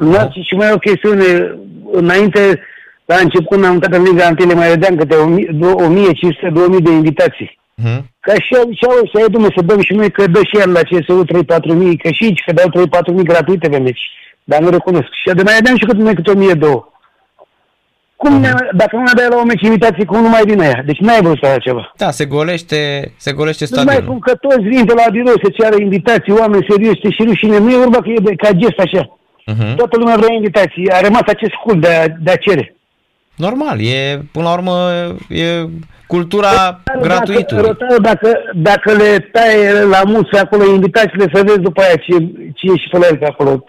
Da, 0.00 0.30
și 0.30 0.54
mai 0.54 0.72
o 0.72 0.78
chestiune, 0.78 1.58
înainte, 1.92 2.60
la 3.04 3.16
început 3.16 3.48
când 3.48 3.64
am 3.64 3.72
intrat 3.72 3.94
în 3.94 4.02
Liga 4.02 4.24
Antile, 4.24 4.54
mai 4.54 4.68
vedeam 4.68 4.96
câte 4.96 5.14
1500-2000 5.16 6.82
de 6.82 6.90
invitații. 6.90 7.58
Uh-huh. 7.82 8.00
Ca 8.20 8.32
și 8.34 8.54
au 8.54 8.70
și 8.72 8.84
au 8.84 9.10
să 9.12 9.28
dumne 9.30 9.48
să 9.56 9.62
dăm 9.62 9.80
și 9.80 9.92
noi 9.92 10.10
că 10.10 10.26
dă 10.26 10.40
și 10.42 10.56
el 10.60 10.72
la 10.72 10.80
CSU 10.80 11.24
3-4 11.24 11.28
mii, 11.74 11.96
că 11.96 12.08
și 12.08 12.24
aici 12.24 12.42
că 12.46 12.52
dau 12.52 12.86
3-4 12.86 13.14
mii 13.14 13.24
gratuite 13.24 13.68
pe 13.68 13.78
meci. 13.78 14.00
Dar 14.44 14.60
nu 14.60 14.68
recunosc. 14.68 15.08
Și 15.22 15.34
de 15.34 15.42
mai 15.42 15.54
vedeam 15.54 15.76
și 15.76 15.84
cât 15.84 15.98
mai 15.98 16.14
câte 16.14 16.30
1002. 16.30 16.84
Cum 18.22 18.32
ne, 18.40 18.50
dacă 18.72 18.96
nu 18.96 19.02
ne 19.02 19.16
dai 19.16 19.28
la 19.30 19.36
o 19.36 19.44
meci 19.44 19.68
invitație, 19.70 20.04
cum 20.04 20.20
nu 20.20 20.28
mai 20.28 20.42
vine 20.44 20.66
ea? 20.66 20.82
Deci 20.86 20.98
n-ai 20.98 21.20
vrut 21.22 21.38
să 21.40 21.46
așa 21.46 21.58
ceva. 21.58 21.92
Da, 21.96 22.10
se 22.10 22.24
golește, 22.24 23.12
se 23.16 23.32
golește 23.32 23.64
Nu 23.70 23.82
mai 23.82 24.04
cum 24.04 24.18
că 24.18 24.34
toți 24.34 24.68
vin 24.72 24.84
de 24.84 24.92
la 24.96 25.10
birou 25.10 25.38
să 25.42 25.48
ceară 25.58 25.76
invitații, 25.80 26.38
oameni 26.40 26.66
serioși 26.70 27.14
și 27.16 27.22
rușine. 27.28 27.58
Nu 27.58 27.70
e 27.70 27.84
vorba 27.86 28.00
că 28.00 28.08
e 28.08 28.26
de, 28.28 28.34
ca 28.34 28.50
gest 28.52 28.78
așa. 28.78 29.02
Uh-huh. 29.50 29.74
Toată 29.76 29.96
lumea 29.98 30.16
vrea 30.16 30.34
invitații. 30.34 30.90
A 30.90 31.00
rămas 31.00 31.24
acest 31.26 31.54
cult 31.64 31.80
de 31.80 31.88
a, 31.88 32.06
de 32.24 32.30
a 32.30 32.36
cere. 32.36 32.76
Normal, 33.36 33.76
e, 33.80 34.22
până 34.32 34.44
la 34.44 34.52
urmă, 34.52 34.74
e 35.28 35.46
cultura 36.06 36.50
rotarul, 36.50 37.02
gratuitului. 37.02 37.62
Dacă, 37.62 37.66
rotarul, 37.66 38.02
dacă, 38.02 38.28
dacă 38.54 38.92
le 38.92 39.18
taie 39.18 39.72
la 39.94 40.02
mulți 40.06 40.38
acolo 40.38 40.64
invitațiile, 40.64 41.26
să 41.32 41.42
vezi 41.46 41.66
după 41.68 41.80
aia 41.80 41.96
ce, 42.06 42.14
ce 42.54 42.64
e 42.72 42.76
și 42.82 42.88
pe 42.90 42.98
la 42.98 43.26
acolo. 43.26 43.64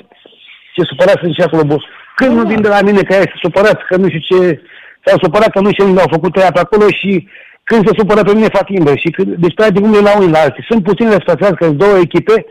Ce 0.74 0.82
supărat 0.84 1.18
sunt 1.22 1.34
și 1.34 1.41
acolo, 1.41 1.63
boss. 1.63 1.86
Când 2.16 2.36
nu 2.36 2.44
vin 2.48 2.62
de 2.62 2.68
la 2.68 2.82
mine 2.82 3.01
că 3.01 3.13
ai 3.13 3.34
supărat, 3.42 3.86
că 3.88 3.96
nu 3.96 4.08
știu 4.10 4.20
ce, 4.20 4.62
s-au 5.06 5.18
supărat 5.22 5.51
că 5.51 5.60
nu 5.60 5.72
știu 5.72 5.86
unde 5.88 6.01
au 6.01 6.08
făcut 6.12 6.36
ăia 6.36 6.51
pe 6.51 6.60
acolo 6.60 6.86
și 6.89 7.28
când 7.63 7.88
se 7.88 7.94
supără 7.98 8.24
pe 8.24 8.34
mine 8.34 8.48
fac 8.48 8.70
invers. 8.70 9.00
Și 9.00 9.10
când, 9.10 9.36
deci 9.36 9.54
practic 9.54 9.84
unde 9.84 10.00
la 10.00 10.18
unii 10.18 10.32
la 10.32 10.39
alții. 10.39 10.66
Sunt 10.70 10.84
puțin 10.84 11.10
răsfățați 11.10 11.56
că 11.56 11.70
două 11.70 11.98
echipe 11.98 12.46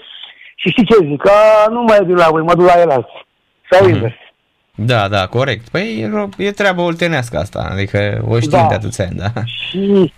și 0.54 0.68
știi 0.68 0.84
ce 0.84 0.96
zic? 1.08 1.20
Că 1.20 1.30
nu 1.70 1.82
mai 1.82 1.98
duc 2.06 2.18
la 2.18 2.28
voi, 2.30 2.42
mă 2.42 2.54
duc 2.54 2.66
la 2.66 2.80
el 2.80 2.90
alții. 2.90 3.26
Sau 3.70 3.86
mm-hmm. 3.86 3.94
invers. 3.94 4.14
Da, 4.74 5.08
da, 5.08 5.26
corect. 5.26 5.68
Păi 5.68 6.10
e, 6.38 6.44
e 6.44 6.50
treaba 6.50 6.82
oltenească 6.82 7.36
asta, 7.36 7.68
adică 7.72 7.98
o 8.28 8.40
știm 8.40 8.58
da. 8.58 8.66
de 8.68 8.74
atâția 8.74 9.04
ani, 9.04 9.18
da. 9.18 9.44
Și 9.44 10.12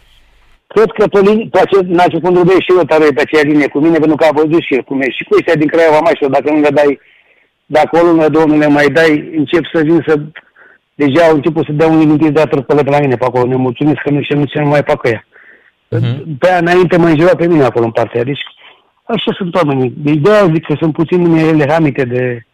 cred 0.67 0.91
că 0.99 1.07
pe, 1.07 1.21
linie, 1.21 1.49
pe 1.51 1.61
acest, 1.61 1.87
în 1.95 1.99
acest 1.99 2.23
punct 2.23 2.37
de 2.37 2.43
vedere 2.43 2.61
și 2.61 2.73
eu 2.77 2.85
tare 2.85 3.07
pe 3.15 3.21
aceea 3.21 3.43
linie 3.51 3.69
cu 3.69 3.79
mine, 3.79 3.99
pentru 3.99 4.17
că 4.17 4.25
a 4.25 4.39
văzut 4.41 4.63
și 4.63 4.75
el 4.75 4.83
cum 4.83 5.01
e. 5.01 5.11
Și 5.11 5.25
cu 5.25 5.35
ăștia 5.39 5.55
din 5.55 5.69
Craiova 5.69 6.01
mai 6.01 6.13
știu, 6.15 6.29
dacă 6.29 6.51
nu 6.51 6.61
le 6.61 6.71
dai 6.71 7.01
dacă 7.77 7.99
o 7.99 8.07
lună, 8.07 8.29
două 8.29 8.45
nu 8.45 8.59
le 8.59 8.67
mai 8.67 8.89
dai, 8.89 9.31
încep 9.37 9.65
să 9.73 9.83
vin 9.83 10.05
să... 10.07 10.21
Deja 10.95 11.25
au 11.25 11.35
început 11.35 11.65
să 11.65 11.73
dea 11.73 11.87
un 11.87 11.99
limitit 11.99 12.35
de 12.35 12.41
atât 12.41 12.67
pe 12.67 12.91
la 12.91 13.00
mine 13.00 13.17
pe 13.17 13.25
acolo. 13.25 13.47
Ne 13.47 13.57
mulțumesc 13.57 14.00
că 14.03 14.11
nu 14.11 14.23
știu 14.23 14.45
ce 14.45 14.59
nu 14.59 14.69
mai 14.69 14.83
fac 14.87 15.07
ea. 15.07 15.25
Uh-huh. 15.25 16.39
Pe 16.39 16.49
aia 16.49 16.59
înainte 16.59 16.97
mă 16.97 17.07
înjura 17.09 17.35
pe 17.37 17.47
mine 17.47 17.65
acolo 17.65 17.85
în 17.85 17.91
partea 17.91 18.25
Deci 18.25 18.43
așa 19.05 19.33
sunt 19.37 19.55
oamenii. 19.55 19.93
De 19.97 20.11
ideea 20.11 20.50
zic 20.55 20.65
că 20.67 20.75
sunt 20.79 20.93
puțin 20.93 21.35
ele 21.35 21.65
hamite 21.69 22.05
de, 22.05 22.47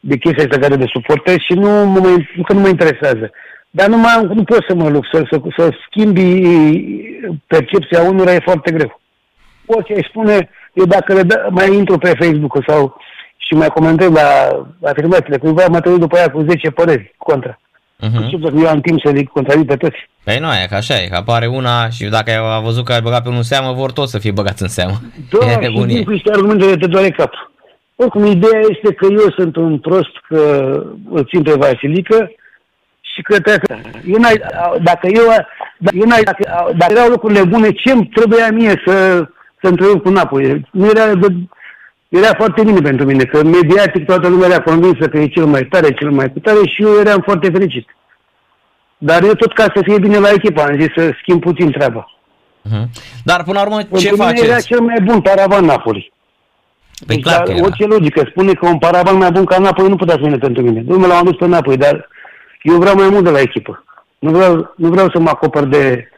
de 0.00 0.16
chestia 0.16 0.44
asta 0.44 0.58
care 0.58 0.76
de 0.76 0.92
suportez 0.92 1.36
și 1.36 1.52
nu, 1.52 1.86
mă, 1.86 2.16
că 2.46 2.52
nu 2.52 2.60
mă 2.60 2.68
interesează. 2.68 3.30
Dar 3.70 3.88
nu, 3.88 3.96
mai, 3.96 4.28
nu 4.34 4.44
pot 4.44 4.64
să 4.68 4.74
mă 4.74 4.88
lupt, 4.88 5.08
să, 5.12 5.22
să, 5.30 5.40
să 5.56 5.70
schimbi 5.86 6.42
percepția 7.46 8.02
unora 8.02 8.34
e 8.34 8.48
foarte 8.50 8.70
greu. 8.70 9.00
Orice 9.66 9.94
îi 9.94 10.06
spune, 10.08 10.50
eu 10.72 10.84
dacă 10.84 11.12
le 11.12 11.22
dă, 11.22 11.48
mai 11.50 11.74
intru 11.74 11.98
pe 11.98 12.12
Facebook 12.20 12.64
sau 12.66 12.96
și 13.36 13.54
mai 13.54 13.68
comentez 13.68 14.10
la 14.10 14.26
afirmațiile 14.82 15.38
cuiva, 15.38 15.66
mă 15.66 15.80
trăit 15.80 15.98
după 15.98 16.16
aia 16.16 16.30
cu 16.30 16.40
10 16.48 16.70
păreri 16.70 17.14
contra. 17.16 17.58
Uh-huh. 18.00 18.28
Și 18.28 18.38
eu 18.56 18.68
am 18.68 18.80
timp 18.80 19.00
să 19.04 19.10
le 19.10 19.22
contradic 19.22 19.66
pe 19.66 19.76
toți. 19.76 20.08
Păi 20.24 20.38
nu 20.38 20.46
e, 20.46 20.66
că 20.68 20.74
așa 20.74 20.94
e, 21.02 21.08
că 21.08 21.16
apare 21.16 21.46
una 21.46 21.88
și 21.88 22.04
dacă 22.04 22.30
a 22.30 22.60
văzut 22.60 22.84
că 22.84 22.92
ai 22.92 23.00
băgat 23.00 23.22
pe 23.22 23.28
unul 23.28 23.38
în 23.38 23.44
seamă, 23.44 23.72
vor 23.72 23.92
toți 23.92 24.10
să 24.10 24.18
fie 24.18 24.30
băgați 24.30 24.62
în 24.62 24.68
seamă. 24.68 25.00
Da, 25.30 25.46
e 25.60 25.70
și 25.70 25.86
din 25.86 26.04
cu 26.04 26.10
niște 26.10 26.30
argumente 26.32 26.76
te 26.76 26.86
doare 26.86 27.10
capul. 27.10 27.52
Oricum, 27.96 28.24
ideea 28.24 28.60
este 28.70 28.94
că 28.94 29.06
eu 29.10 29.30
sunt 29.36 29.56
un 29.56 29.78
prost 29.78 30.14
că 30.28 30.40
îl 31.10 31.24
țin 31.24 31.42
pe 31.42 31.54
Vasilică 31.58 32.30
și 33.00 33.22
că 33.22 33.40
trebuie 33.40 33.82
eu 34.06 34.18
n-ai, 34.18 34.40
dacă 34.82 35.06
eu, 35.06 35.22
dacă, 35.78 35.96
eu 35.96 36.06
n-ai, 36.06 36.22
dacă, 36.22 36.72
dacă 36.76 36.92
erau 36.92 37.08
lucrurile 37.08 37.44
bune, 37.44 37.70
ce 37.70 37.90
îmi 37.90 38.06
trebuia 38.14 38.50
mie 38.50 38.82
să, 38.86 39.24
să 39.60 39.68
întâlnim 39.68 39.98
cu 39.98 40.08
Napoli? 40.08 40.68
Nu 40.70 40.86
era 40.86 41.14
de, 41.14 41.26
era 42.18 42.34
foarte 42.36 42.62
bine 42.62 42.80
pentru 42.80 43.06
mine, 43.06 43.24
că 43.24 43.44
mediatic 43.44 44.04
toată 44.04 44.28
lumea 44.28 44.48
era 44.48 44.62
convinsă 44.62 45.08
că 45.08 45.18
e 45.18 45.26
cel 45.26 45.44
mai 45.44 45.64
tare, 45.64 45.92
cel 45.92 46.10
mai 46.10 46.32
tare 46.42 46.58
și 46.66 46.82
eu 46.82 46.98
eram 46.98 47.20
foarte 47.24 47.50
fericit. 47.50 47.96
Dar 48.98 49.22
eu 49.22 49.34
tot 49.34 49.52
ca 49.52 49.62
să 49.62 49.80
fie 49.82 49.98
bine 49.98 50.18
la 50.18 50.30
echipa, 50.30 50.62
am 50.62 50.80
zis 50.80 50.92
să 50.96 51.12
schimb 51.20 51.40
puțin 51.40 51.70
treaba. 51.70 52.08
Uh-huh. 52.68 52.84
Dar 53.24 53.42
până 53.44 53.58
la 53.58 53.64
urmă 53.64 53.82
ce 53.82 53.88
pentru 53.88 54.16
faceți? 54.16 54.44
era 54.44 54.60
cel 54.60 54.80
mai 54.80 55.00
bun 55.04 55.20
paravan 55.20 55.64
Napoli. 55.64 56.12
Păi 57.06 57.16
deci, 57.16 57.24
clar 57.24 57.42
că 57.42 57.52
orice 57.52 57.82
era. 57.82 57.92
logică 57.94 58.26
spune 58.30 58.52
că 58.52 58.66
un 58.66 58.78
paravan 58.78 59.16
mai 59.16 59.30
bun 59.30 59.44
ca 59.44 59.58
Napoli 59.58 59.88
nu 59.88 59.96
putea 59.96 60.14
să 60.14 60.20
vină 60.22 60.38
pentru 60.38 60.62
mine. 60.62 60.80
Domnul 60.80 61.08
l-am 61.08 61.18
adus 61.18 61.36
pe 61.36 61.46
Napoli, 61.46 61.76
dar 61.76 62.08
eu 62.62 62.76
vreau 62.76 62.94
mai 62.94 63.08
mult 63.08 63.24
de 63.24 63.30
la 63.30 63.40
echipă. 63.40 63.84
Nu 64.18 64.30
vreau, 64.30 64.74
nu 64.76 64.88
vreau 64.88 65.10
să 65.10 65.18
mă 65.18 65.28
acopăr 65.28 65.64
de 65.64 66.08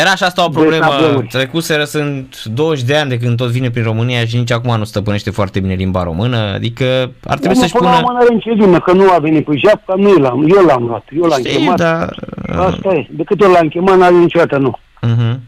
era 0.00 0.14
și 0.14 0.22
asta 0.22 0.44
o 0.44 0.48
problemă. 0.48 0.86
Trecuseră 1.30 1.84
sunt 1.84 2.44
20 2.44 2.84
de 2.84 2.96
ani 2.96 3.08
de 3.08 3.18
când 3.18 3.36
tot 3.36 3.48
vine 3.48 3.70
prin 3.70 3.84
România 3.84 4.24
și 4.24 4.36
nici 4.36 4.52
acum 4.52 4.78
nu 4.78 4.84
stăpânește 4.84 5.30
foarte 5.30 5.60
bine 5.60 5.74
limba 5.74 6.02
română. 6.02 6.36
Adică 6.54 7.10
ar 7.26 7.38
trebui 7.38 7.56
să-și 7.56 7.72
pună... 7.72 7.88
Nu, 8.00 8.16
are 8.16 8.34
nicio 8.34 8.54
vină, 8.54 8.80
că 8.80 8.92
nu 8.92 9.10
a 9.10 9.18
venit 9.18 9.44
cu 9.44 9.56
japca, 9.56 9.94
nu 9.96 10.12
l-am, 10.12 10.46
eu 10.56 10.64
l-am 10.64 10.86
luat, 10.86 11.04
eu 11.10 11.24
l-am 11.24 11.38
Știi, 11.38 11.56
chemat. 11.56 11.76
Da... 11.76 12.08
Asta 12.56 12.94
e, 12.94 13.06
de 13.10 13.22
câte 13.22 13.44
ori 13.44 13.52
l-am 13.52 13.68
chemat, 13.68 13.98
n-are 13.98 14.14
niciodată 14.14 14.58
nu. 14.58 14.78
Uh-huh. 15.06 15.38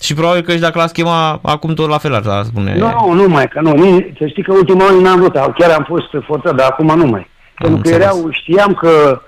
Și 0.00 0.14
probabil 0.14 0.42
că 0.42 0.52
și 0.52 0.58
dacă 0.58 0.78
l-ați 0.78 0.92
chema, 0.92 1.40
acum 1.42 1.74
tot 1.74 1.88
la 1.88 1.98
fel 1.98 2.14
ar 2.14 2.44
spune. 2.44 2.76
Nu, 2.78 3.12
nu 3.12 3.28
mai, 3.28 3.48
că 3.48 3.60
nu, 3.60 3.72
nici, 3.72 4.16
să 4.18 4.26
știi 4.26 4.42
că 4.42 4.52
ultima 4.52 4.84
oară 4.84 4.96
n-am 4.96 5.18
vrut, 5.18 5.32
chiar 5.32 5.70
am 5.70 5.84
fost 5.88 6.24
forțat, 6.26 6.54
dar 6.54 6.66
acum 6.70 6.96
nu 6.96 7.06
mai. 7.06 7.28
Pentru 7.54 7.80
că 7.82 7.88
erau, 7.88 8.28
știam 8.30 8.74
că 8.74 9.20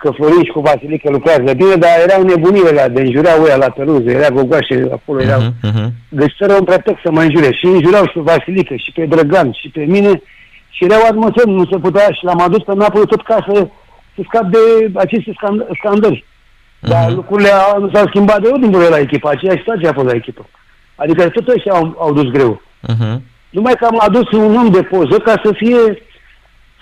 că 0.00 0.10
Florin 0.10 0.44
și 0.44 0.50
cu 0.56 0.60
Vasilică 0.60 1.10
lucrează 1.10 1.52
bine, 1.62 1.74
dar 1.84 1.94
erau 2.06 2.22
nebunile 2.22 2.70
la 2.70 2.88
de 2.88 3.00
înjureau 3.00 3.42
ăia 3.42 3.56
la 3.56 3.68
Tăruză, 3.68 4.10
era 4.10 4.28
gogoașe 4.28 4.88
acolo, 4.92 5.22
erau... 5.22 5.40
Uh-huh, 5.40 5.68
uh-huh. 5.68 5.88
Deci 6.08 6.34
fără 6.38 6.52
un 6.54 6.64
pretext 6.64 7.02
să 7.04 7.10
mă 7.10 7.22
înjure. 7.22 7.52
Și 7.52 7.66
înjurau 7.66 8.04
și 8.04 8.12
pe 8.14 8.20
Vasilică, 8.20 8.74
și 8.74 8.90
pe 8.94 9.06
Drăgan, 9.06 9.52
și 9.52 9.68
pe 9.68 9.84
mine, 9.84 10.22
și 10.70 10.84
erau 10.84 11.02
atmosferi, 11.10 11.50
nu 11.50 11.66
se 11.70 11.78
putea, 11.78 12.08
și 12.12 12.24
l-am 12.24 12.40
adus 12.40 12.62
pe 12.62 12.74
Napoli 12.74 13.06
tot 13.06 13.22
ca 13.22 13.46
să, 13.48 13.68
să 14.14 14.20
scap 14.28 14.46
de 14.56 14.58
aceste 14.94 15.32
scand- 15.38 15.66
scandări. 15.78 16.24
Uh-huh. 16.24 16.88
Dar 16.88 17.12
lucrurile 17.12 17.48
au, 17.48 17.80
nu 17.80 17.90
s-au 17.92 18.06
schimbat 18.06 18.40
de 18.42 18.50
din 18.60 18.70
la 18.70 18.98
echipa, 18.98 19.30
aceeași 19.30 19.58
situație 19.58 19.88
a 19.88 19.92
fost 19.92 20.06
la 20.06 20.14
echipă. 20.14 20.46
Adică 20.94 21.28
tot 21.28 21.48
ăștia 21.48 21.72
au, 21.72 21.96
au 21.98 22.12
dus 22.12 22.28
greu. 22.30 22.62
Uh-huh. 22.88 23.16
Numai 23.50 23.74
că 23.78 23.84
am 23.84 23.98
adus 24.00 24.30
un 24.30 24.56
om 24.56 24.70
de 24.70 24.82
poză 24.82 25.18
ca 25.18 25.40
să 25.44 25.52
fie, 25.52 26.02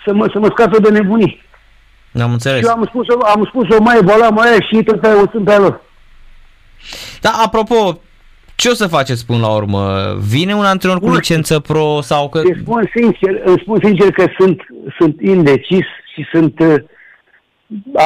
să 0.04 0.14
mă, 0.14 0.28
să 0.32 0.38
mă 0.38 0.48
scape 0.50 0.78
de 0.78 0.90
nebunii. 0.90 1.44
Am 2.22 2.32
înțeles. 2.32 2.60
Și 2.60 2.66
am 2.66 2.84
spus, 2.88 3.06
am 3.34 3.44
spus-o 3.48 3.82
mai 3.82 3.98
bola 4.04 4.28
mai 4.28 4.66
și 4.70 4.82
tot 4.82 5.00
pe 5.00 5.08
o 5.08 5.24
sunt 5.30 5.44
pe 5.44 5.56
lor. 5.56 5.80
Da, 7.20 7.30
apropo, 7.44 8.00
ce 8.54 8.68
o 8.68 8.74
să 8.74 8.86
faceți 8.86 9.26
până 9.26 9.38
la 9.38 9.54
urmă? 9.54 10.14
Vine 10.18 10.54
un 10.54 10.64
antrenor 10.64 10.98
cu 10.98 11.10
licență 11.10 11.60
pro 11.60 12.00
sau 12.00 12.28
că... 12.28 12.38
Îți 12.38 12.60
spun 12.60 12.90
sincer, 12.94 13.42
îmi 13.44 13.58
spun 13.62 13.78
sincer 13.82 14.10
că 14.10 14.24
sunt, 14.38 14.60
sunt 14.98 15.20
indecis 15.20 15.84
și 16.14 16.26
sunt 16.32 16.58
uh, 16.58 16.74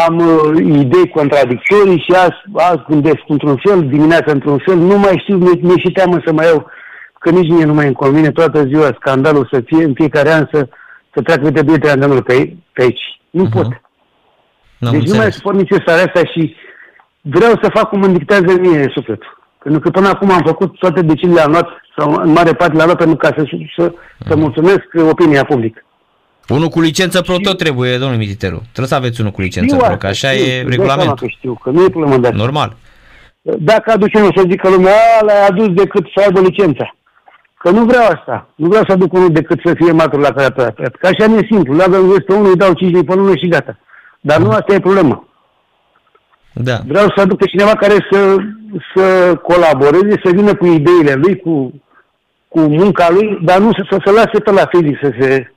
am 0.07 0.19
uh, 0.19 0.79
idei 0.81 1.09
contradictorii 1.09 1.99
și 1.99 2.13
azi, 2.13 2.43
azi 2.55 2.83
gândesc 2.89 3.23
într-un 3.27 3.57
fel, 3.57 3.87
dimineața 3.89 4.33
într-un 4.33 4.59
fel, 4.59 4.77
nu 4.77 4.99
mai 4.99 5.19
știu, 5.23 5.37
mi-e 5.37 5.79
și 5.79 5.93
teamă 5.93 6.21
să 6.25 6.33
mai 6.33 6.47
iau, 6.47 6.67
că 7.19 7.31
nici 7.31 7.51
mie 7.51 7.65
nu 7.65 7.75
mai 7.75 7.87
îmi 7.87 7.95
convine 7.95 8.31
toată 8.31 8.65
ziua 8.65 8.97
scandalul 9.01 9.49
să 9.53 9.61
fie 9.61 9.85
în 9.85 9.95
fiecare 9.95 10.33
an 10.33 10.49
să, 10.53 10.69
să 11.15 11.23
treacă 11.23 11.51
de 11.51 11.63
2 11.63 11.77
antrenori 11.91 12.23
pe, 12.23 12.57
pe 12.73 12.83
aici. 12.83 13.21
Nu 13.31 13.47
uh-huh. 13.47 13.53
pot. 13.53 13.67
N-am 14.81 14.93
deci 14.93 15.01
înțeles. 15.01 15.17
nu 15.17 15.23
mai 15.23 15.33
suport 15.33 15.57
nici 15.57 15.83
starea 15.83 16.05
asta 16.05 16.21
și 16.33 16.57
vreau 17.21 17.53
să 17.63 17.71
fac 17.75 17.89
cum 17.89 18.03
îmi 18.03 18.19
dictează 18.19 18.59
mie 18.61 18.91
sufletul. 18.95 19.39
Pentru 19.63 19.81
că 19.81 19.91
până 19.91 20.09
acum 20.09 20.31
am 20.31 20.43
făcut 20.45 20.79
toate 20.79 21.03
deciziile 21.03 21.41
am 21.41 21.51
luat, 21.51 21.69
sau 21.97 22.13
în 22.13 22.33
mare 22.33 22.53
parte 22.53 22.75
le-am 22.75 22.87
luat 22.87 22.99
pentru 22.99 23.17
ca 23.17 23.29
să, 23.37 23.43
să, 23.77 23.93
să 24.27 24.35
mhm. 24.35 24.39
mulțumesc 24.39 24.85
opinia 25.11 25.45
publică. 25.45 25.85
Unul 26.49 26.69
cu 26.69 26.81
licență 26.81 27.21
pro 27.21 27.33
și... 27.33 27.41
tot 27.41 27.59
trebuie, 27.59 27.99
domnul 27.99 28.19
Mititeru. 28.19 28.57
Trebuie 28.63 28.87
să 28.87 28.95
aveți 28.95 29.21
unul 29.21 29.33
cu 29.33 29.41
licență 29.41 29.77
pro, 29.77 29.97
că 29.97 30.07
așa 30.07 30.29
știu, 30.29 30.47
e 30.47 30.63
regulamentul. 30.63 31.27
Că 31.27 31.27
știu, 31.27 31.55
că 31.63 31.71
nu 31.71 31.85
e 31.85 31.89
problemă 31.89 32.17
de 32.17 32.27
asta. 32.27 32.39
Normal. 32.39 32.77
Dacă 33.43 33.91
aduce 33.91 34.19
unul 34.19 34.33
să 34.37 34.45
zică 34.51 34.69
lumea, 34.69 34.95
l-ai 35.21 35.47
adus 35.47 35.69
decât 35.69 36.07
să 36.15 36.23
aibă 36.25 36.41
licența. 36.41 36.95
Că 37.59 37.71
nu 37.71 37.85
vreau 37.85 38.05
asta. 38.05 38.49
Nu 38.55 38.69
vreau 38.69 38.85
să 38.87 38.93
aduc 38.93 39.13
unul 39.13 39.33
decât 39.33 39.61
să 39.65 39.75
fie 39.75 39.93
matur 39.93 40.21
la 40.21 40.33
care 40.33 40.73
Că 41.01 41.07
așa 41.07 41.27
nu 41.27 41.39
e 41.39 41.49
simplu. 41.51 41.75
La 41.75 41.85
avem 41.85 42.23
pe 42.27 42.33
unul, 42.33 42.51
îi 42.51 42.57
dau 42.57 42.73
5 42.73 42.93
lei 42.93 43.05
pe 43.05 43.15
lună 43.15 43.37
și 43.37 43.49
gata. 43.49 43.79
Dar 44.21 44.39
nu 44.39 44.51
asta 44.51 44.75
e 44.75 44.81
problema. 44.81 45.25
Da. 46.53 46.79
Vreau 46.87 47.13
să 47.15 47.21
aduc 47.21 47.39
pe 47.39 47.47
cineva 47.47 47.71
care 47.75 48.07
să, 48.11 48.37
să 48.95 49.37
colaboreze, 49.37 50.21
să 50.25 50.31
vină 50.35 50.55
cu 50.55 50.67
ideile 50.67 51.15
lui, 51.15 51.41
cu, 51.41 51.83
cu 52.49 52.61
munca 52.61 53.11
lui, 53.11 53.39
dar 53.43 53.59
nu 53.59 53.73
să, 53.73 53.87
să 53.91 53.97
se 54.05 54.11
lase 54.11 54.39
pe 54.45 54.51
la 54.51 54.67
fizic, 54.71 54.99
să 55.03 55.11
se 55.21 55.53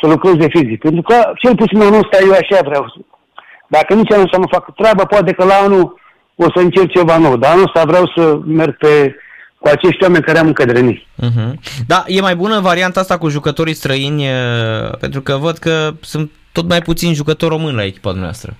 să 0.00 0.06
lucreze 0.06 0.48
fizic. 0.48 0.80
Pentru 0.80 1.02
că, 1.02 1.32
cel 1.36 1.54
puțin 1.56 1.80
anul 1.80 2.00
ăsta, 2.04 2.24
eu 2.24 2.32
așa 2.32 2.62
vreau. 2.64 3.06
Dacă 3.68 3.94
nici 3.94 4.12
anul 4.12 4.28
să 4.32 4.38
nu 4.38 4.46
fac 4.50 4.74
treaba, 4.74 5.04
poate 5.04 5.32
că 5.32 5.44
la 5.44 5.54
anul 5.54 6.00
o 6.34 6.44
să 6.54 6.60
încerc 6.60 6.90
ceva 6.90 7.18
nou. 7.18 7.36
Dar 7.36 7.52
anul 7.52 7.64
ăsta 7.64 7.84
vreau 7.84 8.12
să 8.16 8.38
merg 8.44 8.76
pe, 8.76 9.14
cu 9.58 9.68
acești 9.68 10.02
oameni 10.02 10.24
care 10.24 10.38
am 10.38 10.46
încredere 10.46 10.78
în 10.78 10.86
ei. 10.86 11.08
Uh-huh. 11.22 11.52
Da, 11.86 12.04
e 12.06 12.20
mai 12.20 12.36
bună 12.36 12.60
varianta 12.60 13.00
asta 13.00 13.18
cu 13.18 13.28
jucătorii 13.28 13.74
străini, 13.74 14.24
pentru 15.00 15.20
că 15.20 15.36
văd 15.36 15.56
că 15.56 15.90
sunt 16.00 16.30
tot 16.56 16.68
mai 16.68 16.82
puțini 16.82 17.14
jucători 17.14 17.54
români 17.54 17.76
la 17.76 17.84
echipa 17.84 18.12
noastră. 18.12 18.56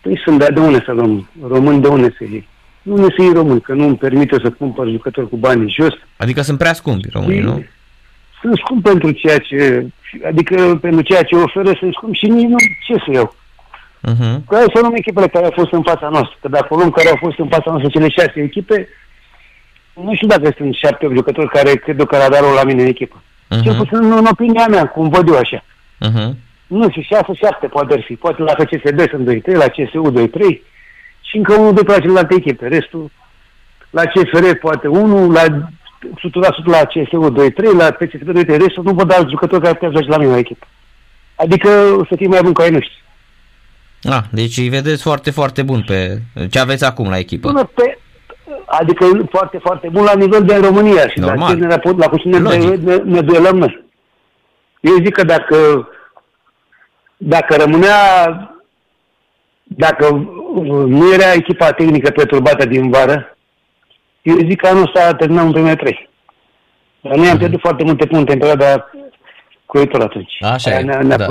Păi 0.00 0.20
sunt, 0.24 0.38
dar 0.38 0.52
de 0.52 0.60
unde 0.60 0.82
să 0.84 0.92
luăm? 0.92 1.28
Români 1.48 1.82
de 1.82 1.88
unde 1.88 2.14
să 2.18 2.24
iei? 2.24 2.48
Nu 2.82 2.96
ne 2.96 3.06
să 3.16 3.22
iei 3.22 3.32
români, 3.32 3.60
că 3.60 3.72
nu 3.74 3.84
îmi 3.84 3.96
permite 3.96 4.36
să 4.42 4.50
cumpăr 4.50 4.88
jucători 4.88 5.28
cu 5.28 5.36
bani 5.36 5.70
jos. 5.70 5.94
Adică 6.16 6.42
sunt 6.42 6.58
prea 6.58 6.72
scumpi 6.72 7.08
românii, 7.12 7.40
nu? 7.40 7.64
Sunt 8.40 8.56
scump 8.56 8.82
pentru 8.82 9.10
ceea 9.10 9.38
ce, 9.38 9.86
adică 10.26 10.78
pentru 10.80 11.02
ceea 11.02 11.22
ce 11.22 11.34
oferă, 11.34 11.72
sunt 11.78 11.92
scump 11.92 12.14
și 12.14 12.26
nici 12.26 12.48
nu, 12.48 12.56
ce 12.86 12.94
să 13.04 13.10
iau? 13.12 13.36
Uh-huh. 14.10 14.34
Că 14.48 14.54
hai 14.54 14.72
să 14.74 14.78
luăm 14.80 14.94
echipele 14.94 15.28
care 15.28 15.44
au 15.44 15.52
fost 15.54 15.72
în 15.72 15.82
fața 15.82 16.08
noastră. 16.08 16.36
Că 16.40 16.48
dacă 16.48 16.74
luăm 16.74 16.90
care 16.90 17.08
au 17.08 17.18
fost 17.20 17.38
în 17.38 17.48
fața 17.48 17.70
noastră 17.70 17.90
cele 17.90 18.08
șase 18.08 18.32
echipe, 18.34 18.88
nu 19.94 20.14
știu 20.14 20.26
dacă 20.26 20.54
sunt 20.56 20.74
șapte 20.74 21.08
jucători 21.14 21.48
care 21.48 21.74
cred 21.74 22.02
că 22.04 22.16
ar 22.16 22.42
la 22.54 22.64
mine 22.64 22.82
în 22.82 22.88
echipă. 22.88 23.22
Uh-huh. 23.22 23.62
Cel 23.62 23.76
puțin 23.76 24.12
în 24.12 24.26
opinia 24.30 24.66
mea, 24.66 24.86
cum 24.86 25.08
văd 25.08 25.28
eu 25.28 25.36
așa. 25.36 25.64
Uh-huh. 26.08 26.47
Nu 26.68 26.90
știu, 26.90 27.02
șase, 27.02 27.32
șapte 27.34 27.66
poate 27.66 27.94
ar 27.94 28.02
fi. 28.06 28.14
Poate 28.14 28.42
la 28.42 28.52
FCSB 28.52 29.00
sunt 29.10 29.28
2-3, 29.28 29.56
la 29.56 29.68
CSU 29.68 30.28
2-3 30.28 30.30
și 31.20 31.36
încă 31.36 31.52
unul, 31.54 31.74
doi 31.74 31.84
pe 31.84 31.92
la 31.92 31.98
celelalte 31.98 32.34
echipe. 32.34 32.66
Restul 32.66 33.10
la 33.90 34.02
CFR 34.02 34.50
poate 34.60 34.88
unul, 34.88 35.32
la 35.32 35.44
100% 35.44 35.48
la 36.64 36.84
CSU 36.84 37.32
2-3, 37.32 37.76
la 37.76 37.90
PCSB 37.90 38.28
2-3, 38.28 38.46
restul 38.46 38.82
nu 38.84 38.92
văd 38.92 39.12
alți 39.12 39.30
jucători 39.30 39.62
care 39.62 39.74
putea 39.74 40.00
să 40.02 40.08
la 40.08 40.16
mine 40.16 40.30
la 40.30 40.38
echipă. 40.38 40.66
Adică 41.34 41.68
să 42.08 42.16
fie 42.16 42.26
mai 42.26 42.42
bun 42.42 42.52
ca 42.52 42.64
ei 42.64 42.70
noștri. 42.70 43.04
Ah, 44.02 44.22
deci 44.30 44.56
îi 44.56 44.68
vedeți 44.68 45.02
foarte, 45.02 45.30
foarte 45.30 45.62
bun 45.62 45.82
pe 45.86 46.20
ce 46.50 46.58
aveți 46.58 46.84
acum 46.84 47.08
la 47.08 47.18
echipă. 47.18 47.48
Bună 47.48 47.70
pe, 47.74 47.98
adică 48.64 49.26
foarte, 49.30 49.58
foarte 49.58 49.88
bun 49.92 50.04
la 50.04 50.14
nivel 50.14 50.44
de 50.44 50.56
România 50.56 51.08
și 51.08 51.18
Normal. 51.18 51.58
la, 51.58 51.76
ce 51.76 51.90
ne, 51.90 51.94
la 51.96 52.08
cu 52.08 52.16
cine 52.16 52.38
ne, 52.38 52.56
ne, 52.56 52.96
ne 52.96 53.20
duelăm 53.20 53.58
noi. 53.58 53.84
Eu 54.80 54.94
zic 54.94 55.12
că 55.12 55.24
dacă, 55.24 55.88
dacă 57.18 57.56
rămânea, 57.56 57.96
dacă 59.62 60.28
nu 60.86 61.12
era 61.12 61.32
echipa 61.32 61.70
tehnică 61.70 62.10
perturbată 62.10 62.66
din 62.66 62.90
vară, 62.90 63.36
eu 64.22 64.36
zic 64.36 64.60
că 64.60 64.66
anul 64.66 64.82
ăsta 64.82 65.14
terminăm 65.14 65.46
în 65.46 65.52
primele 65.52 65.76
trei. 65.76 66.10
Dar 67.00 67.16
noi 67.16 67.24
am 67.24 67.30
mhm. 67.30 67.38
pierdut 67.38 67.60
foarte 67.60 67.84
multe 67.84 68.06
puncte 68.06 68.32
în 68.32 68.38
perioada 68.38 68.90
Croitor 69.66 70.00
atunci. 70.00 70.32
Așa 70.40 70.70
Aia 70.70 70.78
e, 70.78 70.82
ne-a, 70.82 71.00
ne-a 71.00 71.16
da. 71.16 71.26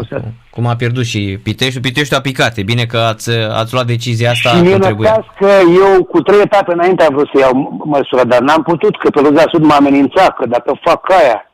Cum 0.49 0.65
a 0.65 0.75
pierdut 0.75 1.05
și 1.05 1.39
Piteștiul. 1.43 1.81
Piteștiul 1.81 2.19
a 2.19 2.21
picat. 2.21 2.57
E 2.57 2.63
bine 2.63 2.85
că 2.85 2.97
ați, 2.97 3.29
ați 3.31 3.73
luat 3.73 3.85
decizia 3.85 4.29
asta 4.29 4.49
și 4.49 4.61
când 4.61 4.81
trebuia. 4.81 5.25
că 5.39 5.51
eu 5.85 6.03
cu 6.03 6.21
trei 6.21 6.41
etape 6.41 6.73
înainte 6.73 7.03
am 7.03 7.13
vrut 7.13 7.29
să 7.33 7.39
iau 7.39 7.81
măsura, 7.85 8.23
dar 8.23 8.41
n-am 8.41 8.63
putut, 8.63 8.97
că 8.97 9.09
pe 9.09 9.21
Lugea 9.21 9.43
Sud 9.51 9.63
m-a 9.63 9.75
amenințat, 9.75 10.35
că 10.35 10.45
dacă 10.45 10.79
fac 10.83 11.11
aia, 11.11 11.51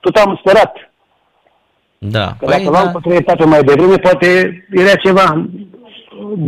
tot 0.00 0.16
am 0.16 0.40
sperat. 0.40 0.76
Da. 2.10 2.26
Că 2.38 2.44
păi, 2.44 2.56
dacă 2.56 2.70
luam 2.70 2.84
da. 2.84 2.90
cu 2.90 3.00
trei 3.00 3.16
etape 3.16 3.44
mai 3.44 3.62
devreme, 3.62 3.96
poate 3.96 4.28
era 4.70 4.94
ceva 4.94 5.46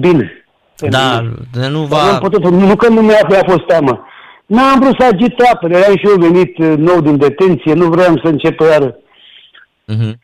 bine. 0.00 0.46
Da, 0.76 1.22
de 1.52 1.68
nu 1.68 1.82
va... 1.82 2.00
Am 2.00 2.18
putut, 2.18 2.50
nu 2.50 2.76
că 2.76 2.88
nu 2.88 3.00
mi-a 3.00 3.44
fost 3.46 3.66
teamă. 3.66 4.06
N-am 4.46 4.80
vrut 4.80 4.96
să 4.98 5.06
agit 5.12 5.40
apele, 5.52 5.76
eram 5.76 5.96
și 5.96 6.06
eu 6.06 6.28
venit 6.28 6.58
nou 6.58 7.00
din 7.00 7.16
detenție, 7.16 7.72
nu 7.74 7.86
vreau 7.86 8.20
să 8.22 8.28
încep 8.28 8.60
iară 8.60 8.96
Uh-huh. 9.88 10.14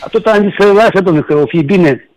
Atât 0.00 0.26
am 0.26 0.42
zis 0.42 0.54
să 0.58 0.72
lasă, 0.72 1.00
domnule, 1.00 1.24
că 1.28 1.34
o 1.34 1.46
fi 1.46 1.62
bine. 1.62 2.10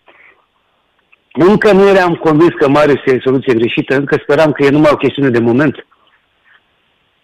Încă 1.32 1.72
nu 1.72 1.88
eram 1.88 2.16
convins 2.16 2.54
că 2.60 2.70
Marius 2.70 3.02
e 3.06 3.20
soluție 3.24 3.54
greșită, 3.54 3.96
încă 3.96 4.20
speram 4.22 4.52
că 4.52 4.64
e 4.64 4.70
numai 4.70 4.92
o 4.94 4.98
chestiune 4.98 5.30
de 5.30 5.40
moment. 5.40 5.86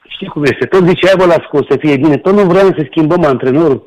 Știi 0.07 0.27
cum 0.27 0.43
este? 0.43 0.65
Tot 0.65 0.87
zicea 0.87 1.15
bă, 1.17 1.25
las 1.25 1.43
că 1.51 1.57
o 1.57 1.63
să 1.69 1.77
fie 1.79 1.97
bine. 1.97 2.17
Tot 2.17 2.33
nu 2.33 2.43
vreau 2.43 2.67
să 2.67 2.85
schimbăm 2.89 3.25
antrenorul. 3.25 3.83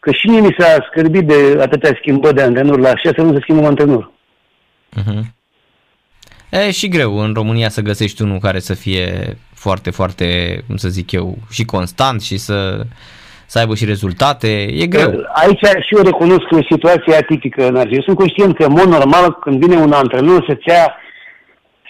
Că 0.00 0.12
și 0.12 0.26
mie 0.26 0.40
mi 0.40 0.56
s-a 0.58 0.86
scârbit 0.90 1.26
de 1.26 1.58
atâtea 1.60 1.96
schimbări 1.98 2.34
de 2.34 2.42
antrenor 2.42 2.78
la 2.78 2.88
așa 2.88 3.10
să 3.16 3.22
nu 3.22 3.32
se 3.32 3.38
schimbăm 3.40 3.64
antrenorul. 3.64 4.12
Uh-huh. 4.96 5.20
E 6.50 6.70
și 6.70 6.88
greu 6.88 7.18
în 7.18 7.32
România 7.34 7.68
să 7.68 7.80
găsești 7.80 8.22
unul 8.22 8.38
care 8.38 8.58
să 8.58 8.74
fie 8.74 9.36
foarte, 9.54 9.90
foarte, 9.90 10.58
cum 10.66 10.76
să 10.76 10.88
zic 10.88 11.12
eu, 11.12 11.38
și 11.50 11.64
constant 11.64 12.22
și 12.22 12.36
să 12.36 12.86
să 13.52 13.58
aibă 13.58 13.74
și 13.74 13.84
rezultate, 13.84 14.48
e 14.82 14.86
greu. 14.86 15.10
Aici 15.32 15.64
și 15.86 15.94
eu 15.96 16.02
recunosc 16.02 16.44
că 16.48 16.56
e 16.56 16.74
situație 16.74 17.14
atipică 17.14 17.60
în 17.66 17.76
Argentina. 17.76 17.96
Eu 17.96 18.02
sunt 18.02 18.16
conștient 18.16 18.56
că, 18.56 18.64
în 18.64 18.72
mod 18.72 18.88
normal, 18.98 19.38
când 19.40 19.64
vine 19.64 19.76
un 19.76 19.92
antrenor 19.92 20.44
să 20.48 20.58
ia, 20.66 20.94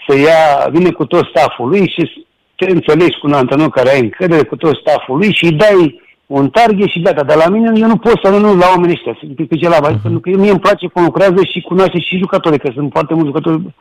să 0.07 0.19
ia, 0.19 0.69
vine 0.71 0.91
cu 0.91 1.05
tot 1.05 1.27
stafful 1.27 1.69
lui 1.69 1.93
și 1.95 2.27
te 2.57 2.71
înțelegi 2.71 3.19
cu 3.19 3.27
un 3.27 3.33
antrenor 3.33 3.71
care 3.71 3.91
ai 3.91 4.01
încredere 4.01 4.43
cu 4.43 4.57
tot 4.57 4.77
stafful 4.77 5.17
lui 5.17 5.33
și 5.33 5.45
îi 5.45 5.53
dai 5.53 6.01
un 6.37 6.51
target 6.51 6.89
și 6.89 7.01
gata. 7.01 7.23
Dar 7.23 7.37
la 7.37 7.49
mine 7.49 7.73
eu 7.75 7.87
nu 7.87 7.97
pot 7.97 8.19
să 8.23 8.31
renunț 8.31 8.63
la 8.63 8.69
oamenii 8.69 8.95
ăștia, 8.95 9.19
pe, 9.37 9.43
pe 9.45 9.57
celălalt, 9.57 9.99
uh-huh. 9.99 10.03
pentru 10.03 10.21
că 10.21 10.31
mie 10.31 10.51
îmi 10.51 10.61
place 10.61 10.87
cum 10.87 11.05
lucrează 11.05 11.45
și 11.53 11.61
cunoaște 11.61 12.01
și 12.01 12.19
jucătorii, 12.19 12.59
că 12.59 12.71
sunt 12.75 12.91
foarte 12.93 13.15
mulți 13.15 13.29
jucători, 13.29 13.75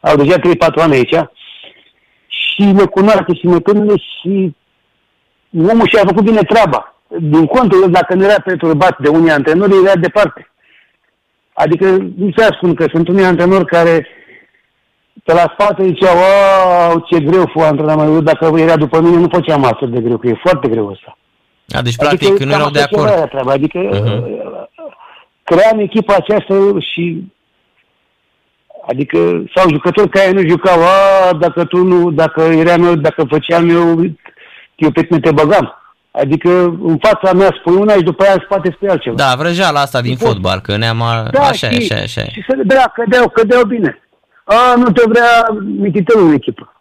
au 0.00 0.16
deja 0.16 0.36
3-4 0.38 0.40
ani 0.74 0.94
aici 0.94 1.16
și 2.26 2.62
ne 2.62 2.84
cunoaște 2.84 3.34
și 3.34 3.46
ne 3.46 3.58
prinde 3.58 3.94
și 3.96 4.54
omul 5.70 5.88
și-a 5.88 6.02
făcut 6.04 6.24
bine 6.24 6.40
treaba 6.40 6.96
din 7.20 7.46
contul 7.46 7.90
dacă 7.90 8.14
nu 8.14 8.24
era 8.24 8.40
perturbat 8.44 8.98
de 8.98 9.08
unii 9.08 9.30
antrenori, 9.30 9.84
era 9.84 9.96
departe. 9.96 10.50
Adică 11.52 11.86
nu 12.16 12.30
se 12.36 12.48
spun 12.56 12.74
că 12.74 12.86
sunt 12.92 13.08
unii 13.08 13.24
antrenori 13.24 13.66
care 13.66 14.06
pe 15.24 15.32
la 15.32 15.52
spate 15.52 15.84
ziceau, 15.84 16.16
wow, 16.16 17.04
ce 17.10 17.20
greu 17.20 17.46
fu 17.52 17.58
antrenamentul, 17.58 18.22
dacă 18.22 18.52
era 18.56 18.76
după 18.76 19.00
mine 19.00 19.16
nu 19.16 19.28
făceam 19.32 19.64
atât 19.64 19.90
de 19.90 20.00
greu, 20.00 20.18
că 20.18 20.28
e 20.28 20.40
foarte 20.44 20.68
greu 20.68 20.88
ăsta. 20.88 21.16
A, 21.68 21.82
deci 21.82 21.96
practic 21.96 22.28
adică, 22.28 22.44
nu 22.44 22.52
erau 22.52 22.70
de 22.70 22.80
acord. 22.80 23.28
Treaba. 23.28 23.52
Adică 23.52 23.78
uh-huh. 23.78 24.22
cream 25.42 25.78
echipa 25.78 26.14
aceasta 26.14 26.54
și 26.78 27.32
Adică, 28.88 29.44
sau 29.54 29.68
jucători 29.70 30.08
care 30.08 30.30
nu 30.30 30.48
jucau, 30.48 30.82
a, 30.82 31.32
dacă 31.32 31.64
tu 31.64 31.76
nu, 31.76 32.10
dacă 32.10 32.40
eram 32.40 32.84
eu, 32.84 32.94
dacă 32.94 33.24
făceam 33.28 33.68
eu, 33.70 34.04
eu 34.74 34.90
pe 34.90 35.02
tine 35.02 35.20
te 35.20 35.30
băgam. 35.30 35.76
Adică 36.10 36.48
în 36.82 36.98
fața 37.00 37.32
mea 37.32 37.56
spui 37.60 37.74
una 37.74 37.92
și 37.92 38.02
după 38.02 38.22
aia 38.22 38.32
în 38.32 38.42
spate 38.44 38.72
spui 38.74 38.88
altceva. 38.88 39.16
Da, 39.16 39.34
vrăjeala 39.38 39.80
asta 39.80 40.00
din 40.00 40.16
Pot. 40.16 40.28
fotbal, 40.28 40.60
că 40.60 40.76
ne-am... 40.76 40.98
Da, 41.30 41.40
așa, 41.40 41.68
și, 41.70 41.92
așa, 41.92 42.02
așa. 42.02 42.22
Și 42.22 42.44
să 42.48 42.58
da, 42.64 42.92
cădeau, 42.94 43.28
cădeau 43.28 43.64
bine. 43.64 44.02
A, 44.44 44.74
nu 44.76 44.90
te 44.90 45.02
vrea 45.08 45.46
mititelul 45.78 46.26
în 46.26 46.32
echipă. 46.32 46.72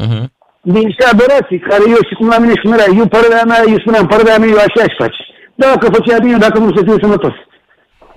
Uh-huh. 0.00 0.24
Din 0.60 0.82
niște 0.88 1.04
adorații, 1.12 1.64
care 1.68 1.84
eu 1.94 2.02
și 2.08 2.14
cum 2.18 2.28
la 2.34 2.38
mine 2.42 2.54
și 2.56 2.64
cum 2.64 2.72
era, 2.72 2.86
eu 3.00 3.06
părerea 3.16 3.44
mea, 3.50 3.60
eu 3.72 3.78
spuneam, 3.84 4.06
părerea 4.12 4.38
mea, 4.38 4.48
eu 4.54 4.60
așa 4.66 4.80
aș 4.86 4.94
face. 5.02 5.20
Dacă 5.62 5.84
făcea 5.96 6.18
bine, 6.24 6.38
dacă 6.46 6.58
nu 6.58 6.76
să 6.76 6.82
fie 6.86 7.04
sănătos. 7.04 7.36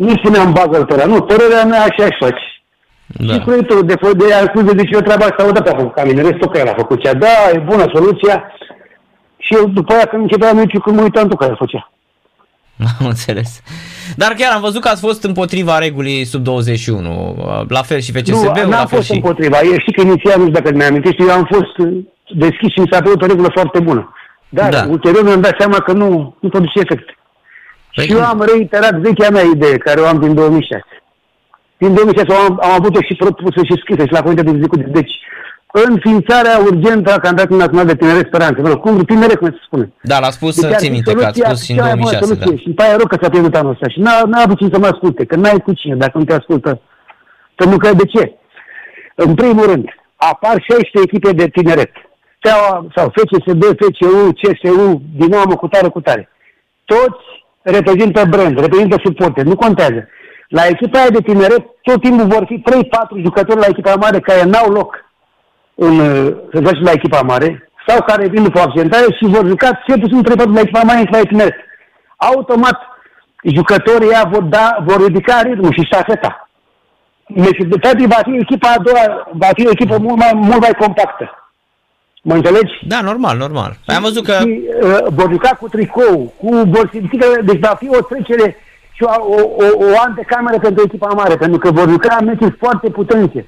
Nu 0.06 0.13
spuneam 0.19 0.49
bagă 0.58 0.77
pe 0.84 1.06
nu, 1.12 1.17
părerea 1.21 1.65
mea 1.71 1.82
așa 1.82 2.03
aș 2.10 2.17
face. 2.25 2.45
Da. 3.06 3.34
Și 3.34 3.39
proiectul 3.39 3.79
de, 3.89 3.95
de, 4.01 4.12
de 4.21 4.34
acuz 4.34 4.63
de 4.63 4.77
zice 4.79 4.95
eu 4.97 5.08
treaba 5.08 5.25
asta, 5.25 5.47
o 5.47 5.51
dată 5.58 5.69
a 5.71 5.77
făcut 5.77 5.93
ca 5.95 6.03
mine, 6.03 6.21
restul 6.21 6.49
că 6.49 6.58
el 6.60 6.67
a 6.67 6.82
făcut 6.84 6.99
cea, 7.03 7.13
da, 7.13 7.36
e 7.53 7.58
bună 7.71 7.86
soluția, 7.93 8.36
și 9.45 9.56
eu 9.58 9.65
după 9.67 9.93
aia 9.93 10.06
când 10.06 10.21
începea 10.21 10.53
meciul, 10.53 10.82
când 10.82 10.95
mă 10.95 11.01
uitam 11.01 11.27
tu 11.27 11.36
care 11.36 11.56
făcea. 11.58 11.91
Am 12.99 13.06
înțeles. 13.06 13.62
Dar 14.15 14.32
chiar 14.38 14.51
am 14.53 14.62
văzut 14.62 14.82
că 14.82 14.88
ați 14.88 15.01
fost 15.01 15.23
împotriva 15.23 15.77
regulii 15.77 16.25
sub 16.25 16.43
21, 16.43 17.36
la 17.67 17.82
fel 17.82 17.99
și 17.99 18.12
FCSB. 18.12 18.58
Nu, 18.58 18.69
n-am 18.69 18.88
fost 18.88 19.03
și... 19.03 19.13
împotriva. 19.13 19.58
Eu 19.63 19.79
știi 19.79 19.93
că 19.93 20.01
inițial, 20.01 20.38
nu 20.38 20.45
știu 20.45 20.60
dacă 20.60 20.75
mi-am 20.75 20.89
amintit, 20.89 21.19
eu 21.19 21.32
am 21.32 21.47
fost 21.51 21.75
deschis 22.27 22.71
și 22.71 22.79
mi 22.79 22.88
s-a 22.91 23.01
părut 23.01 23.21
o 23.21 23.25
regulă 23.25 23.49
foarte 23.53 23.79
bună. 23.79 24.13
Dar 24.49 24.71
da. 24.71 24.86
ulterior 24.89 25.23
mi-am 25.23 25.41
dat 25.41 25.55
seama 25.59 25.77
că 25.77 25.91
nu, 25.91 26.36
nu 26.39 26.49
produce 26.49 26.79
efect. 26.79 27.09
Păi 27.95 28.05
și 28.05 28.12
eu 28.12 28.23
am 28.23 28.45
reiterat 28.53 28.95
vechea 28.95 29.29
mea 29.29 29.43
idee, 29.53 29.77
care 29.77 30.01
o 30.01 30.07
am 30.07 30.19
din 30.19 30.33
2006. 30.33 30.83
Din 31.77 31.93
2006 31.93 32.33
am, 32.33 32.59
am 32.62 32.71
avut-o 32.71 33.01
și 33.01 33.15
propusă 33.15 33.63
și 33.63 33.81
scrisă 33.81 34.05
și 34.05 34.12
la 34.12 34.21
Comitetul 34.21 34.51
de 34.51 34.57
Executiv. 34.57 34.86
Deci 34.86 35.13
înființarea 35.73 36.57
urgentă 36.57 37.13
a 37.13 37.19
Candidatului 37.19 37.59
Național 37.59 37.86
de 37.86 37.95
Tineret 37.95 38.27
Speranță. 38.27 38.62
Vreau, 38.62 38.79
cum 38.79 39.03
tineret, 39.03 39.38
cum 39.38 39.49
se 39.49 39.62
spune. 39.65 39.93
Da, 40.01 40.19
l-a 40.19 40.29
spus, 40.29 40.62
deci, 40.62 40.75
ții 40.75 40.89
minte, 40.89 41.13
că 41.13 41.25
ați 41.25 41.39
spus 41.39 41.63
și 41.63 41.71
în 41.71 41.77
2006. 41.77 42.33
Da. 42.33 42.45
Și 42.45 42.69
pe 42.69 42.83
aia 42.83 42.95
rog 42.95 43.07
că 43.07 43.17
s-a 43.21 43.29
pierdut 43.29 43.55
anul 43.55 43.71
ăsta. 43.71 43.88
Și 43.88 43.99
n-a, 43.99 44.23
n-a 44.25 44.41
avut 44.41 44.57
cine 44.57 44.69
să 44.71 44.79
mă 44.79 44.86
asculte, 44.86 45.25
că 45.25 45.36
n-ai 45.36 45.59
cu 45.63 45.73
cine 45.73 45.95
dacă 45.95 46.17
nu 46.17 46.23
te 46.23 46.33
ascultă. 46.33 46.81
Că 47.55 47.65
nu 47.65 47.77
cred 47.77 47.95
de 47.95 48.05
ce. 48.05 48.33
În 49.15 49.36
primul 49.36 49.65
rând, 49.65 49.86
apar 50.15 50.55
16 50.69 50.99
echipe 51.03 51.31
de 51.31 51.47
tineret. 51.47 51.91
Sau, 52.43 52.89
sau 52.95 53.12
FCSB, 53.15 53.63
FCU, 53.63 54.34
CSU, 54.41 55.01
Dinamo, 55.15 55.56
cu 55.56 55.67
tare, 55.67 55.88
cu 55.88 56.01
tare. 56.01 56.29
Toți 56.86 57.23
reprezintă 57.62 58.23
brand, 58.29 58.60
reprezintă 58.60 58.95
suporte, 59.03 59.41
nu 59.41 59.56
contează. 59.56 60.08
La 60.47 60.65
echipa 60.65 60.99
aia 60.99 61.10
de 61.10 61.21
tineret, 61.21 61.65
tot 61.82 62.01
timpul 62.01 62.27
vor 62.27 62.45
fi 62.47 62.63
3-4 63.17 63.23
jucători 63.23 63.60
la 63.60 63.65
echipa 63.69 63.95
mare 63.95 64.19
care 64.19 64.43
n-au 64.43 64.69
loc 64.71 64.95
în, 65.75 65.97
să 66.51 66.60
joace 66.63 66.82
la 66.82 66.91
echipa 66.91 67.21
mare 67.21 67.71
sau 67.88 68.03
care 68.03 68.27
vin 68.27 68.43
după 68.43 68.60
absentare 68.60 69.03
și 69.03 69.25
vor 69.25 69.47
juca 69.47 69.82
cel 69.88 69.99
puțin 69.99 70.21
3-4 70.23 70.53
la 70.53 70.60
echipa 70.60 70.82
mare 70.84 70.97
în 70.97 71.01
echipa 71.01 71.17
de 71.17 71.27
tineret. 71.27 71.56
Automat, 72.17 72.79
jucătorii 73.43 74.08
ăia 74.08 74.29
vor, 74.32 74.41
da, 74.41 74.77
vor 74.86 75.06
ridica 75.06 75.41
ritmul 75.41 75.73
și 75.73 75.86
ștafeta. 75.86 76.49
Necesitatea 77.27 78.08
va 78.08 78.19
fi 78.23 78.36
echipa 78.36 78.69
a 78.77 78.82
doua, 78.82 79.27
va 79.32 79.47
fi 79.53 79.67
o 79.67 79.69
echipă 79.69 79.97
mult 79.97 80.17
mai, 80.17 80.32
mult 80.34 80.62
mai 80.62 80.73
compactă. 80.79 81.42
Mă 82.27 82.33
înțelegi? 82.33 82.73
Da, 82.88 83.01
normal, 83.01 83.38
normal. 83.38 83.77
Păi 83.86 83.95
am 83.95 84.01
văzut 84.01 84.25
că... 84.25 84.36
Și, 84.41 84.62
uh, 84.81 84.97
vor 85.17 85.29
juca 85.31 85.49
cu 85.49 85.67
tricou, 85.67 86.33
cu 86.39 86.49
vor 86.75 86.89
simți 86.91 87.17
că, 87.17 87.41
deci 87.41 87.59
va 87.59 87.75
fi 87.79 87.88
o 87.89 88.01
trecere 88.01 88.57
și 88.91 89.03
o, 89.03 89.12
o, 89.36 89.39
o, 89.63 89.65
o 89.86 89.99
antecameră 90.05 90.57
pentru 90.59 90.83
echipa 90.86 91.07
mare, 91.07 91.36
pentru 91.36 91.57
că 91.57 91.71
vor 91.71 91.89
juca 91.89 92.17
meciuri 92.23 92.55
foarte 92.59 92.89
puternice. 92.89 93.47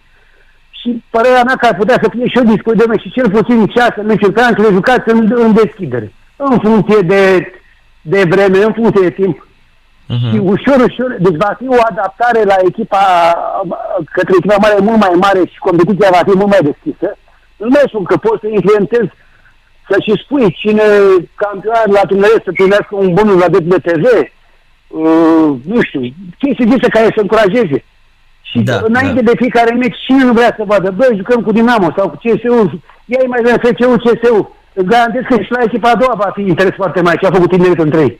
Și 0.69 1.03
părerea 1.09 1.43
mea 1.43 1.55
că 1.55 1.65
ar 1.65 1.75
putea 1.75 1.97
să 2.01 2.09
fie 2.09 2.27
și 2.27 2.37
o 2.37 2.51
discuție 2.53 2.97
și 3.01 3.11
cel 3.11 3.29
puțin 3.29 3.67
6 3.67 4.01
meciuri 4.01 4.33
pe 4.33 4.41
an 4.41 4.53
să 4.55 4.61
le 4.61 4.73
jucați 4.73 5.09
în, 5.09 5.33
în 5.35 5.53
deschidere. 5.53 6.11
În 6.35 6.59
funcție 6.59 7.01
de, 7.01 7.51
de 8.01 8.23
vreme, 8.29 8.57
în 8.63 8.73
funcție 8.73 9.07
de 9.07 9.15
timp. 9.21 9.47
Uh-huh. 10.13 10.29
Și 10.31 10.37
ușor, 10.37 10.77
ușor, 10.87 11.15
deci 11.19 11.37
va 11.45 11.55
fi 11.59 11.67
o 11.67 11.79
adaptare 11.89 12.43
la 12.43 12.55
echipa, 12.69 13.03
către 14.11 14.33
echipa 14.37 14.57
mare 14.61 14.75
mult 14.79 14.99
mai 14.99 15.15
mare 15.15 15.39
și 15.51 15.57
competiția 15.59 16.09
va 16.11 16.23
fi 16.27 16.37
mult 16.37 16.49
mai 16.49 16.63
deschisă. 16.71 17.17
Nu 17.57 17.67
mai 17.69 17.83
spun 17.87 18.03
că 18.03 18.17
poți 18.17 18.41
să 18.41 18.47
influențezi 18.47 19.11
să 19.89 19.95
și 20.05 20.21
spui 20.23 20.51
cine 20.61 20.83
campioan 21.35 21.89
la 21.97 22.03
tineret 22.07 22.41
să 22.43 22.51
primească 22.51 22.95
un 22.95 23.13
bonus 23.13 23.37
la 23.41 23.49
DTV, 23.49 24.05
uh, 24.87 25.49
nu 25.73 25.81
știu, 25.81 26.01
chestii 26.37 26.71
zise 26.71 26.87
care 26.89 27.05
să 27.15 27.21
încurajeze. 27.21 27.83
Și 28.41 28.59
da, 28.59 28.79
înainte 28.83 29.21
da. 29.21 29.31
de 29.31 29.37
fiecare 29.37 29.73
meci, 29.73 29.97
cine 30.05 30.23
nu 30.23 30.33
vrea 30.33 30.53
să 30.57 30.63
vadă? 30.65 30.91
Băi, 30.91 31.17
jucăm 31.17 31.41
cu 31.41 31.51
Dinamo 31.51 31.89
sau 31.97 32.09
cu 32.09 32.15
CSU, 32.15 32.81
ia 33.05 33.19
mai 33.27 33.41
vrea 33.41 33.57
FCU, 33.63 33.95
CSU. 34.03 34.55
Îți 34.73 34.85
garantez 34.85 35.21
că 35.29 35.41
și 35.41 35.51
la 35.51 35.63
echipa 35.63 35.89
a 35.89 35.95
doua 35.95 36.13
va 36.17 36.31
fi 36.35 36.41
interes 36.41 36.75
foarte 36.75 37.01
mare 37.01 37.17
ce 37.21 37.27
a 37.27 37.31
făcut 37.31 37.49
tineret 37.49 37.79
în 37.79 37.89
trei. 37.89 38.19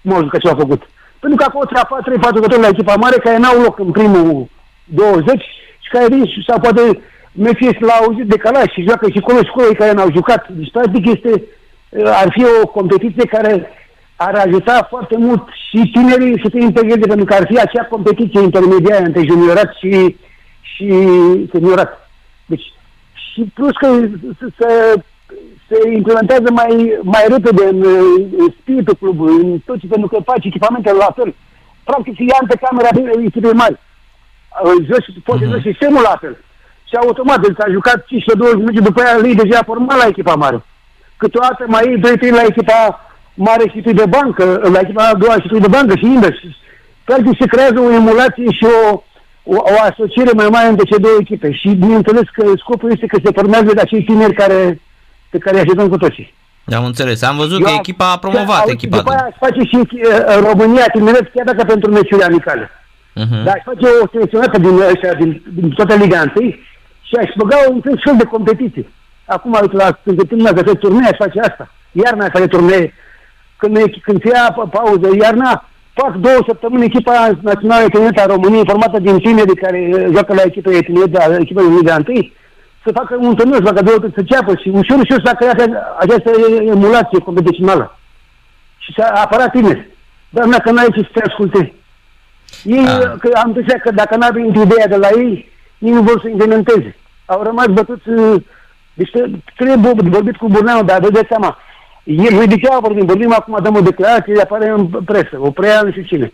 Mă 0.00 0.26
că 0.30 0.38
ce 0.38 0.48
a 0.48 0.54
făcut. 0.54 0.82
Pentru 1.18 1.38
că 1.38 1.44
acolo 1.44 2.00
trebuie 2.00 2.30
3-4 2.30 2.34
jucători 2.34 2.60
la 2.60 2.68
echipa 2.68 2.94
mare 2.94 3.16
care 3.16 3.38
n-au 3.38 3.60
loc 3.60 3.78
în 3.78 3.90
primul 3.90 4.48
20 4.84 5.42
și 5.80 5.88
care 5.90 6.06
vin 6.08 6.24
sau 6.46 6.60
poate 6.60 6.80
fie 7.54 7.76
la 7.80 7.92
auzit 7.92 8.26
de 8.26 8.36
calaj 8.36 8.66
și 8.72 8.86
joacă 8.86 9.10
și 9.10 9.18
acolo 9.22 9.38
și 9.38 9.50
acolo 9.50 9.66
care 9.78 9.92
n-au 9.92 10.10
jucat. 10.12 10.48
Deci, 10.48 10.70
practic, 10.70 11.06
este, 11.06 11.42
ar 12.04 12.28
fi 12.30 12.44
o 12.62 12.66
competiție 12.66 13.26
care 13.26 13.70
ar 14.16 14.34
ajuta 14.34 14.86
foarte 14.88 15.16
mult 15.16 15.42
și 15.68 15.90
tinerii 15.92 16.40
să 16.42 16.48
se 16.52 16.60
integreze, 16.60 17.06
pentru 17.06 17.24
că 17.24 17.34
ar 17.34 17.46
fi 17.46 17.58
acea 17.58 17.84
competiție 17.84 18.40
intermediară 18.42 19.04
între 19.04 19.26
juniorat 19.26 19.74
și, 19.80 20.16
și 20.60 20.88
seniorat. 21.52 22.10
Deci, 22.46 22.72
și 23.12 23.40
plus 23.54 23.72
că 23.72 24.00
se, 24.58 25.02
se 25.68 25.92
implementează 25.92 26.50
mai, 26.50 26.98
mai 27.02 27.24
repede 27.28 27.64
în, 27.64 27.82
în 28.38 28.48
spiritul 28.60 28.94
clubului, 28.94 29.44
în 29.44 29.58
tot 29.64 29.78
ce, 29.80 29.86
pentru 29.86 30.08
că 30.08 30.18
face 30.24 30.46
echipamentele 30.46 30.96
la 30.96 31.12
fel. 31.16 31.34
Practic, 31.84 32.18
ia 32.18 32.38
în 32.40 32.48
camera 32.60 32.88
echipei 33.26 33.52
mari. 33.52 33.80
Joci, 34.88 35.22
poți 35.24 35.42
să 35.42 35.48
joci 35.48 35.62
sistemul 35.62 36.02
la 36.02 36.16
fel 36.20 36.36
și 36.94 37.00
automat, 37.00 37.40
deci 37.40 37.64
a 37.66 37.70
jucat 37.76 37.98
15-20 37.98 38.06
minute, 38.56 38.80
după 38.80 39.00
aia 39.02 39.18
lui 39.20 39.34
deja 39.34 39.68
format 39.70 39.96
la 40.02 40.06
echipa 40.12 40.34
mare. 40.34 40.58
Câteodată 41.16 41.64
mai 41.66 41.82
iei 41.86 42.00
2-3 42.30 42.30
la 42.38 42.44
echipa 42.52 42.80
mare 43.34 43.64
și 43.72 43.80
tu 43.80 43.92
de 43.92 44.06
bancă, 44.16 44.44
la 44.72 44.78
echipa 44.84 45.02
a 45.08 45.14
doua 45.14 45.36
și 45.42 45.48
tu 45.48 45.58
de 45.58 45.74
bancă 45.76 45.96
și 45.96 46.04
invers. 46.04 46.38
Practic 47.04 47.34
se 47.40 47.46
creează 47.46 47.78
o 47.80 47.92
emulație 48.00 48.50
și 48.58 48.64
o, 48.64 49.02
o, 49.42 49.56
o 49.74 49.76
asociere 49.90 50.32
mai 50.34 50.48
mare 50.50 50.68
între 50.68 50.84
cele 50.84 51.04
două 51.06 51.16
echipe. 51.20 51.52
Și 51.52 51.68
bineînțeles 51.68 52.26
că 52.36 52.44
scopul 52.56 52.90
este 52.92 53.06
că 53.06 53.18
se 53.24 53.36
formează 53.38 53.70
de 53.74 53.80
acei 53.80 54.02
tineri 54.02 54.34
care, 54.42 54.80
pe 55.30 55.38
care 55.38 55.54
îi 55.54 55.62
așteptăm 55.62 55.88
cu 55.88 55.96
toții. 55.96 56.34
Am 56.78 56.84
înțeles. 56.84 57.22
Am 57.22 57.36
văzut 57.36 57.60
Eu 57.60 57.66
că 57.66 57.72
echipa 57.78 58.12
a 58.12 58.18
promovat 58.18 58.68
echipa. 58.68 58.96
După 58.96 59.10
aia 59.10 59.28
face 59.44 59.60
și 59.70 59.76
uh, 59.76 59.88
România 60.48 60.86
tineret, 60.92 61.26
chiar 61.34 61.46
dacă 61.50 61.64
pentru 61.64 61.90
meciuri 61.90 62.22
amicale. 62.22 62.70
Uh-huh. 63.22 63.42
Dar 63.44 63.54
aș 63.56 63.62
face 63.64 63.86
o 64.02 64.06
selecționată 64.12 64.58
din, 64.58 64.80
așa, 64.82 65.12
din, 65.20 65.42
din 65.58 65.70
toată 65.70 65.94
Liga 65.94 66.22
1 66.36 66.54
și 67.14 67.20
aș 67.20 67.30
băga 67.36 67.56
un 67.70 67.80
fel 67.80 68.16
de 68.16 68.24
competiție. 68.24 68.86
Acum, 69.24 69.58
uite, 69.60 69.76
la 69.76 69.98
pregătim 70.02 70.42
la 70.42 70.52
găsesc 70.52 70.78
turnee, 70.78 71.08
aș 71.08 71.16
face 71.16 71.40
asta. 71.40 71.70
Iarna 71.92 72.28
face 72.28 72.46
turnee. 72.46 72.94
Când, 73.56 73.76
când 74.02 74.22
se 74.22 74.28
ia 74.28 74.56
pauză, 74.70 75.08
iarna, 75.20 75.68
fac 75.92 76.14
două 76.16 76.38
săptămâni 76.46 76.84
echipa 76.84 77.30
națională 77.40 77.86
de 77.88 78.20
a 78.20 78.26
României, 78.26 78.68
formată 78.68 78.98
din 78.98 79.18
tineri 79.18 79.56
care 79.56 80.08
joacă 80.12 80.34
la 80.34 80.42
echipa 80.44 80.70
de 80.70 80.80
tineret, 80.80 81.40
echipa 81.40 81.62
de 81.62 81.74
Liga 81.76 81.96
1, 82.08 82.30
să 82.84 82.90
facă 82.92 83.16
un 83.20 83.34
turneu, 83.34 83.58
să 83.58 83.64
facă 83.64 83.82
două, 83.82 83.98
să 84.14 84.22
ceapă 84.22 84.54
și 84.54 84.68
ușor, 84.68 84.98
ușor 84.98 85.20
să 85.24 85.34
creat 85.38 85.60
această 85.98 86.30
emulație 86.74 87.18
competițională. 87.18 87.98
Și 88.78 88.92
să 88.96 89.02
apărat 89.02 89.50
tineri. 89.50 89.88
Dar 90.30 90.46
dacă 90.46 90.70
n-ai 90.70 90.88
ce 90.94 91.00
să 91.00 91.08
te 91.12 91.20
asculte. 91.28 91.72
Ei, 92.64 92.86
ah. 92.86 93.12
că 93.18 93.30
am 93.34 93.48
impresia 93.48 93.78
că 93.78 93.90
dacă 93.90 94.16
n-a 94.16 94.28
venit 94.28 94.56
ideea 94.56 94.86
de 94.86 94.96
la 94.96 95.08
ei, 95.16 95.50
ei 95.78 95.90
nu 95.90 96.02
vor 96.02 96.20
să 96.20 96.28
implementeze. 96.28 96.96
Au 97.24 97.42
rămas 97.42 97.66
bătuți, 97.66 98.08
uh, 98.08 98.42
deci 98.94 99.10
trebuie 99.56 99.92
vorbit 100.02 100.36
cu 100.36 100.48
Burneanu, 100.48 100.82
dar 100.82 101.00
vedeți 101.00 101.28
seama, 101.28 101.58
el, 102.04 102.32
noi 102.34 102.46
de 102.46 102.56
ce 102.56 102.68
vorbim? 102.80 103.06
Vorbim 103.06 103.32
acum, 103.32 103.58
dăm 103.62 103.74
o 103.74 103.80
declarație, 103.80 104.40
apare 104.40 104.68
în 104.68 104.86
presă, 104.86 105.36
o 105.38 105.50
preia 105.50 105.82
nu 105.82 105.90
știu 105.90 106.02
cine. 106.02 106.32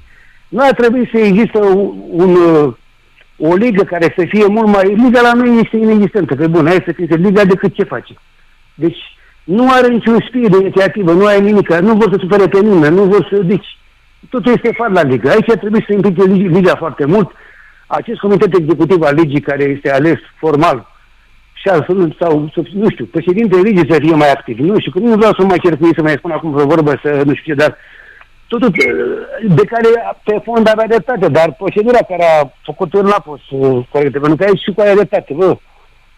Nu 0.49 0.61
ar 0.63 0.73
trebui 0.73 1.09
să 1.13 1.19
există 1.19 1.59
un, 1.59 1.95
un, 2.11 2.35
uh, 2.35 2.75
o 3.37 3.55
ligă 3.55 3.83
care 3.83 4.15
să 4.17 4.25
fie 4.29 4.47
mult 4.47 4.67
mai... 4.67 4.95
Liga 4.95 5.21
la 5.21 5.33
noi 5.33 5.61
este 5.63 5.77
inexistentă, 5.77 6.35
pe 6.35 6.47
bun, 6.47 6.67
hai 6.67 6.83
să 6.85 6.93
fie 6.93 7.07
liga 7.17 7.45
decât 7.45 7.75
ce 7.75 7.85
face. 7.85 8.15
Deci 8.75 8.99
nu 9.45 9.67
are 9.71 9.89
niciun 9.89 10.25
spirit 10.29 10.51
de 10.51 10.57
inițiativă, 10.61 11.13
nu 11.13 11.27
are 11.27 11.39
nimic, 11.39 11.75
nu 11.75 11.95
vor 11.95 12.11
să 12.11 12.17
supere 12.21 12.49
pe 12.49 12.61
nimeni, 12.61 12.95
nu 12.95 13.03
vor 13.03 13.29
să... 13.31 13.37
Deci 13.43 13.79
totul 14.31 14.53
este 14.53 14.75
far 14.77 14.91
la 14.91 15.03
ligă. 15.03 15.31
Aici 15.31 15.59
trebuie 15.61 15.85
să 15.87 15.93
implice 15.93 16.23
liga 16.33 16.75
foarte 16.77 17.05
mult, 17.05 17.31
acest 17.99 18.21
comitet 18.21 18.55
executiv 18.55 19.03
al 19.03 19.15
legii 19.15 19.41
care 19.41 19.65
este 19.65 19.91
ales 19.93 20.19
formal 20.37 20.79
și 21.53 21.69
altfel, 21.69 22.17
sau, 22.21 22.51
nu 22.73 22.89
știu, 22.91 23.05
președintele 23.05 23.61
legii 23.61 23.91
să 23.93 23.99
fie 24.01 24.15
mai 24.15 24.31
activ. 24.31 24.59
Nu 24.59 24.79
știu, 24.79 24.93
că 24.93 24.99
nu 24.99 25.17
vreau 25.17 25.33
să 25.39 25.43
mai 25.45 25.59
cer 25.63 25.77
cu 25.77 25.87
ei 25.87 25.95
să 25.95 26.03
mai 26.03 26.19
spun 26.19 26.31
acum 26.31 26.51
vreo 26.51 26.67
vorbă, 26.67 27.01
să 27.03 27.23
nu 27.27 27.35
știu 27.35 27.55
ce, 27.55 27.61
dar 27.61 27.77
totul 28.49 28.71
de 29.59 29.65
care 29.65 29.89
pe 30.25 30.41
fond 30.45 30.69
avea 30.69 30.87
dreptate, 30.87 31.29
dar 31.29 31.55
procedura 31.55 31.99
care 31.99 32.25
a 32.25 32.51
făcut-o 32.63 33.03
n-a 33.03 33.23
fost 33.25 33.51
uh, 33.51 33.87
corectă, 33.91 34.19
pentru 34.19 34.37
că 34.37 34.45
ai 34.45 34.63
și 34.65 34.73
cu 34.73 34.81
aia 34.81 34.95
dreptate, 34.95 35.33
bă. 35.35 35.57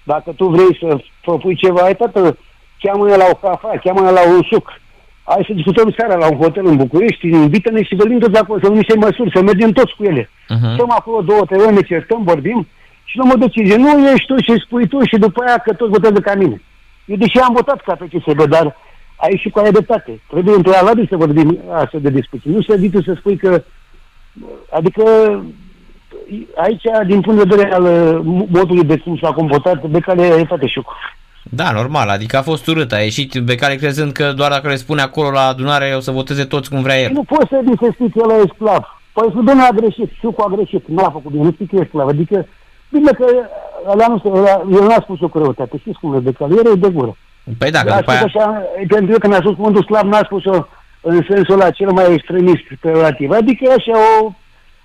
Dacă 0.02 0.32
tu 0.36 0.46
vrei 0.46 0.78
să 0.80 1.04
propui 1.20 1.54
ceva, 1.54 1.80
ai 1.82 1.96
toată, 1.96 2.38
cheamă-ne 2.78 3.16
la 3.16 3.26
o 3.30 3.34
cafea, 3.34 3.80
cheamă-ne 3.84 4.10
la 4.10 4.22
un 4.34 4.42
suc 4.50 4.80
hai 5.24 5.44
să 5.46 5.52
discutăm 5.52 5.94
seara 5.96 6.16
la 6.16 6.30
un 6.30 6.36
hotel 6.36 6.66
în 6.66 6.76
București, 6.76 7.28
invită-ne 7.28 7.82
și 7.82 7.94
vorbim 7.94 8.18
toți 8.18 8.38
acolo, 8.38 8.58
să 8.58 8.66
luăm 8.66 8.78
niște 8.78 8.96
măsuri, 8.96 9.30
să 9.34 9.42
mergem 9.42 9.70
toți 9.70 9.94
cu 9.96 10.04
ele. 10.04 10.24
Uh-huh. 10.24 10.72
Stăm 10.74 10.90
acolo 10.90 11.20
două, 11.20 11.44
trei 11.44 11.60
ore, 11.60 11.72
ne 11.72 11.80
certăm, 11.80 12.22
vorbim 12.22 12.66
și 13.04 13.16
luăm 13.16 13.30
o 13.30 13.36
decizie. 13.46 13.76
Nu 13.76 14.10
ești 14.12 14.26
tu 14.26 14.36
și 14.36 14.62
spui 14.64 14.86
tu 14.86 15.04
și 15.04 15.16
după 15.16 15.42
aia 15.46 15.58
că 15.58 15.72
toți 15.72 15.90
votează 15.90 16.20
ca 16.20 16.34
mine. 16.34 16.62
Eu 17.04 17.16
deși 17.16 17.38
am 17.38 17.52
votat 17.54 17.80
ca 17.80 17.94
pe 17.94 18.08
CSB, 18.12 18.44
dar 18.44 18.76
ai 19.16 19.36
și 19.36 19.50
cu 19.50 19.58
aia 19.58 19.70
dreptate. 19.70 20.20
Trebuie 20.28 20.54
într 20.54 20.68
prealabil 20.68 21.06
să 21.10 21.16
vorbim 21.16 21.58
astfel 21.72 22.00
de 22.00 22.10
discuții. 22.10 22.50
Nu 22.50 22.62
să 22.62 22.74
zici 22.78 23.04
să 23.04 23.14
spui 23.18 23.36
că... 23.36 23.62
Adică 24.70 25.04
aici, 26.56 26.82
din 27.06 27.20
punct 27.20 27.38
de 27.38 27.54
vedere 27.54 27.74
al 27.74 27.82
modului 28.48 28.84
de 28.84 28.96
cum 28.96 29.18
s-a 29.22 29.32
comportat, 29.32 29.84
de 29.84 30.00
care 30.00 30.22
e 30.22 30.44
toate 30.44 30.66
șocul. 30.66 30.94
Da, 31.50 31.70
normal, 31.70 32.08
adică 32.08 32.36
a 32.36 32.42
fost 32.42 32.66
urât, 32.66 32.92
a 32.92 32.98
ieșit 32.98 33.56
care 33.56 33.74
crezând 33.74 34.12
că 34.12 34.32
doar 34.32 34.50
dacă 34.50 34.68
le 34.68 34.76
spune 34.76 35.02
acolo 35.02 35.30
la 35.30 35.46
adunare 35.46 35.94
o 35.96 36.00
să 36.00 36.10
voteze 36.10 36.44
toți 36.44 36.70
cum 36.70 36.82
vrea 36.82 37.00
el. 37.00 37.12
Nu 37.12 37.22
poți 37.22 37.48
să 37.48 37.62
zici 37.66 37.78
să 37.78 37.88
spui 37.92 38.10
că 38.10 38.20
el 38.22 38.44
e 38.44 38.52
sclav. 38.54 39.00
Păi 39.12 39.28
să 39.34 39.34
domnul 39.34 39.68
a 39.70 39.74
greșit, 39.74 40.10
cu 40.20 40.42
a 40.42 40.48
greșit, 40.54 40.88
nu 40.88 41.04
a 41.04 41.10
făcut 41.10 41.30
bine, 41.30 41.42
nu 41.42 41.52
știi 41.52 41.66
că 41.66 41.76
e 41.76 41.86
sclav. 41.88 42.08
Adică, 42.08 42.46
bine 42.90 43.10
că 43.10 43.26
ăla 43.86 44.06
nu, 44.06 44.22
ăla, 44.24 44.62
el 44.70 44.86
n-a 44.86 45.00
spus 45.02 45.20
o 45.20 45.28
curăutate, 45.28 45.78
știți 45.78 45.98
cum 45.98 46.14
e 46.14 46.18
de 46.18 46.32
cal, 46.32 46.50
el 46.50 46.66
e 46.72 46.74
de 46.74 46.88
gură. 46.88 47.16
Păi 47.58 47.70
da, 47.70 47.80
că 47.80 47.94
după 47.96 48.10
aia... 48.10 48.22
Așa, 48.22 48.62
pentru 48.88 49.12
că 49.12 49.18
când 49.18 49.34
a 49.34 49.36
spus 49.36 49.54
cuvântul 49.54 49.82
slav, 49.82 50.04
n-a 50.04 50.22
spus-o 50.24 50.66
în 51.00 51.24
sensul 51.28 51.54
ăla 51.54 51.70
cel 51.70 51.90
mai 51.92 52.12
extremist 52.12 52.64
relativ. 52.80 53.30
Adică 53.30 53.72
așa 53.76 53.92
o, 54.20 54.32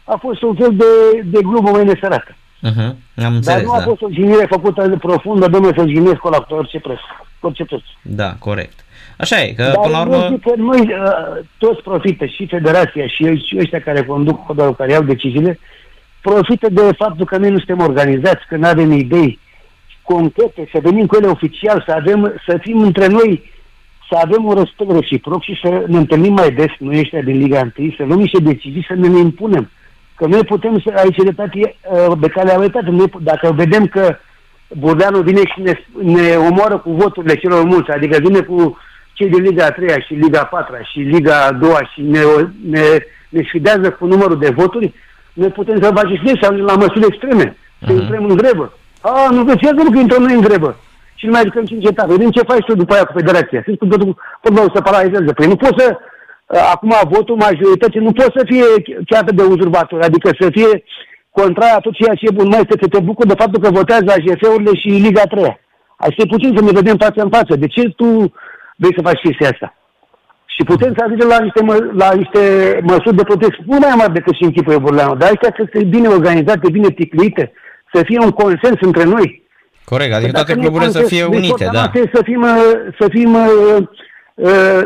a 0.04 0.18
fost 0.20 0.42
un 0.42 0.56
fel 0.56 0.74
de, 0.76 1.22
de 1.26 1.40
glumă 1.42 1.70
mai 1.70 1.84
nesărată. 1.84 2.36
Uh-huh. 2.64 2.96
Am 3.26 3.34
înțeles, 3.36 3.46
Dar 3.46 3.62
nu 3.62 3.72
a 3.72 3.78
da. 3.78 3.84
fost 3.84 4.02
o 4.02 4.08
jignire 4.12 4.46
făcută 4.50 4.98
profundă, 5.00 5.48
domnule, 5.48 5.74
să 5.78 5.88
jignesc 5.88 6.16
cu 6.16 6.30
la 6.30 6.46
orice 6.50 6.80
preț. 6.80 7.00
Orice 7.40 7.66
preț. 7.66 7.82
Da, 8.02 8.36
corect. 8.40 8.86
Așa 9.18 9.42
e, 9.42 9.54
că 9.54 9.64
Dar 9.64 9.76
până 9.76 9.98
la 9.98 10.02
urmă... 10.02 10.16
Eu 10.16 10.30
zic 10.30 10.42
că 10.42 10.54
noi 10.58 10.80
uh, 10.80 11.46
toți 11.58 11.82
profită, 11.82 12.26
și 12.26 12.48
federația, 12.48 13.08
și, 13.08 13.36
și 13.36 13.58
ăștia 13.60 13.80
care 13.80 14.04
conduc 14.04 14.46
codul, 14.46 14.76
care 14.76 14.92
iau 14.92 15.04
deciziile, 15.04 15.60
profită 16.22 16.68
de 16.70 16.82
faptul 16.98 17.26
că 17.26 17.38
noi 17.38 17.50
nu 17.50 17.58
suntem 17.58 17.80
organizați, 17.80 18.48
că 18.48 18.56
nu 18.56 18.68
avem 18.68 18.92
idei 18.92 19.40
concrete, 20.02 20.70
să 20.72 20.80
venim 20.82 21.06
cu 21.06 21.16
ele 21.16 21.28
oficial, 21.28 21.84
să, 21.88 21.92
avem, 21.92 22.42
să 22.48 22.58
fim 22.62 22.80
între 22.80 23.08
noi, 23.08 23.52
să 24.10 24.18
avem 24.24 24.46
un 24.46 24.54
respect 24.54 24.92
reciproc 24.92 25.44
și 25.44 25.60
să 25.62 25.84
ne 25.88 25.98
întâlnim 25.98 26.34
mai 26.34 26.52
des, 26.52 26.72
noi 26.80 27.00
ăștia 27.00 27.22
din 27.22 27.38
Liga 27.38 27.72
1, 27.78 27.94
să 27.98 28.04
luăm 28.04 28.20
niște 28.20 28.40
decizii, 28.40 28.86
să 28.88 28.94
ne 28.94 29.08
le 29.08 29.20
impunem 29.20 29.70
Că 30.18 30.26
noi 30.26 30.44
putem 30.44 30.80
să, 30.80 30.94
aici 30.96 31.16
dreptate, 31.16 31.76
de 32.20 32.28
calea 32.28 32.58
dreptate, 32.58 32.90
noi, 32.90 33.12
dacă 33.22 33.52
vedem 33.56 33.86
că 33.86 34.18
Burdeanu 34.68 35.20
vine 35.20 35.40
și 35.40 35.62
ne, 35.62 35.74
ne 36.02 36.36
omoară 36.36 36.78
cu 36.78 36.92
voturile 36.92 37.36
celor 37.36 37.64
mulți, 37.64 37.92
adică 37.92 38.18
vine 38.22 38.40
cu 38.40 38.78
cei 39.14 39.30
de 39.30 39.38
Liga 39.38 39.70
3 39.70 40.06
și 40.08 40.14
Liga 40.14 40.44
4 40.44 40.76
și 40.92 41.00
Liga 41.00 41.52
2 41.52 41.72
și 41.94 42.02
ne, 42.02 42.20
ne, 42.70 42.82
ne 43.30 43.42
sfidează 43.48 43.92
cu 43.92 44.06
numărul 44.06 44.40
de 44.40 44.50
voturi, 44.50 44.94
noi 45.34 45.50
putem 45.50 45.82
să 45.82 45.92
facem 45.94 46.16
și 46.16 46.24
noi 46.24 46.40
sau 46.42 46.56
la 46.56 46.76
măsuri 46.76 47.06
extreme, 47.06 47.58
să 47.86 47.92
uh-huh. 47.92 48.02
intrăm 48.02 48.26
în 48.26 48.36
grebă. 48.36 48.74
A, 49.02 49.30
nu 49.32 49.44
vezi, 49.44 49.74
nu 49.74 49.92
că 49.92 50.00
intrăm 50.00 50.24
noi 50.24 50.34
în 50.34 50.42
grebă. 50.42 50.76
Și 51.16 51.26
nu 51.26 51.32
mai 51.32 51.42
ridicăm 51.42 51.66
5 51.66 51.86
etape. 51.86 52.12
Vedem 52.12 52.30
ce 52.30 52.42
faci 52.42 52.66
tu 52.66 52.76
după 52.76 52.94
aia 52.94 53.04
cu 53.04 53.14
federația. 53.16 53.64
Să 53.66 53.72
spui 53.76 53.90
că 53.90 53.98
fotbalul 54.42 54.72
se 54.74 54.82
paralizează. 54.82 55.34
Păi 55.34 55.48
nu 55.48 55.56
poți 55.56 55.84
să, 55.84 55.98
acum 56.48 56.94
votul 57.10 57.36
majorității 57.36 58.00
nu 58.00 58.12
poate 58.12 58.34
să 58.36 58.44
fie 58.46 58.66
chiar 59.06 59.24
de 59.24 59.44
uzurbator, 59.44 60.02
adică 60.02 60.30
să 60.40 60.50
fie 60.50 60.84
contrar 61.30 61.76
a 61.76 61.80
tot 61.80 61.94
ceea 61.94 62.16
ce 62.16 62.26
e 62.28 62.38
bun. 62.40 62.48
Mai 62.48 62.60
este 62.60 62.78
să 62.82 62.88
te 62.88 63.00
bucuri 63.00 63.28
de 63.28 63.40
faptul 63.42 63.62
că 63.62 63.70
votează 63.70 64.06
AGF-urile 64.10 64.74
și 64.82 64.88
Liga 64.88 65.24
3. 65.24 65.60
Asta 65.98 66.22
e 66.22 66.34
puțin 66.36 66.52
să 66.56 66.64
ne 66.64 66.72
vedem 66.80 66.98
față 66.98 67.20
în 67.22 67.30
față. 67.30 67.56
De 67.56 67.68
ce 67.68 67.82
tu 68.00 68.08
vrei 68.76 68.98
să 68.98 69.02
faci 69.02 69.26
chestia 69.26 69.50
asta? 69.50 69.68
Și 70.46 70.64
putem 70.64 70.94
să 70.98 71.04
ajungem 71.04 71.28
la 71.28 71.40
niște, 71.40 71.62
mă, 71.64 71.76
la 72.04 72.10
niște 72.22 72.42
măsuri 72.84 73.16
de 73.16 73.24
protecție 73.24 73.64
mult 73.66 73.82
mai 73.82 73.94
mari 73.98 74.14
decât 74.14 74.36
și 74.36 74.44
în 74.44 74.52
chipul 74.52 74.80
Burleanu. 74.80 75.16
Dar 75.16 75.30
astea 75.34 75.54
să 75.58 75.64
fie 75.72 75.84
bine 75.84 76.08
organizate, 76.08 76.70
bine 76.70 76.90
ticlite, 76.90 77.52
să 77.94 78.02
fie 78.06 78.20
un 78.20 78.32
consens 78.32 78.80
între 78.80 79.04
noi. 79.04 79.44
Corect, 79.86 80.14
adică 80.14 80.32
toate 80.32 80.54
cluburile 80.54 80.90
să 80.90 81.02
fie 81.02 81.24
unite, 81.24 81.70
da. 81.72 81.92
Să 82.14 82.22
fim, 82.24 82.46
să 83.00 83.08
fim, 83.10 83.38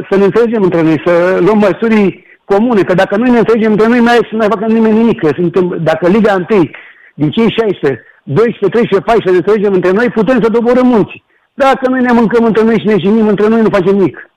să 0.10 0.16
ne 0.18 0.24
înțelegem 0.24 0.64
între 0.64 0.82
noi, 0.82 1.02
să 1.06 1.40
luăm 1.42 1.58
măsuri 1.58 2.24
comune, 2.46 2.82
că 2.84 2.94
dacă 2.94 3.16
noi 3.18 3.30
ne 3.30 3.38
înțelegem 3.38 3.72
între 3.72 3.88
noi, 3.88 4.00
mai 4.00 4.28
să 4.30 4.36
mai 4.36 4.48
facă 4.50 4.66
nimeni 4.66 4.98
nimic. 4.98 5.20
Că 5.20 5.30
suntem, 5.36 5.78
dacă 5.82 6.08
Liga 6.08 6.46
1, 6.50 6.70
din 7.14 7.30
cei 7.32 7.56
16, 7.58 8.06
12, 8.24 8.70
13, 8.70 9.00
14 9.00 9.30
ne 9.30 9.42
înțelegem 9.42 9.74
între 9.74 9.92
noi, 9.92 10.10
putem 10.10 10.42
să 10.42 10.50
doborăm 10.50 10.88
munți. 10.88 11.24
Dacă 11.54 11.90
noi 11.90 12.02
ne 12.02 12.12
mâncăm 12.12 12.44
între 12.46 12.64
noi 12.64 12.80
și 12.80 12.86
ne 12.86 12.98
jinim 12.98 13.28
între 13.28 13.48
noi, 13.48 13.62
nu 13.62 13.70
facem 13.70 13.96
nimic. 13.96 14.30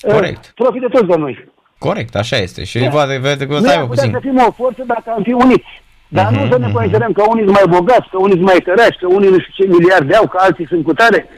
Corect. 0.00 0.44
Uh, 0.44 0.50
profită 0.54 0.88
toți 0.88 1.10
de 1.12 1.16
noi. 1.16 1.34
Corect, 1.78 2.14
așa 2.14 2.36
este. 2.36 2.64
Și 2.64 2.78
da. 2.78 2.88
poate 2.88 3.18
vede 3.18 3.46
că 3.46 3.54
o 3.54 3.58
să 3.58 3.70
aibă 3.70 3.86
puțin. 3.86 4.10
să 4.12 4.18
fim 4.20 4.36
o 4.48 4.50
forță 4.50 4.82
dacă 4.86 5.08
am 5.16 5.22
fi 5.22 5.32
uniți. 5.32 5.72
Dar 6.08 6.26
uh-huh, 6.26 6.36
nu 6.36 6.50
să 6.50 6.58
ne 6.58 6.66
mhm, 6.66 6.74
considerăm 6.76 7.12
că 7.12 7.22
unii 7.28 7.44
sunt 7.44 7.56
mai 7.60 7.78
bogați, 7.78 8.08
că 8.10 8.16
unii 8.18 8.38
sunt 8.40 8.48
mai 8.52 8.60
tărași, 8.64 8.98
că 9.00 9.06
unii 9.06 9.30
nu 9.30 9.38
știu 9.38 9.52
ce 9.56 9.70
miliarde 9.76 10.14
au, 10.14 10.26
că 10.26 10.38
alții 10.40 10.66
sunt 10.66 10.84
cu 10.84 10.92
tare. 10.92 11.28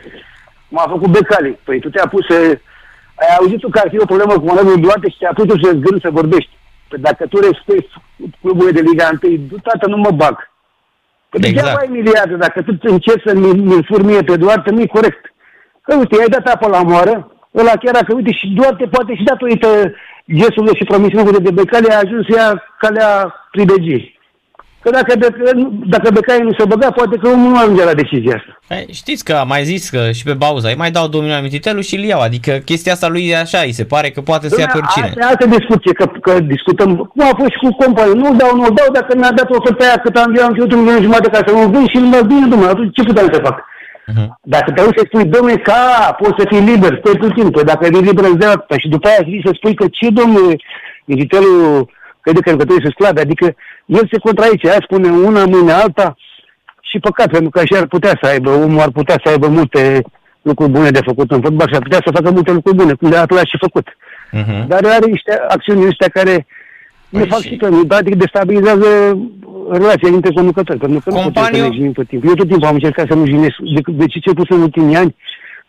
M-a 0.69 0.87
făcut 0.89 1.11
becali. 1.11 1.59
Păi 1.65 1.81
tu 1.81 1.89
te-a 1.91 2.09
pus 2.09 2.27
să 2.27 2.59
ai 3.23 3.37
auzit 3.39 3.59
tu 3.61 3.69
că 3.69 3.81
ar 3.83 3.89
fi 3.91 3.99
o 4.05 4.11
problemă 4.13 4.33
cu 4.39 4.47
Manuel 4.47 4.81
Duarte 4.81 5.09
și 5.11 5.19
te-a 5.19 5.33
pus 5.35 5.47
să 5.63 5.71
gândi 5.85 6.05
să 6.05 6.11
vorbești. 6.21 6.51
Păi 6.89 6.99
dacă 6.99 7.27
tu 7.27 7.37
respecti 7.41 7.93
cluburile 8.41 8.77
de 8.79 8.87
Liga 8.89 9.09
1, 9.23 9.37
du 9.51 9.57
tată, 9.63 9.87
nu 9.89 9.97
mă 9.97 10.11
bag. 10.11 10.37
Păi 11.29 11.41
exact. 11.41 11.55
degeaba 11.55 11.81
ai 11.81 11.97
miliarde, 11.99 12.35
dacă 12.35 12.63
tu 12.63 12.73
încerci 12.81 13.27
să 13.27 13.35
mi 13.35 13.85
furi 13.89 14.05
mie 14.05 14.23
pe 14.23 14.37
Duarte, 14.37 14.71
nu-i 14.71 14.95
corect. 14.97 15.23
Că 15.83 15.97
uite, 15.97 16.21
ai 16.21 16.29
dat 16.29 16.47
apă 16.47 16.69
la 16.69 16.83
moară, 16.83 17.33
ăla 17.55 17.75
chiar 17.83 18.05
că 18.05 18.15
uite 18.15 18.33
și 18.33 18.47
Duarte 18.49 18.85
poate 18.87 19.15
și 19.15 19.23
datorită 19.23 19.69
gesturile 20.35 20.75
și 20.77 20.85
promisiunile 20.85 21.39
de 21.39 21.51
becale 21.51 21.93
a 21.93 22.03
ajuns 22.05 22.27
să 22.27 22.35
ia 22.37 22.63
calea 22.79 23.35
pribegiei. 23.51 24.20
Că 24.83 24.91
dacă, 24.91 25.15
de, 25.19 25.29
dacă 25.95 26.11
Becai 26.15 26.39
nu 26.49 26.53
se 26.59 26.65
băga, 26.69 26.91
poate 26.91 27.17
că 27.17 27.29
omul 27.29 27.51
nu 27.51 27.59
ajunge 27.59 27.85
la 27.85 27.95
decizia 27.95 28.35
asta. 28.37 28.53
Ei, 28.77 28.87
știți 28.93 29.25
că 29.25 29.33
am 29.33 29.49
mai 29.49 29.63
zis 29.65 29.83
că 29.89 30.11
și 30.19 30.25
pe 30.25 30.35
Bauza 30.45 30.69
îi 30.69 30.83
mai 30.83 30.91
dau 30.91 31.07
2 31.09 31.21
milioane 31.21 31.43
Mititelu 31.43 31.81
și 31.81 31.97
îl 31.97 32.05
iau. 32.05 32.21
Adică 32.21 32.53
chestia 32.71 32.93
asta 32.93 33.09
lui 33.09 33.25
e 33.29 33.37
așa, 33.37 33.61
îi 33.65 33.79
se 33.81 33.85
pare 33.85 34.09
că 34.11 34.21
poate 34.21 34.49
să 34.49 34.61
ia 34.61 34.69
pe 34.73 34.79
oricine. 34.79 35.07
Asta 35.07 35.21
e 35.21 35.33
altă 35.33 35.47
discuție, 35.57 35.93
că, 35.93 36.07
că 36.27 36.33
discutăm. 36.41 36.89
Cum 36.97 37.23
a 37.31 37.35
fost 37.41 37.51
și 37.55 37.63
cu 37.65 37.71
companii? 37.83 38.21
Nu 38.23 38.35
dau, 38.41 38.53
nu 38.57 38.69
dau, 38.79 38.89
dacă 38.99 39.11
mi-a 39.17 39.33
dat 39.39 39.49
o 39.51 39.73
pe 39.79 39.85
aia 39.85 39.99
cât 40.05 40.17
am 40.17 40.35
eu, 40.37 40.45
am 40.45 40.55
fi 40.55 40.61
un 40.61 40.83
milion 40.83 41.03
jumătate 41.03 41.31
ca 41.31 41.41
să 41.47 41.53
nu 41.53 41.69
vin 41.75 41.87
și 41.93 41.97
îl 41.97 42.07
mă 42.13 42.21
bine, 42.31 42.47
domnule, 42.51 42.71
atunci 42.71 42.95
ce 42.97 43.03
puteam 43.03 43.29
să 43.33 43.41
fac? 43.47 43.57
Uh-huh. 44.11 44.29
Dacă 44.55 44.69
te 44.71 44.81
uiți 44.83 44.99
să 44.99 45.05
spui, 45.07 45.25
domnule, 45.25 45.57
ca, 45.57 45.81
poți 46.21 46.39
să 46.39 46.45
fii 46.51 46.69
liber, 46.71 46.93
stai 47.01 47.23
puțin, 47.25 47.51
păi 47.51 47.65
dacă 47.71 47.83
e 47.87 48.07
liber 48.09 48.25
îți 48.25 48.43
dea, 48.43 48.53
și 48.83 48.89
după 48.89 49.07
aia 49.09 49.23
să 49.45 49.51
spui 49.55 49.75
că 49.75 49.87
ce, 49.99 50.07
domnule, 50.21 50.57
Mititelu, 51.05 51.55
crede 52.21 52.41
că 52.41 52.55
trebuie 52.55 52.79
să 52.83 52.91
sklabe, 52.91 53.21
adică 53.21 53.55
el 53.87 54.09
se 54.11 54.19
contraice, 54.19 54.69
aia 54.69 54.81
spune 54.83 55.09
una, 55.09 55.45
mâine 55.45 55.73
alta 55.73 56.17
și 56.81 56.99
păcat, 56.99 57.31
pentru 57.31 57.51
că 57.51 57.59
așa 57.59 57.77
ar 57.79 57.87
putea 57.87 58.19
să 58.23 58.29
aibă, 58.29 58.51
omul 58.51 58.81
ar 58.81 58.91
putea 58.91 59.21
să 59.25 59.31
aibă 59.31 59.47
multe 59.47 60.03
lucruri 60.43 60.71
bune 60.71 60.91
de 60.91 61.01
făcut 61.05 61.31
în 61.31 61.41
fotbal 61.41 61.69
și 61.69 61.75
ar 61.75 61.83
putea 61.83 62.01
să 62.05 62.13
facă 62.15 62.31
multe 62.31 62.53
lucruri 62.53 62.77
bune, 62.77 62.93
cum 62.93 63.11
de 63.11 63.17
a 63.17 63.45
și 63.45 63.57
făcut. 63.59 63.87
Uh-huh. 63.89 64.67
Dar 64.67 64.81
are 64.85 65.07
niște 65.07 65.33
acțiuni 65.49 65.87
ăștia 65.87 66.09
care 66.09 66.47
păi 67.11 67.21
ne 67.21 67.27
fac 67.27 67.41
și 67.41 67.57
pe 67.57 67.69
noi, 67.69 67.85
adică 67.89 68.17
destabilizează 68.17 69.19
relația 69.71 70.09
dintre 70.09 70.33
conducători, 70.33 70.79
pentru 70.79 71.01
că 71.05 71.11
Companiu... 71.11 71.35
nu 71.35 71.41
putem 71.41 71.55
să 71.55 71.69
ne 71.69 71.75
jinim 71.75 71.93
tot 71.93 72.09
timpul. 72.09 72.29
Eu 72.29 72.35
tot 72.35 72.49
timpul 72.49 72.67
am 72.67 72.75
încercat 72.75 73.07
să 73.09 73.15
nu 73.15 73.27
jinesc, 73.27 73.57
de, 73.75 73.81
de 73.87 74.07
ce 74.07 74.19
ce 74.19 74.33
pus 74.33 74.49
în 74.49 74.61
ultimii 74.61 74.97
ani, 74.97 75.17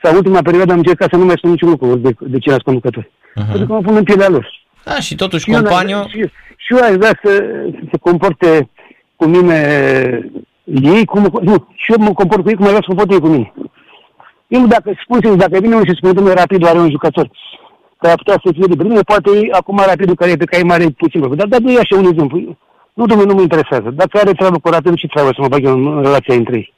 sau 0.03 0.15
ultima 0.15 0.41
perioadă 0.41 0.71
am 0.71 0.77
încercat 0.77 1.09
să 1.09 1.17
nu 1.17 1.25
mai 1.25 1.37
spun 1.37 1.49
niciun 1.49 1.69
lucru 1.69 1.95
de, 1.95 2.11
de 2.19 2.37
ceilalți 2.37 2.65
conducători. 2.65 3.11
Uh-huh. 3.11 3.49
Pentru 3.49 3.65
că 3.67 3.73
mă 3.73 3.81
pun 3.81 3.95
în 3.95 4.03
pielea 4.03 4.29
lor. 4.29 4.60
Da, 4.83 4.99
și 4.99 5.15
totuși 5.15 5.43
și 5.43 5.51
companiu... 5.51 6.07
Și, 6.07 6.19
și 6.55 6.73
eu 6.73 6.83
aș 6.83 6.95
vrea 6.95 7.19
să 7.23 7.43
se 7.91 7.97
comporte 8.01 8.69
cu 9.15 9.25
mine 9.25 9.59
ei, 10.63 11.05
cum, 11.05 11.39
nu, 11.41 11.67
și 11.75 11.91
eu 11.91 12.05
mă 12.05 12.13
comport 12.13 12.41
cu 12.43 12.49
ei 12.49 12.55
cum 12.55 12.65
aș 12.65 12.71
vrea 12.71 12.81
să 12.81 12.93
comporte 12.93 13.13
ei 13.13 13.19
cu 13.19 13.27
mine. 13.27 13.53
Eu 14.47 14.67
dacă 14.67 14.93
spun 15.03 15.19
sincer, 15.21 15.47
dacă 15.47 15.61
vine 15.61 15.73
unul 15.73 15.87
și 15.87 15.95
spune, 15.95 16.13
domnule, 16.13 16.35
rapid 16.35 16.65
are 16.65 16.79
un 16.79 16.89
jucător, 16.89 17.29
care 17.97 18.13
ar 18.13 18.17
putea 18.17 18.39
să 18.43 18.51
fie 18.53 18.65
de 18.67 18.83
bine, 18.83 19.01
poate 19.01 19.29
acum 19.51 19.81
rapidul 19.85 20.15
care 20.15 20.31
e 20.31 20.35
pe 20.35 20.45
care 20.45 20.61
e 20.61 20.65
mare 20.65 20.89
puțin 20.89 21.35
dar 21.35 21.47
dar 21.47 21.59
nu 21.59 21.71
e 21.71 21.79
așa 21.79 21.95
un 21.97 22.05
exemplu. 22.05 22.57
Nu, 22.93 23.05
domnule, 23.05 23.29
nu 23.29 23.35
mă 23.35 23.41
interesează. 23.41 23.89
Dacă 23.89 24.17
are 24.17 24.31
treabă 24.31 24.59
cu 24.59 24.69
rapidul, 24.69 24.97
ce 24.97 25.07
treabă 25.07 25.29
să 25.33 25.41
mă 25.41 25.47
bag 25.47 25.63
eu 25.65 25.73
în 25.73 26.01
relația 26.01 26.35
între 26.35 26.55
ei? 26.55 26.73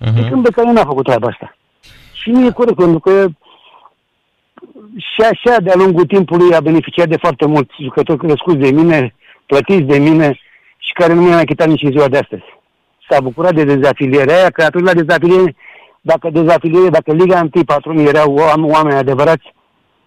Uh-huh. 0.00 0.28
Când 0.30 0.42
de 0.42 0.50
care 0.50 0.72
n-a 0.72 0.84
făcut 0.84 1.04
treaba 1.04 1.26
asta. 1.26 1.56
Și 2.12 2.30
nu 2.30 2.46
e 2.46 2.50
corect, 2.50 2.76
pentru 2.76 2.98
că 2.98 3.26
și 4.96 5.20
așa 5.20 5.60
de-a 5.60 5.74
lungul 5.76 6.04
timpului 6.04 6.54
a 6.54 6.60
beneficiat 6.60 7.08
de 7.08 7.16
foarte 7.16 7.46
mulți 7.46 7.82
jucători 7.82 8.18
crescuți 8.18 8.56
de 8.56 8.70
mine, 8.70 9.14
plătiți 9.46 9.90
de 9.92 9.98
mine 9.98 10.40
și 10.78 10.92
care 10.92 11.12
nu 11.14 11.22
mi-a 11.22 11.36
achitat 11.36 11.68
nici 11.68 11.82
în 11.82 11.90
ziua 11.90 12.08
de 12.08 12.18
astăzi. 12.18 12.42
S-a 13.08 13.20
bucurat 13.20 13.54
de 13.54 13.64
dezafilierea 13.64 14.36
aia, 14.36 14.50
că 14.50 14.62
atunci 14.62 14.84
la 14.84 14.94
dezafiliere, 14.94 15.54
dacă 16.00 16.30
dezafiliere, 16.30 16.88
dacă 16.88 17.12
Liga 17.12 17.48
1 17.54 17.64
patronii 17.64 18.06
erau 18.06 18.34
oameni 18.74 18.98
adevărați, 18.98 19.54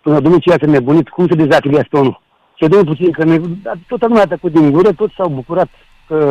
până 0.01 0.19
Dumnezeu 0.19 0.57
ce 0.57 0.65
nebunit, 0.65 1.09
cum 1.09 1.27
se 1.27 1.35
dezafiliază 1.35 1.87
pe 1.89 1.97
unul? 1.97 2.21
Se 2.59 2.67
dă 2.67 2.83
puțin 2.83 3.11
că 3.11 3.23
ne, 3.23 3.39
toată 3.87 4.05
lumea 4.07 4.23
a 4.23 4.25
tăcut 4.25 4.51
din 4.51 4.71
gură, 4.71 4.91
toți 4.91 5.13
s-au 5.17 5.29
bucurat 5.29 5.69
Că 5.69 5.88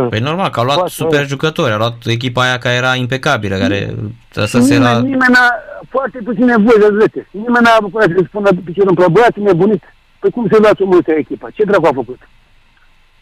păi 0.08 0.18
normal, 0.20 0.50
că 0.50 0.58
au 0.58 0.64
luat 0.64 0.76
poate... 0.76 0.90
super 0.90 1.26
jucători, 1.26 1.72
au 1.72 1.78
luat 1.78 1.96
echipa 2.06 2.42
aia 2.42 2.58
care 2.58 2.74
era 2.74 2.94
impecabilă, 2.94 3.56
care 3.56 3.94
să 4.30 4.58
se 4.60 4.78
la... 4.78 5.00
Nimeni 5.00 5.32
n-a, 5.32 5.48
foarte 5.88 6.18
puțin 6.24 6.44
nevoie 6.44 6.78
de 6.78 6.96
zece. 7.00 7.28
Nimeni 7.30 7.64
n-a 7.64 7.78
bucurat 7.80 8.08
să 8.16 8.22
spună 8.26 8.48
piciorul 8.64 8.94
în 8.96 9.12
băiat, 9.12 9.36
nebunit. 9.36 9.82
Păi 10.18 10.30
cum 10.30 10.46
se 10.50 10.58
luați 10.58 10.84
multă 10.84 11.12
echipa? 11.12 11.48
Ce 11.50 11.64
dracu 11.64 11.86
a 11.86 11.90
făcut? 11.94 12.18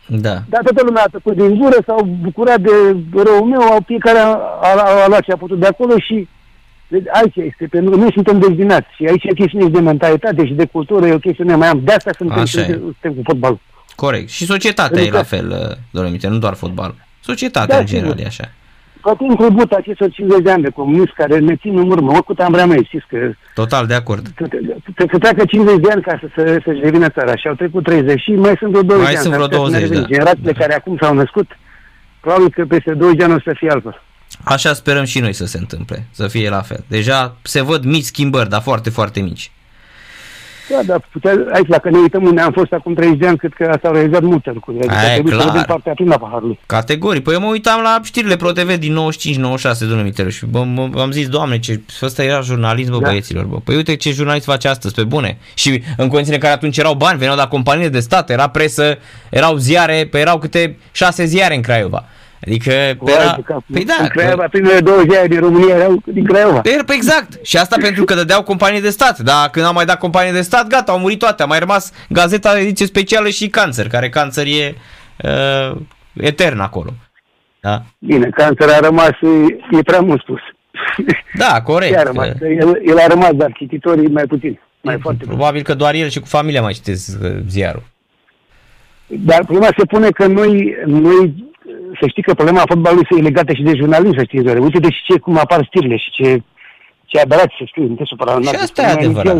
Da. 0.06 0.34
Dar 0.48 0.62
toată 0.62 0.82
lumea 0.84 1.02
a 1.02 1.10
tăcut 1.10 1.36
din 1.36 1.58
gură, 1.58 1.76
s-au 1.86 2.02
bucurat 2.22 2.60
de 2.60 2.70
răul 3.14 3.46
meu, 3.46 3.60
au 3.60 3.82
fiecare 3.86 4.18
a, 4.18 4.28
a, 4.28 4.70
a, 4.76 5.02
a 5.04 5.08
luat 5.08 5.22
ce 5.22 5.32
a 5.32 5.36
putut 5.36 5.58
de 5.60 5.66
acolo 5.66 5.98
și 5.98 6.28
deci 6.88 7.04
aici 7.12 7.36
este, 7.36 7.66
pentru 7.70 7.90
că 7.90 7.96
noi 7.96 8.12
suntem 8.12 8.38
dezbinați 8.38 8.94
și 8.96 9.04
aici 9.04 9.24
e 9.24 9.32
chestiune 9.34 9.68
de 9.68 9.80
mentalitate 9.80 10.46
și 10.46 10.52
de 10.52 10.66
cultură, 10.66 11.06
e 11.06 11.14
o 11.14 11.18
chestiune 11.18 11.54
mai 11.54 11.68
am. 11.68 11.80
De 11.84 11.92
asta 11.92 12.10
suntem, 12.16 12.44
suntem, 12.44 12.80
suntem 12.80 13.12
cu 13.12 13.20
fotbalul. 13.24 13.60
Corect. 13.96 14.28
Și 14.28 14.44
societatea 14.44 15.02
e 15.02 15.10
la 15.10 15.22
fel, 15.22 15.50
uh, 15.50 15.76
domnule 15.90 16.14
Mite, 16.14 16.28
nu 16.28 16.38
doar 16.38 16.54
fotbal. 16.54 16.94
Societatea 17.20 17.74
da, 17.74 17.80
în 17.80 17.86
general 17.86 18.18
e 18.18 18.26
așa. 18.26 18.50
Plătim 19.00 19.36
tribut 19.36 19.72
acestor 19.72 20.10
50 20.10 20.42
de 20.42 20.50
ani 20.50 20.62
de 20.62 20.68
comunist 20.68 21.12
care 21.12 21.38
ne 21.38 21.56
țin 21.56 21.78
în 21.78 21.90
urmă. 21.90 22.12
Oricât 22.12 22.38
am 22.38 22.52
vrea 22.52 22.66
mai 22.66 22.84
știți 22.86 23.06
că... 23.08 23.16
Total, 23.54 23.86
de 23.86 23.94
acord. 23.94 24.26
Să 25.10 25.18
treacă 25.18 25.44
50 25.44 25.80
de 25.80 25.90
ani 25.90 26.02
ca 26.02 26.18
să, 26.20 26.26
să, 26.34 26.60
să-și 26.64 26.80
revină 26.80 27.08
țara 27.08 27.36
și 27.36 27.48
au 27.48 27.54
trecut 27.54 27.84
30 27.84 28.20
și 28.20 28.30
mai 28.30 28.54
sunt 28.58 28.70
vreo 28.70 28.82
20 28.82 29.04
mai 29.04 29.12
de 29.12 29.18
ani. 29.18 29.28
Mai 29.28 29.38
sunt 29.38 29.50
vreo 29.50 29.58
20, 29.58 29.88
da. 29.88 30.06
Generațiile 30.06 30.52
da. 30.52 30.58
care 30.58 30.74
acum 30.74 30.98
s-au 31.00 31.14
născut, 31.14 31.58
probabil 32.20 32.50
că 32.50 32.64
peste 32.64 32.94
20 32.94 33.18
de 33.18 33.24
ani 33.24 33.34
o 33.34 33.40
să 33.44 33.52
fie 33.56 33.70
altfel. 33.70 34.02
Așa 34.44 34.72
sperăm 34.72 35.04
și 35.04 35.20
noi 35.20 35.32
să 35.32 35.46
se 35.46 35.58
întâmple, 35.58 36.06
să 36.10 36.28
fie 36.28 36.48
la 36.48 36.62
fel. 36.62 36.84
Deja 36.88 37.36
se 37.42 37.62
văd 37.62 37.84
mici 37.84 38.04
schimbări, 38.04 38.48
dar 38.48 38.60
foarte, 38.60 38.90
foarte 38.90 39.20
mici. 39.20 39.50
Da, 40.68 40.80
dar 40.86 41.08
putea, 41.12 41.32
aici, 41.52 41.66
dacă 41.66 41.90
ne 41.90 41.98
uităm 41.98 42.24
unde 42.24 42.40
am 42.40 42.52
fost 42.52 42.72
acum 42.72 42.94
30 42.94 43.18
de 43.18 43.26
ani, 43.26 43.36
cred 43.36 43.52
că 43.52 43.78
s-au 43.82 43.92
realizat 43.92 44.22
multe 44.22 44.50
lucruri. 44.52 44.78
Adică 44.78 44.94
Aia, 44.94 45.12
trebuie 45.12 45.32
clar. 45.32 45.46
să 45.46 45.50
vedem 45.50 45.66
partea 45.66 45.92
plină 45.92 46.14
a 46.14 46.18
paharului. 46.18 46.58
Categorii. 46.66 47.20
Păi 47.20 47.34
eu 47.34 47.40
mă 47.40 47.46
uitam 47.46 47.80
la 47.82 48.00
știrile 48.02 48.36
ProTV 48.36 48.76
din 48.76 48.98
95-96, 49.74 49.78
domnule 49.78 50.02
Miteluș, 50.02 50.36
și 50.36 50.46
bă, 50.46 50.66
bă, 50.90 51.00
am 51.00 51.10
zis, 51.10 51.28
doamne, 51.28 51.58
ce, 51.58 51.80
ăsta 52.02 52.22
era 52.22 52.40
jurnalism, 52.40 52.90
bă, 52.90 52.98
da. 52.98 53.08
băieților, 53.08 53.44
bă. 53.44 53.56
Păi 53.64 53.76
uite 53.76 53.96
ce 53.96 54.10
jurnalist 54.10 54.44
face 54.44 54.68
astăzi, 54.68 54.94
pe 54.94 55.04
bune. 55.04 55.38
Și 55.54 55.82
în 55.96 56.08
condiții 56.08 56.34
în 56.34 56.40
care 56.40 56.52
atunci 56.52 56.78
erau 56.78 56.94
bani, 56.94 57.18
veneau 57.18 57.36
de 57.36 57.42
la 57.42 57.48
companiile 57.48 57.90
de 57.90 58.00
stat, 58.00 58.30
era 58.30 58.48
presă, 58.48 58.98
erau 59.30 59.56
ziare, 59.56 60.08
pe 60.10 60.18
erau 60.18 60.38
câte 60.38 60.76
șase 60.92 61.24
ziare 61.24 61.54
în 61.54 61.62
Craiova. 61.62 62.04
Adică, 62.42 62.70
Uai, 62.98 63.14
era... 63.14 63.62
Păi 63.72 63.84
da, 63.84 63.94
în 64.00 64.08
Craiova, 64.08 64.42
că... 64.42 64.48
primele 64.48 64.80
două 64.80 65.02
ziare 65.08 65.26
din 65.26 65.40
România 65.40 65.74
erau 65.74 66.02
din 66.04 66.24
Craiova. 66.24 66.60
Păi, 66.60 66.78
păi 66.86 66.96
exact. 66.96 67.44
Și 67.44 67.56
asta 67.56 67.76
pentru 67.80 68.04
că 68.04 68.14
dădeau 68.14 68.42
companii 68.42 68.80
de 68.80 68.90
stat. 68.90 69.18
Dar 69.18 69.48
când 69.50 69.66
au 69.66 69.72
mai 69.72 69.84
dat 69.84 69.98
companii 69.98 70.32
de 70.32 70.40
stat, 70.40 70.66
gata, 70.66 70.92
au 70.92 70.98
murit 70.98 71.18
toate. 71.18 71.42
A 71.42 71.46
mai 71.46 71.58
rămas 71.58 71.92
gazeta 72.08 72.54
de 72.54 72.60
ediție 72.60 72.86
specială 72.86 73.28
și 73.28 73.48
cancer, 73.48 73.88
care 73.88 74.08
cancer 74.08 74.46
e 74.46 74.74
uh, 75.22 75.76
etern 76.12 76.60
acolo. 76.60 76.90
Da? 77.60 77.82
Bine, 77.98 78.28
cancer 78.30 78.68
a 78.68 78.78
rămas, 78.78 79.10
e, 79.10 79.76
e 79.76 79.82
prea 79.82 80.00
mult 80.00 80.20
spus. 80.20 80.40
Da, 81.34 81.62
corect. 81.62 81.92
Ce 81.92 81.98
a 81.98 82.02
rămas? 82.02 82.28
Că 82.38 82.46
El, 82.46 82.80
el 82.86 82.98
a 82.98 83.06
rămas, 83.06 83.32
dar 83.32 83.52
cititorii 83.52 84.08
mai 84.08 84.24
puțin. 84.24 84.60
Mai 84.80 84.98
foarte 85.00 85.18
puțin. 85.18 85.36
Probabil 85.36 85.62
că 85.62 85.74
doar 85.74 85.94
el 85.94 86.08
și 86.08 86.20
cu 86.20 86.26
familia 86.26 86.62
mai 86.62 86.72
citesc 86.72 87.18
uh, 87.22 87.30
ziarul. 87.48 87.82
Dar 89.06 89.44
problema 89.44 89.68
se 89.78 89.84
pune 89.84 90.10
că 90.10 90.26
noi, 90.26 90.76
noi 90.86 91.45
să 92.00 92.06
știi 92.08 92.22
că 92.22 92.34
problema 92.34 92.62
fotbalului 92.68 93.06
e 93.18 93.22
legată 93.22 93.52
și 93.52 93.62
de 93.62 93.72
jurnalism, 93.76 94.16
să 94.16 94.22
știi, 94.24 94.42
Zoe. 94.46 94.58
Uite-te 94.58 94.90
și 94.90 95.02
ce, 95.08 95.18
cum 95.18 95.38
apar 95.38 95.64
stirile 95.68 95.96
și 95.96 96.10
ce, 96.10 96.42
ce 97.06 97.20
aberat 97.20 97.50
să 97.58 97.64
scrie, 97.68 97.86
nu 97.88 97.94
te 97.94 98.02
supăra. 98.04 98.40
Și 98.42 98.48
asta 98.48 98.82
e 98.82 98.86
adevărat. 98.86 99.36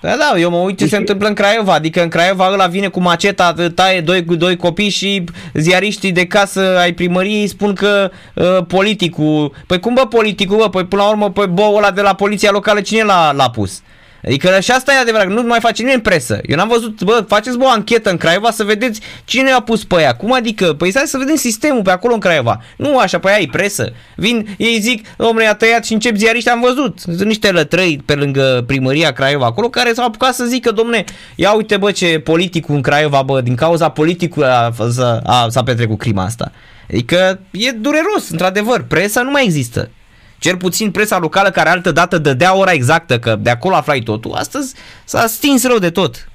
Da, 0.00 0.14
da, 0.18 0.38
eu 0.38 0.50
mă 0.50 0.56
uit 0.56 0.76
ce 0.76 0.84
Deci- 0.84 0.92
se 0.92 0.96
întâmplă 0.96 1.28
în 1.28 1.34
Craiova, 1.34 1.72
adică 1.72 2.02
în 2.02 2.08
Craiova 2.08 2.50
ăla 2.52 2.66
vine 2.66 2.88
cu 2.88 3.00
maceta, 3.00 3.54
taie 3.74 4.00
doi, 4.00 4.22
doi 4.22 4.56
copii 4.56 4.88
și 4.88 5.24
ziariștii 5.54 6.12
de 6.12 6.26
casă 6.26 6.78
ai 6.78 6.92
primăriei 6.92 7.46
spun 7.46 7.72
că 7.74 8.10
uh, 8.34 8.44
politicul, 8.68 9.52
păi 9.66 9.80
cum 9.80 9.94
bă 9.94 10.06
politicul, 10.06 10.56
bă, 10.56 10.68
păi 10.68 10.84
până 10.84 11.02
la 11.02 11.08
urmă, 11.08 11.30
păi 11.30 11.46
boul 11.46 11.76
ăla 11.76 11.90
de 11.90 12.00
la 12.00 12.14
poliția 12.14 12.50
locală 12.50 12.80
cine 12.80 13.02
l-a, 13.02 13.32
l-a 13.32 13.50
pus? 13.50 13.82
Adică 14.26 14.58
și 14.60 14.70
asta 14.70 14.92
e 14.92 14.98
adevărat, 14.98 15.26
nu 15.26 15.42
mai 15.42 15.60
face 15.60 15.82
nimeni 15.82 15.96
în 15.96 16.02
presă. 16.02 16.40
Eu 16.46 16.56
n-am 16.56 16.68
văzut, 16.68 17.02
bă, 17.02 17.24
faceți 17.28 17.58
bă 17.58 17.64
o 17.64 17.68
anchetă 17.68 18.10
în 18.10 18.16
Craiova 18.16 18.50
să 18.50 18.64
vedeți 18.64 19.00
cine 19.24 19.50
a 19.50 19.60
pus 19.60 19.84
pe 19.84 20.00
ea. 20.00 20.14
Cum 20.14 20.32
adică? 20.32 20.72
Păi 20.72 20.90
stai 20.90 21.06
să 21.06 21.18
vedem 21.18 21.34
sistemul 21.34 21.82
pe 21.82 21.90
acolo 21.90 22.14
în 22.14 22.20
Craiova. 22.20 22.60
Nu 22.76 22.98
așa, 22.98 23.18
pe 23.18 23.28
aia 23.28 23.38
e 23.40 23.48
presă. 23.52 23.92
Vin, 24.16 24.48
ei 24.58 24.78
zic, 24.80 25.06
domnule, 25.16 25.46
a 25.46 25.54
tăiat 25.54 25.84
și 25.84 25.92
încep 25.92 26.16
ziariști, 26.16 26.48
am 26.48 26.60
văzut. 26.60 26.98
Sunt 26.98 27.22
niște 27.22 27.50
lătrăi 27.50 28.02
pe 28.04 28.14
lângă 28.14 28.64
primăria 28.66 29.12
Craiova 29.12 29.46
acolo 29.46 29.68
care 29.68 29.92
s-au 29.92 30.06
apucat 30.06 30.34
să 30.34 30.44
zică, 30.44 30.70
domne, 30.70 31.04
ia 31.34 31.52
uite 31.52 31.76
bă 31.76 31.90
ce 31.90 32.18
politicul 32.18 32.74
în 32.74 32.82
Craiova, 32.82 33.22
bă, 33.22 33.40
din 33.40 33.54
cauza 33.54 33.88
politicului 33.88 34.48
a, 34.48 34.72
a, 34.98 35.20
a, 35.24 35.48
s-a 35.48 35.62
petrecut 35.62 35.98
crima 35.98 36.24
asta. 36.24 36.52
Adică 36.90 37.40
e 37.50 37.70
dureros, 37.70 38.30
într-adevăr, 38.30 38.82
presa 38.82 39.22
nu 39.22 39.30
mai 39.30 39.44
există. 39.44 39.90
Cel 40.38 40.56
puțin 40.56 40.90
presa 40.90 41.18
locală 41.18 41.50
care 41.50 41.68
altă 41.68 41.92
dată 41.92 42.18
dădea 42.18 42.56
ora 42.56 42.72
exactă, 42.72 43.18
că 43.18 43.36
de 43.36 43.50
acolo 43.50 43.74
aflai 43.74 44.00
totul, 44.00 44.32
astăzi 44.32 44.74
s-a 45.04 45.26
stins 45.26 45.66
rău 45.66 45.78
de 45.78 45.90
tot. 45.90 46.28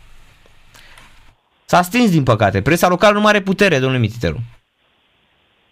S-a 1.65 1.81
stins 1.81 2.09
din 2.11 2.23
păcate. 2.23 2.61
Presa 2.61 2.87
locală 2.87 3.13
nu 3.13 3.21
mai 3.21 3.31
are 3.31 3.41
putere, 3.41 3.79
domnule 3.79 4.01
Mititeru. 4.01 4.41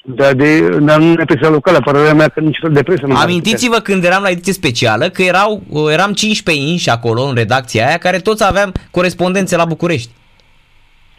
Dar 0.03 0.33
de, 0.33 0.77
dar 0.79 0.99
nu 0.99 1.21
e 1.21 1.25
presa 1.25 1.49
locală, 1.49 1.79
părerea 1.79 2.13
mea 2.13 2.27
că 2.27 2.39
nici 2.39 2.57
fel 2.61 2.71
de 2.71 2.83
presă 2.83 3.05
nu 3.05 3.15
are 3.15 3.23
Amintiți-vă 3.23 3.79
când 3.79 4.03
eram 4.03 4.21
la 4.21 4.29
ediție 4.29 4.53
specială 4.53 5.09
că 5.09 5.21
erau, 5.21 5.63
eram 5.91 6.13
15 6.13 6.65
inși 6.65 6.89
acolo 6.89 7.23
în 7.23 7.35
redacția 7.35 7.87
aia 7.87 7.97
care 7.97 8.19
toți 8.19 8.43
aveam 8.43 8.73
corespondențe 8.91 9.55
la 9.55 9.65
București. 9.65 10.09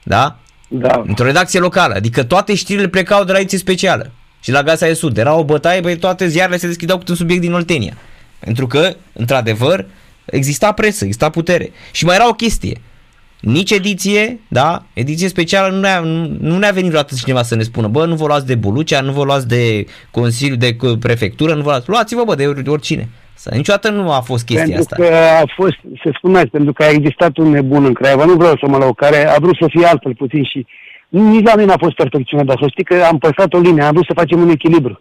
Da? 0.03 0.39
putere. 0.69 0.89
Da. 0.89 1.03
Într-o 1.07 1.25
redacție 1.25 1.61
locală. 1.61 1.95
Adică 1.95 2.25
toate 2.25 2.55
știrile 2.55 2.89
plecau 2.89 3.25
de 3.25 3.33
la 3.33 3.39
ediție 3.39 3.59
specială. 3.59 4.11
Și 4.41 4.51
la 4.51 4.63
Gasa 4.63 4.87
de 4.87 4.93
Sud. 4.93 5.17
Era 5.17 5.35
o 5.35 5.45
bătaie, 5.45 5.81
băi, 5.81 5.97
toate 5.97 6.29
ziarele 6.29 6.57
se 6.57 6.67
deschideau 6.67 6.99
cu 6.99 7.05
un 7.09 7.15
subiect 7.15 7.41
din 7.41 7.53
Oltenia. 7.53 7.95
Pentru 8.39 8.67
că, 8.67 8.95
într-adevăr, 9.13 9.87
exista 10.25 10.73
presă, 10.73 11.05
exista 11.05 11.31
putere. 11.31 11.71
Și 11.93 12.05
mai 12.05 12.15
era 12.15 12.29
o 12.29 12.33
chestie. 12.33 12.81
Nici 13.41 13.71
ediție, 13.71 14.41
da, 14.49 14.83
ediție 14.93 15.29
specială 15.29 15.75
nu 15.75 15.81
ne-a, 15.81 16.01
nu, 16.01 16.37
nu 16.41 16.59
ne-a 16.59 16.71
venit 16.71 16.89
vreodată 16.89 17.15
cineva 17.19 17.43
să 17.43 17.55
ne 17.55 17.63
spună, 17.63 17.87
bă, 17.87 18.07
nu 18.07 18.15
vă 18.15 18.27
luați 18.27 18.47
de 18.47 18.55
Bulucea, 18.55 19.01
nu 19.01 19.13
vă 19.13 19.25
luați 19.25 19.49
de 19.49 19.87
Consiliu, 20.11 20.57
de 20.57 20.77
uh, 20.81 20.99
Prefectură, 20.99 21.55
nu 21.55 21.63
vă 21.63 21.69
luați, 21.69 21.89
luați-vă, 21.89 22.23
bă, 22.25 22.35
de 22.35 22.47
ori- 22.47 22.67
oricine. 22.67 23.09
Să, 23.35 23.51
niciodată 23.55 23.91
nu 23.91 24.13
a 24.13 24.21
fost 24.21 24.45
chestia 24.45 24.65
Pentru 24.65 24.87
asta. 24.91 24.97
că 24.97 25.15
a 25.43 25.45
fost, 25.57 25.77
se 26.03 26.11
spunea, 26.17 26.47
pentru 26.53 26.73
că 26.73 26.83
a 26.83 26.89
existat 26.89 27.37
un 27.37 27.51
nebun 27.51 27.85
în 27.85 27.93
Craiova, 27.93 28.25
nu 28.25 28.35
vreau 28.35 28.57
să 28.57 28.69
mă 28.69 28.77
lau, 28.77 28.93
care 28.93 29.29
a 29.29 29.37
vrut 29.39 29.57
să 29.61 29.67
fie 29.69 29.87
altfel 29.87 30.15
puțin 30.15 30.45
și 30.45 30.67
nici 31.11 31.47
la 31.47 31.55
mine 31.55 31.67
n-a 31.67 31.85
fost 31.85 31.95
perfecționat, 31.95 32.47
dar 32.47 32.57
să 32.61 32.67
știi 32.69 32.85
că 32.85 32.95
am 33.11 33.19
păstrat 33.19 33.53
o 33.53 33.59
linie, 33.59 33.83
am 33.83 33.93
vrut 33.93 34.07
să 34.07 34.21
facem 34.23 34.41
un 34.41 34.49
echilibru. 34.49 35.01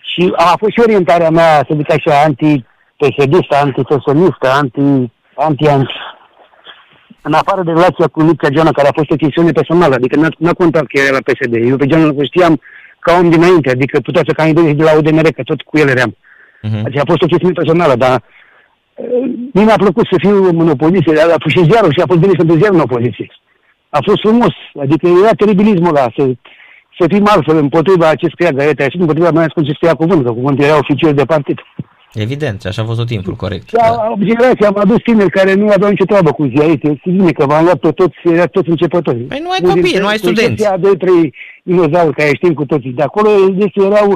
Și 0.00 0.32
a 0.36 0.54
fost 0.58 0.72
și 0.72 0.80
orientarea 0.80 1.30
mea, 1.30 1.52
să 1.68 1.72
zic 1.76 1.92
așa, 1.92 2.22
anti-PSD-istă, 2.26 3.54
anti-personistă, 3.62 4.48
anti, 4.60 4.80
anti-anti. 5.34 5.94
În 7.22 7.32
afară 7.32 7.62
de 7.62 7.70
relația 7.70 8.06
cu 8.06 8.22
Mircea 8.22 8.48
Geana, 8.48 8.70
care 8.70 8.88
a 8.88 8.98
fost 8.98 9.10
o 9.10 9.16
chestiune 9.16 9.52
personală, 9.52 9.94
adică 9.94 10.16
n-a, 10.16 10.28
n-a 10.38 10.52
contat 10.52 10.84
că 10.86 11.00
era 11.00 11.18
la 11.18 11.26
PSD. 11.26 11.54
Eu 11.70 11.76
pe 11.76 11.86
Geana 11.86 12.04
îl 12.04 12.24
știam 12.24 12.60
ca 12.98 13.16
om 13.20 13.30
dinainte, 13.30 13.70
adică 13.70 14.00
putea 14.00 14.22
să 14.26 14.32
candideze 14.32 14.72
de 14.72 14.84
la 14.84 14.96
UDMR, 14.96 15.28
că 15.30 15.42
tot 15.42 15.62
cu 15.62 15.78
el 15.78 15.88
eram. 15.88 16.16
Mhm. 16.62 16.82
Adică 16.84 17.00
a 17.00 17.10
fost 17.12 17.22
o 17.22 17.26
chestiune 17.26 17.58
personală, 17.60 17.94
dar 17.94 18.22
uh, 18.94 19.30
mie 19.52 19.64
mi-a 19.64 19.82
plăcut 19.84 20.06
să 20.06 20.16
fiu 20.18 20.44
în 20.48 20.68
opoziție, 20.68 21.12
dar 21.12 21.28
a 21.28 21.42
fost 21.44 21.56
și 21.56 21.68
ziarul 21.70 21.92
și 21.92 22.00
a 22.00 22.10
fost 22.10 22.20
bine 22.20 22.32
să 22.38 22.44
ziar 22.60 22.72
în 22.72 22.86
opoziție. 22.86 23.28
A 23.96 23.98
fost 24.06 24.20
frumos, 24.26 24.54
adică 24.80 25.06
era 25.22 25.32
teribilismul 25.42 25.96
ăla, 25.96 26.06
să, 26.16 26.22
să 26.98 27.04
fim 27.12 27.24
altfel 27.34 27.56
împotriva 27.56 28.14
ce 28.14 28.26
scria 28.32 28.50
Gaeta 28.50 28.84
și 28.88 28.96
împotriva 28.98 29.30
mai 29.30 29.42
ales 29.42 29.52
cum 29.52 29.64
se 29.64 29.72
scria 29.74 29.94
cuvânt, 29.94 30.24
că 30.24 30.30
cuvântul 30.32 30.64
era 30.64 30.76
oficial 30.76 31.14
de 31.14 31.24
partid. 31.24 31.58
Evident, 32.12 32.60
și 32.60 32.66
așa 32.66 32.82
a 32.82 32.84
fost 32.84 32.98
tot 32.98 33.06
timpul, 33.06 33.34
corect. 33.34 33.68
Și 33.68 33.74
a, 33.78 33.86
a, 33.88 34.14
generația 34.18 34.68
am 34.68 34.76
adus 34.78 35.00
tineri 35.02 35.30
care 35.30 35.54
nu 35.54 35.68
aveau 35.68 35.90
nicio 35.90 36.04
treabă 36.04 36.30
cu 36.32 36.44
ziarite. 36.56 36.94
Știi 36.98 37.12
bine 37.12 37.30
că 37.32 37.46
v-am 37.46 37.64
luat 37.64 37.78
pe 37.78 37.90
toți, 37.90 38.16
era 38.24 38.46
toți 38.46 38.68
începători. 38.68 39.16
Păi 39.18 39.40
nu 39.42 39.50
ai 39.50 39.58
Unul 39.62 39.74
copii, 39.74 39.82
dintre- 39.82 40.00
nu 40.02 40.06
ai 40.06 40.18
cu 40.18 40.26
studenți. 40.26 40.50
excepția 40.52 40.76
de 40.76 40.96
trei 40.96 41.34
dinozauri 41.62 42.14
care 42.14 42.30
știm 42.34 42.54
cu 42.54 42.64
toții 42.64 42.90
de 42.90 43.02
acolo, 43.02 43.28
deci 43.52 43.76
erau, 43.76 44.06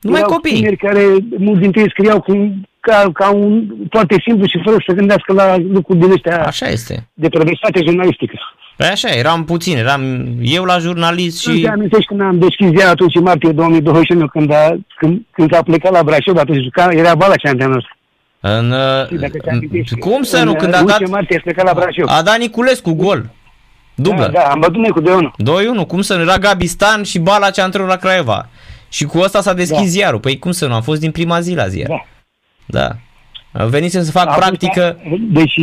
Nu 0.00 0.12
ai 0.14 0.18
erau 0.20 0.30
copii. 0.32 0.54
tineri 0.54 0.76
care 0.76 1.02
mulți 1.38 1.60
dintre 1.60 1.80
ei 1.80 1.90
scriau 1.90 2.20
cu, 2.20 2.32
ca, 2.80 3.10
ca 3.14 3.30
un 3.30 3.64
foarte 3.90 4.16
simplu 4.26 4.46
și 4.46 4.60
fără 4.64 4.76
să 4.86 4.92
gândească 4.94 5.32
la 5.32 5.56
lucruri 5.56 5.98
din 5.98 6.10
ăștia 6.10 6.44
Așa 6.46 6.66
este. 6.66 7.08
de 7.14 7.28
progresitate 7.28 7.80
jurnalistică. 7.84 8.34
Păi 8.76 8.86
așa, 8.86 9.08
eram 9.08 9.44
puțin, 9.44 9.76
eram 9.76 10.02
eu 10.42 10.64
la 10.64 10.78
jurnalist 10.78 11.40
Și... 11.40 11.50
și... 11.56 11.60
Te 11.62 11.68
amintești 11.68 12.06
când 12.06 12.20
am 12.20 12.38
deschis 12.38 12.66
ziarul 12.68 12.90
atunci 12.92 13.14
în 13.14 13.22
martie 13.22 13.52
2021, 13.52 14.26
când, 14.26 14.52
a, 14.52 14.76
când, 14.98 15.20
când 15.30 15.52
s-a 15.52 15.62
plecat 15.62 15.92
la 15.92 16.02
Brașov, 16.02 16.36
atunci 16.36 16.62
juca, 16.62 16.88
era 16.92 17.14
Balacea 17.14 17.52
de 17.52 17.64
nostru. 17.64 17.96
În, 18.40 18.70
uh, 18.70 19.18
Dacă 19.20 19.38
te 19.44 19.50
amintești, 19.50 19.98
cum 19.98 20.22
să 20.22 20.36
în, 20.38 20.44
nu, 20.44 20.54
când 20.54 20.74
a 20.74 20.78
11 20.80 21.04
dat, 21.04 21.10
martie 21.10 21.36
a 21.36 21.40
plecat 21.42 21.64
la 21.64 21.72
Brașov. 21.74 22.06
a 22.08 22.22
dat 22.22 22.38
Niculescu 22.38 22.92
gol. 22.94 23.30
Dublă. 23.94 24.24
Da, 24.32 24.40
da, 24.40 24.40
am 24.50 24.60
bătut 24.60 24.76
noi 24.76 24.90
cu 24.90 25.00
2-1. 25.02 25.04
2-1, 25.84 25.86
cum 25.86 26.00
să 26.00 26.14
nu, 26.16 26.22
era 26.22 26.36
Gabistan 26.38 27.02
și 27.02 27.18
Bala 27.18 27.50
ce 27.50 27.60
antrenor 27.60 27.88
la 27.88 27.96
Craiova. 27.96 28.48
Și 28.88 29.04
cu 29.04 29.18
ăsta 29.18 29.40
s-a 29.40 29.52
deschis 29.52 29.78
Da. 29.78 29.84
ziarul. 29.84 30.20
Păi 30.20 30.38
cum 30.38 30.50
să 30.50 30.66
nu, 30.66 30.74
am 30.74 30.82
fost 30.82 31.00
din 31.00 31.10
prima 31.10 31.40
zi 31.40 31.54
la 31.54 31.66
ziar. 31.68 31.88
Da. 31.88 32.06
Da. 32.68 32.88
Venisem 33.68 34.02
să 34.02 34.10
fac 34.10 34.26
A 34.26 34.30
fost- 34.30 34.38
practică, 34.46 34.96
Deci 35.32 35.54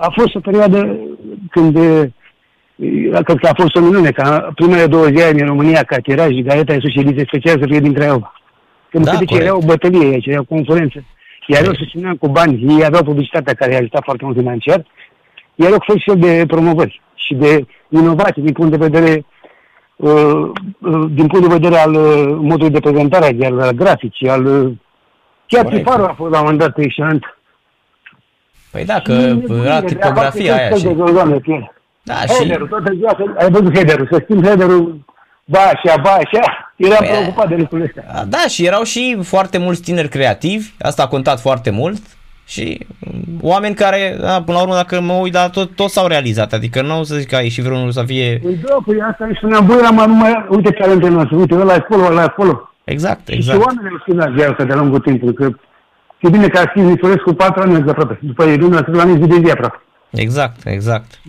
a 0.00 0.10
fost 0.16 0.34
o 0.34 0.40
perioadă 0.40 0.96
când 1.50 1.76
e, 1.76 2.12
cred 3.24 3.38
că 3.38 3.46
a 3.48 3.54
fost 3.56 3.76
o 3.76 3.80
minune, 3.80 4.10
ca 4.10 4.52
primele 4.54 4.86
două 4.86 5.06
ziare 5.06 5.32
din 5.32 5.46
România, 5.46 5.82
ca 5.82 5.96
tiraj, 5.96 6.30
Gareta, 6.30 6.72
Iisus 6.74 6.90
și 6.90 6.98
Elize 6.98 7.24
Special 7.26 7.58
să 7.60 7.66
fie 7.70 7.80
din 7.80 7.92
Craiova. 7.92 8.32
Când 8.90 9.04
Da, 9.04 9.10
da, 9.10 9.16
corect. 9.16 9.44
era 9.46 9.56
o 9.56 9.66
bătălie 9.66 10.06
aici, 10.06 10.26
era 10.26 10.40
o 10.40 10.44
concurență. 10.44 11.04
Iar 11.46 11.64
eu 11.64 11.74
susțineam 11.74 12.14
cu 12.16 12.28
bani, 12.28 12.64
ei 12.68 12.84
aveau 12.84 13.02
publicitatea 13.02 13.54
care 13.54 13.72
i-a 13.72 13.78
ajutat 13.78 14.02
foarte 14.04 14.24
mult 14.24 14.36
financiar, 14.36 14.86
iar 15.54 15.70
eu 15.70 15.78
cu 15.78 15.84
fel 16.04 16.16
de 16.18 16.44
promovări 16.46 17.00
și 17.14 17.34
de 17.34 17.66
inovații 17.88 18.42
din 18.42 18.52
punct 18.52 18.70
de 18.70 18.86
vedere 18.88 19.24
uh, 19.96 20.12
uh, 20.78 21.04
din 21.10 21.26
punct 21.26 21.48
de 21.48 21.54
vedere 21.54 21.76
al 21.76 21.94
uh, 21.94 22.36
modului 22.40 22.70
de 22.72 22.80
prezentare, 22.80 23.36
al, 23.44 23.60
al 23.60 23.72
graficii, 23.72 24.28
al 24.28 24.44
uh, 24.46 24.72
chiar 25.52 25.64
Corect. 25.64 25.84
tiparul 25.84 26.06
a 26.06 26.14
fost 26.16 26.32
la 26.32 26.38
un 26.38 26.44
moment 26.44 26.58
dat 26.58 26.78
excelent. 26.78 27.36
păi 28.70 28.84
da, 28.84 29.00
că 29.00 29.12
era 29.64 29.82
tipografia 29.82 30.56
aia 30.56 30.74
și... 30.76 30.96
Da, 32.02 32.14
și... 32.14 32.26
Headerul, 32.26 32.66
toată 32.66 32.92
ziua, 32.94 33.14
să- 33.16 33.42
ai 33.44 33.50
văzut 33.50 33.74
headerul, 33.74 34.08
să 34.10 34.20
schimb 34.22 34.44
headerul, 34.44 35.00
ba 35.44 35.58
așa, 35.58 36.00
ba 36.02 36.10
așa, 36.10 36.72
eram 36.76 36.96
Păi, 36.98 37.08
preocupat 37.08 37.48
de 37.48 37.54
lucrurile 37.54 37.92
astea. 37.96 38.24
Da, 38.24 38.38
și 38.48 38.66
erau 38.66 38.82
și 38.82 39.18
foarte 39.22 39.58
mulți 39.58 39.82
tineri 39.82 40.08
creativi, 40.08 40.66
asta 40.80 41.02
a 41.02 41.08
contat 41.08 41.40
foarte 41.40 41.70
mult 41.70 42.02
și 42.46 42.86
mm, 42.98 43.38
oameni 43.40 43.74
care, 43.74 44.16
da, 44.20 44.42
până 44.42 44.56
la 44.56 44.62
urmă, 44.62 44.74
dacă 44.74 45.00
mă 45.00 45.12
uit, 45.12 45.32
da, 45.32 45.48
tot, 45.48 45.76
tot 45.76 45.90
s-au 45.90 46.06
realizat, 46.06 46.52
adică 46.52 46.82
nu 46.82 46.98
o 46.98 47.02
să 47.02 47.14
zic 47.14 47.28
că 47.28 47.36
ai 47.36 47.48
și 47.48 47.62
vreunul 47.62 47.90
să 47.90 48.02
fie... 48.06 48.38
Păi 48.42 48.54
da, 48.54 48.76
păi 48.86 48.96
asta 49.10 49.24
își 49.24 49.38
spuneam, 49.38 49.66
băi, 49.66 49.80
am 49.86 49.94
numai, 49.94 50.46
uite 50.48 50.70
talentele 50.70 51.10
noastre, 51.10 51.36
uite, 51.36 51.54
ăla 51.54 51.72
e 51.72 51.76
acolo, 51.76 52.04
ăla 52.04 52.20
e 52.20 52.24
acolo. 52.24 52.71
Exact, 52.84 53.28
Și 53.28 53.34
exact. 53.34 53.58
oamenii 53.64 53.90
au 53.90 53.98
scris 54.00 54.14
la 54.14 54.32
ziarul 54.36 54.50
ăsta 54.50 54.64
de-a 54.64 54.76
lungul 54.76 54.98
timpului, 55.00 55.34
că 55.34 55.50
e 56.20 56.28
bine 56.28 56.48
că 56.48 56.58
a 56.58 56.66
scris 56.68 56.82
Niculescu 56.82 57.32
patru 57.34 57.62
ani 57.62 57.82
de 57.84 57.90
aproape, 57.90 58.18
după 58.22 58.44
ei, 58.44 58.56
lumea 58.58 58.78
a 58.78 58.82
scris 58.82 58.96
la 58.96 59.04
mine 59.04 59.20
zi 59.20 59.26
de 59.26 59.40
zi 59.44 59.50
aproape. 59.50 59.80
Exact, 60.10 60.66
exact. 60.66 61.20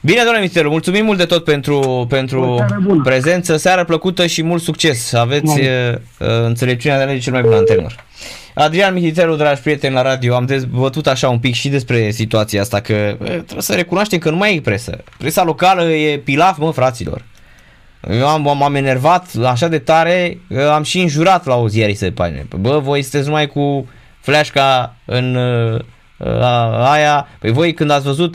Bine, 0.00 0.18
domnule 0.18 0.40
Misteru, 0.40 0.70
mulțumim 0.70 1.04
mult 1.04 1.18
de 1.18 1.24
tot 1.24 1.44
pentru, 1.44 1.78
O 1.78 2.04
pentru 2.04 2.54
seară 2.56 2.78
bună. 2.82 3.02
prezență, 3.02 3.56
seară 3.56 3.84
plăcută 3.84 4.26
și 4.26 4.42
mult 4.42 4.62
succes. 4.62 5.12
Aveți 5.12 5.44
Mulțumesc. 5.44 5.98
uh, 6.20 6.28
uh, 6.28 6.44
înțelepciunea 6.46 6.96
de 6.96 7.02
a 7.02 7.06
alege 7.06 7.22
cel 7.22 7.32
mai 7.32 7.42
bun 7.42 7.52
antrenor. 7.52 8.04
Adrian 8.54 8.94
Mititeru, 8.94 9.34
dragi 9.34 9.60
prieteni 9.60 9.94
la 9.94 10.02
radio, 10.02 10.34
am 10.34 10.46
dezbătut 10.46 11.06
așa 11.06 11.28
un 11.28 11.38
pic 11.38 11.54
și 11.54 11.68
despre 11.68 12.10
situația 12.10 12.60
asta, 12.60 12.80
că 12.80 12.92
uh, 13.20 13.26
trebuie 13.26 13.44
să 13.62 13.74
recunoaștem 13.74 14.18
că 14.18 14.30
nu 14.30 14.36
mai 14.36 14.56
e 14.56 14.60
presă. 14.60 14.98
Presa 15.18 15.44
locală 15.44 15.82
e 15.82 16.18
pilaf, 16.18 16.58
mă, 16.58 16.70
fraților. 16.70 17.22
Eu 18.10 18.28
am, 18.28 18.42
m-am 18.42 18.74
enervat 18.74 19.34
așa 19.44 19.68
de 19.68 19.78
tare, 19.78 20.40
că 20.48 20.70
am 20.74 20.82
și 20.82 21.00
înjurat 21.00 21.44
la 21.44 21.54
o 21.54 21.68
ziarist 21.68 22.00
de 22.00 22.12
pagină. 22.12 22.42
Bă, 22.58 22.78
voi 22.78 23.02
sunteți 23.02 23.26
numai 23.26 23.46
cu 23.46 23.88
fleașca 24.20 24.96
în 25.04 25.34
uh, 25.34 25.80
uh, 26.18 26.42
aia. 26.90 27.28
Păi 27.38 27.52
voi 27.52 27.74
când 27.74 27.90
ați 27.90 28.04
văzut, 28.04 28.34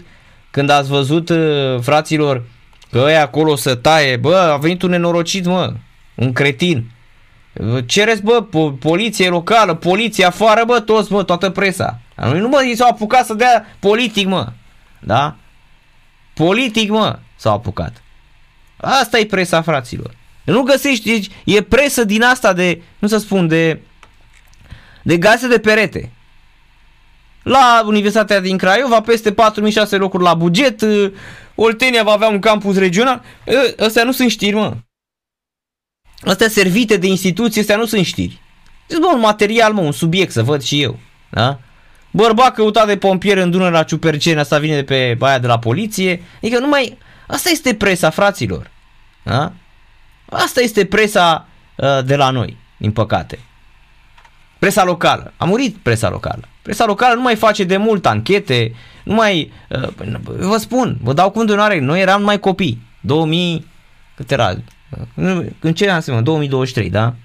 când 0.52 0.70
ați 0.70 0.90
văzut 0.90 1.30
uh, 1.30 1.80
fraților 1.82 2.44
că 2.92 3.02
ăia 3.06 3.22
acolo 3.22 3.56
să 3.56 3.76
taie, 3.76 4.18
bă, 4.18 4.36
a 4.36 4.58
venit 4.58 4.82
un 4.82 4.90
nenorocit, 4.90 5.46
mă, 5.46 5.74
un 6.16 6.34
cretin. 6.34 6.92
Cereți, 7.86 8.24
bă, 8.24 8.46
po- 8.48 8.80
poliție 8.80 9.30
locală, 9.30 9.74
poliție 9.74 10.26
afară, 10.26 10.64
bă, 10.66 10.80
toți, 10.80 11.10
bă, 11.10 11.24
toată 11.24 11.50
presa. 11.50 12.00
Nu, 12.16 12.38
nu 12.40 12.48
mă, 12.48 12.64
ei 12.66 12.76
s-au 12.76 12.90
apucat 12.90 13.26
să 13.26 13.34
dea 13.34 13.66
politic, 13.80 14.28
mă. 14.28 14.52
Da? 15.00 15.36
Politic, 16.34 16.90
mă, 16.90 17.20
s-au 17.36 17.54
apucat. 17.54 18.04
Asta 18.82 19.20
e 19.20 19.26
presa, 19.26 19.62
fraților. 19.62 20.16
Nu 20.44 20.62
găsești, 20.62 21.10
deci 21.12 21.30
e 21.46 21.62
presă 21.62 22.04
din 22.04 22.24
asta 22.24 22.54
de, 22.54 22.82
nu 23.00 23.08
să 23.08 23.18
spun, 23.18 23.48
de, 23.48 23.80
de 25.04 25.18
gaze 25.18 25.48
de 25.48 25.60
perete. 25.60 26.12
La 27.44 27.84
Universitatea 27.86 28.40
din 28.40 28.58
Craiova, 28.58 29.02
peste 29.02 29.34
4006 29.34 29.98
locuri 29.98 30.24
la 30.24 30.34
buget, 30.34 30.82
Oltenia 31.56 32.04
va 32.04 32.12
avea 32.12 32.28
un 32.28 32.40
campus 32.40 32.78
regional. 32.78 33.24
Astea 33.80 34.04
nu 34.04 34.12
sunt 34.12 34.30
știri, 34.30 34.56
mă. 34.56 34.76
Astea 36.22 36.48
servite 36.48 36.98
de 36.98 37.08
instituții, 37.08 37.62
astea 37.62 37.76
nu 37.76 37.86
sunt 37.86 38.06
știri. 38.06 38.42
Zic, 38.88 39.00
bă, 39.00 39.08
un 39.14 39.20
material, 39.20 39.74
mă, 39.74 39.82
un 39.82 39.92
subiect, 39.92 40.32
să 40.32 40.44
văd 40.44 40.62
și 40.62 40.82
eu. 40.82 41.00
Da? 41.30 41.60
Bărbat 42.12 42.54
căutat 42.54 42.88
de 42.88 42.98
pompier 42.98 43.38
în 43.38 43.52
dună 43.52 43.70
la 43.70 43.84
Ciuperceni, 43.84 44.40
asta 44.40 44.58
vine 44.58 44.76
de 44.76 44.84
pe 44.84 45.16
baia 45.18 45.40
de 45.40 45.48
la 45.48 45.60
poliție. 45.60 46.24
Adică 46.38 46.60
nu 46.60 46.68
mai... 46.68 46.98
Asta 47.28 47.50
este 47.50 47.76
presa, 47.76 48.10
fraților. 48.10 48.71
Da? 49.24 49.54
Asta 50.30 50.62
este 50.62 50.86
presa 50.86 51.48
uh, 51.76 52.04
de 52.06 52.16
la 52.16 52.30
noi, 52.30 52.58
din 52.78 52.92
păcate. 52.92 53.40
Presa 54.60 54.84
locală. 54.84 55.34
A 55.38 55.46
murit 55.46 55.78
presa 55.78 56.10
locală. 56.10 56.48
Presa 56.62 56.86
locală 56.86 57.16
nu 57.16 57.22
mai 57.22 57.36
face 57.36 57.64
de 57.64 57.78
mult 57.78 58.06
anchete, 58.06 58.74
nu 59.04 59.14
mai... 59.14 59.52
Uh, 59.70 59.88
vă 60.24 60.58
spun, 60.58 60.98
vă 61.02 61.14
dau 61.14 61.30
cuvântul 61.30 61.60
în 61.70 61.86
noi 61.86 62.02
eram 62.02 62.24
mai 62.24 62.40
copii. 62.40 62.82
2000... 63.02 63.66
Cât 64.16 64.32
era? 64.32 64.56
În 65.60 65.74
ce 65.74 65.92
an 65.92 66.24
2023, 66.24 66.90
da? 66.90 67.16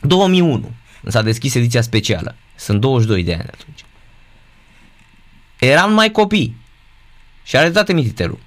2001 0.00 0.70
s-a 1.06 1.22
deschis 1.22 1.54
ediția 1.54 1.80
specială. 1.80 2.34
Sunt 2.54 2.80
22 2.80 3.24
de 3.24 3.32
ani 3.32 3.48
atunci. 3.52 3.84
Eram 5.58 5.92
mai 5.92 6.10
copii. 6.10 6.56
Și 7.42 7.56
are 7.56 7.64
dreptate 7.64 7.92
mititelul. 7.92 8.38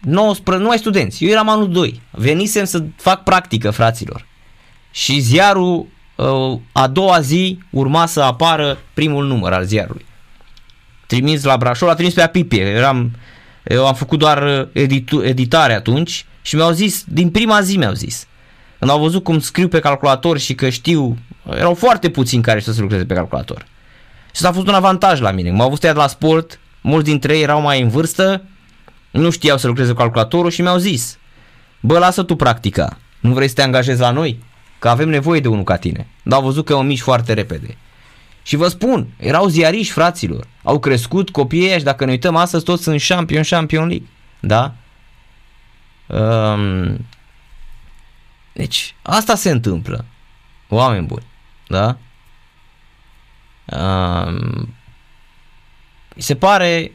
19, 0.00 0.62
numai 0.62 0.78
studenți. 0.78 1.24
Eu 1.24 1.30
eram 1.30 1.48
anul 1.48 1.70
2. 1.70 2.00
Venisem 2.10 2.64
să 2.64 2.84
fac 2.96 3.22
practică, 3.22 3.70
fraților. 3.70 4.26
Și 4.90 5.18
ziarul 5.18 5.86
uh, 6.16 6.58
a 6.72 6.86
doua 6.86 7.20
zi 7.20 7.58
urma 7.70 8.06
să 8.06 8.20
apară 8.20 8.78
primul 8.94 9.26
număr 9.26 9.52
al 9.52 9.64
ziarului. 9.64 10.06
Trimis 11.06 11.44
la 11.44 11.56
Brașov, 11.56 11.88
l-a 11.88 11.94
trimis 11.94 12.14
pe 12.14 12.22
Apipie. 12.22 12.62
Eram, 12.62 13.10
eu 13.64 13.86
am 13.86 13.94
făcut 13.94 14.18
doar 14.18 14.42
uh, 14.42 14.68
editu- 14.72 15.24
editare 15.24 15.74
atunci 15.74 16.26
și 16.42 16.56
mi-au 16.56 16.70
zis, 16.70 17.04
din 17.06 17.30
prima 17.30 17.60
zi 17.60 17.76
mi-au 17.76 17.92
zis. 17.92 18.26
Când 18.78 18.90
au 18.90 19.00
văzut 19.00 19.24
cum 19.24 19.40
scriu 19.40 19.68
pe 19.68 19.80
calculator 19.80 20.38
și 20.38 20.54
că 20.54 20.68
știu, 20.68 21.18
erau 21.50 21.74
foarte 21.74 22.10
puțini 22.10 22.42
care 22.42 22.60
să 22.60 22.72
se 22.72 22.80
lucreze 22.80 23.04
pe 23.04 23.14
calculator. 23.14 23.66
Și 24.34 24.40
s-a 24.40 24.52
fost 24.52 24.66
un 24.66 24.74
avantaj 24.74 25.20
la 25.20 25.30
mine. 25.30 25.50
M-au 25.50 25.68
văzut 25.68 25.80
de 25.80 25.92
la 25.92 26.06
sport, 26.06 26.60
mulți 26.80 27.08
dintre 27.08 27.36
ei 27.36 27.42
erau 27.42 27.60
mai 27.60 27.82
în 27.82 27.88
vârstă, 27.88 28.42
nu 29.10 29.30
știau 29.30 29.58
să 29.58 29.66
lucreze 29.66 29.90
cu 29.90 29.96
calculatorul 29.96 30.50
și 30.50 30.62
mi-au 30.62 30.76
zis, 30.76 31.18
bă, 31.80 31.98
lasă 31.98 32.22
tu 32.22 32.36
practica, 32.36 32.98
nu 33.20 33.32
vrei 33.32 33.48
să 33.48 33.54
te 33.54 33.62
angajezi 33.62 34.00
la 34.00 34.10
noi? 34.10 34.42
Că 34.78 34.88
avem 34.88 35.08
nevoie 35.08 35.40
de 35.40 35.48
unul 35.48 35.64
ca 35.64 35.76
tine. 35.76 36.06
Dar 36.22 36.38
au 36.38 36.44
văzut 36.44 36.64
că 36.64 36.74
o 36.74 36.82
mici 36.82 37.00
foarte 37.00 37.32
repede. 37.32 37.76
Și 38.42 38.56
vă 38.56 38.68
spun, 38.68 39.08
erau 39.16 39.46
ziariști 39.46 39.92
fraților, 39.92 40.46
au 40.62 40.78
crescut 40.78 41.30
copiii 41.30 41.66
ăia 41.66 41.78
și 41.78 41.84
dacă 41.84 42.04
ne 42.04 42.10
uităm 42.10 42.36
astăzi 42.36 42.64
toți 42.64 42.82
sunt 42.82 43.02
champion, 43.08 43.42
champion 43.42 43.86
league. 43.88 44.08
Da? 44.40 44.74
Um, 46.06 47.06
deci, 48.52 48.94
asta 49.02 49.34
se 49.34 49.50
întâmplă. 49.50 50.04
Oameni 50.68 51.06
buni. 51.06 51.26
Da? 51.66 51.98
Um, 53.64 54.74
se 56.16 56.36
pare 56.36 56.92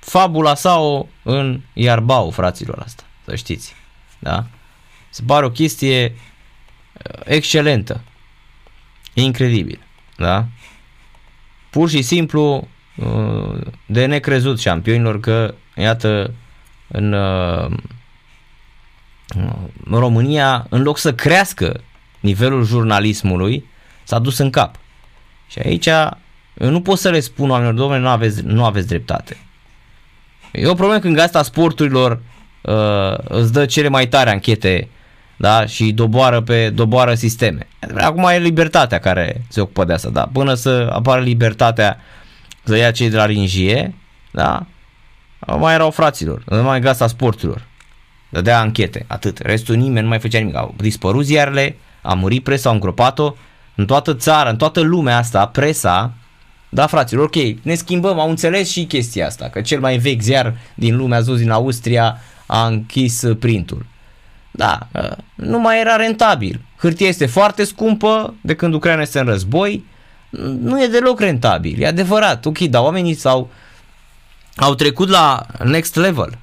fabula 0.00 0.54
sau 0.54 1.08
în 1.22 1.60
Iarbau, 1.72 2.30
fraților, 2.30 2.78
asta, 2.84 3.02
să 3.24 3.36
știți. 3.36 3.74
Da? 4.18 4.46
Se 5.10 5.22
pare 5.26 5.44
o 5.44 5.50
chestie 5.50 6.14
uh, 6.92 7.20
excelentă. 7.24 8.00
Incredibil. 9.14 9.80
Da? 10.16 10.46
Pur 11.70 11.88
și 11.88 12.02
simplu 12.02 12.68
uh, 12.96 13.60
de 13.86 14.06
necrezut 14.06 14.60
șampionilor 14.60 15.20
că, 15.20 15.54
iată, 15.76 16.34
în, 16.88 17.12
uh, 17.12 17.76
în 19.84 19.98
România, 19.98 20.66
în 20.68 20.82
loc 20.82 20.98
să 20.98 21.14
crească 21.14 21.80
nivelul 22.20 22.64
jurnalismului, 22.64 23.64
s-a 24.04 24.18
dus 24.18 24.38
în 24.38 24.50
cap. 24.50 24.74
Și 25.48 25.58
aici 25.58 25.86
eu 26.54 26.70
nu 26.70 26.80
pot 26.80 26.98
să 26.98 27.10
le 27.10 27.20
spun 27.20 27.50
oamenilor, 27.50 27.78
domnule, 27.78 28.00
nu 28.00 28.08
aveți, 28.08 28.42
nu 28.42 28.64
aveți 28.64 28.86
dreptate. 28.86 29.36
E 30.52 30.66
o 30.66 30.74
problemă 30.74 31.00
când 31.00 31.16
gazeta 31.16 31.42
sporturilor 31.42 32.22
uh, 32.62 33.18
îți 33.18 33.52
dă 33.52 33.66
cele 33.66 33.88
mai 33.88 34.08
tare 34.08 34.30
anchete 34.30 34.88
da? 35.36 35.66
și 35.66 35.92
doboară 35.92 36.40
pe 36.40 36.70
doboară 36.70 37.14
sisteme. 37.14 37.66
Acum 37.96 38.24
e 38.24 38.38
libertatea 38.38 38.98
care 38.98 39.44
se 39.48 39.60
ocupă 39.60 39.84
de 39.84 39.92
asta, 39.92 40.08
da? 40.10 40.28
Până 40.32 40.54
să 40.54 40.90
apară 40.92 41.20
libertatea 41.20 41.98
să 42.62 42.76
ia 42.76 42.90
cei 42.90 43.10
de 43.10 43.16
la 43.16 43.26
Ringie, 43.26 43.94
da? 44.30 44.66
Mai 45.58 45.74
erau 45.74 45.90
fraților, 45.90 46.42
nu 46.46 46.62
mai 46.62 46.80
gazeta 46.80 47.06
sporturilor. 47.06 47.68
Dădea 48.28 48.60
anchete, 48.60 49.04
atât. 49.08 49.38
Restul 49.38 49.76
nimeni 49.76 50.02
nu 50.02 50.08
mai 50.08 50.18
făcea 50.18 50.38
nimic. 50.38 50.56
Au 50.56 50.74
dispărut 50.76 51.24
ziarele, 51.24 51.76
a 52.02 52.14
murit 52.14 52.42
presa, 52.42 52.68
au 52.68 52.74
îngropat-o. 52.74 53.34
În 53.74 53.86
toată 53.86 54.14
țara, 54.14 54.50
în 54.50 54.56
toată 54.56 54.80
lumea 54.80 55.16
asta, 55.16 55.46
presa 55.46 56.12
da, 56.72 56.86
fraților, 56.86 57.24
ok, 57.24 57.34
ne 57.62 57.74
schimbăm, 57.74 58.18
au 58.18 58.28
înțeles 58.28 58.70
și 58.70 58.84
chestia 58.84 59.26
asta, 59.26 59.48
că 59.48 59.60
cel 59.60 59.80
mai 59.80 59.96
vechi 59.96 60.20
ziar 60.20 60.54
din 60.74 60.96
lume, 60.96 61.16
a 61.16 61.20
din 61.20 61.50
Austria, 61.50 62.18
a 62.46 62.66
închis 62.66 63.24
printul. 63.38 63.86
Da, 64.50 64.78
ă, 64.94 65.16
nu 65.34 65.58
mai 65.58 65.80
era 65.80 65.96
rentabil. 65.96 66.60
Hârtia 66.76 67.08
este 67.08 67.26
foarte 67.26 67.64
scumpă 67.64 68.34
de 68.40 68.54
când 68.54 68.74
Ucraina 68.74 69.02
este 69.02 69.18
în 69.18 69.24
război, 69.24 69.84
nu 70.60 70.82
e 70.82 70.86
deloc 70.86 71.20
rentabil, 71.20 71.82
e 71.82 71.86
adevărat, 71.86 72.46
ok, 72.46 72.58
dar 72.58 72.82
oamenii 72.82 73.14
s-au 73.14 73.50
au 74.56 74.74
trecut 74.74 75.08
la 75.08 75.46
next 75.64 75.96
level. 75.96 76.38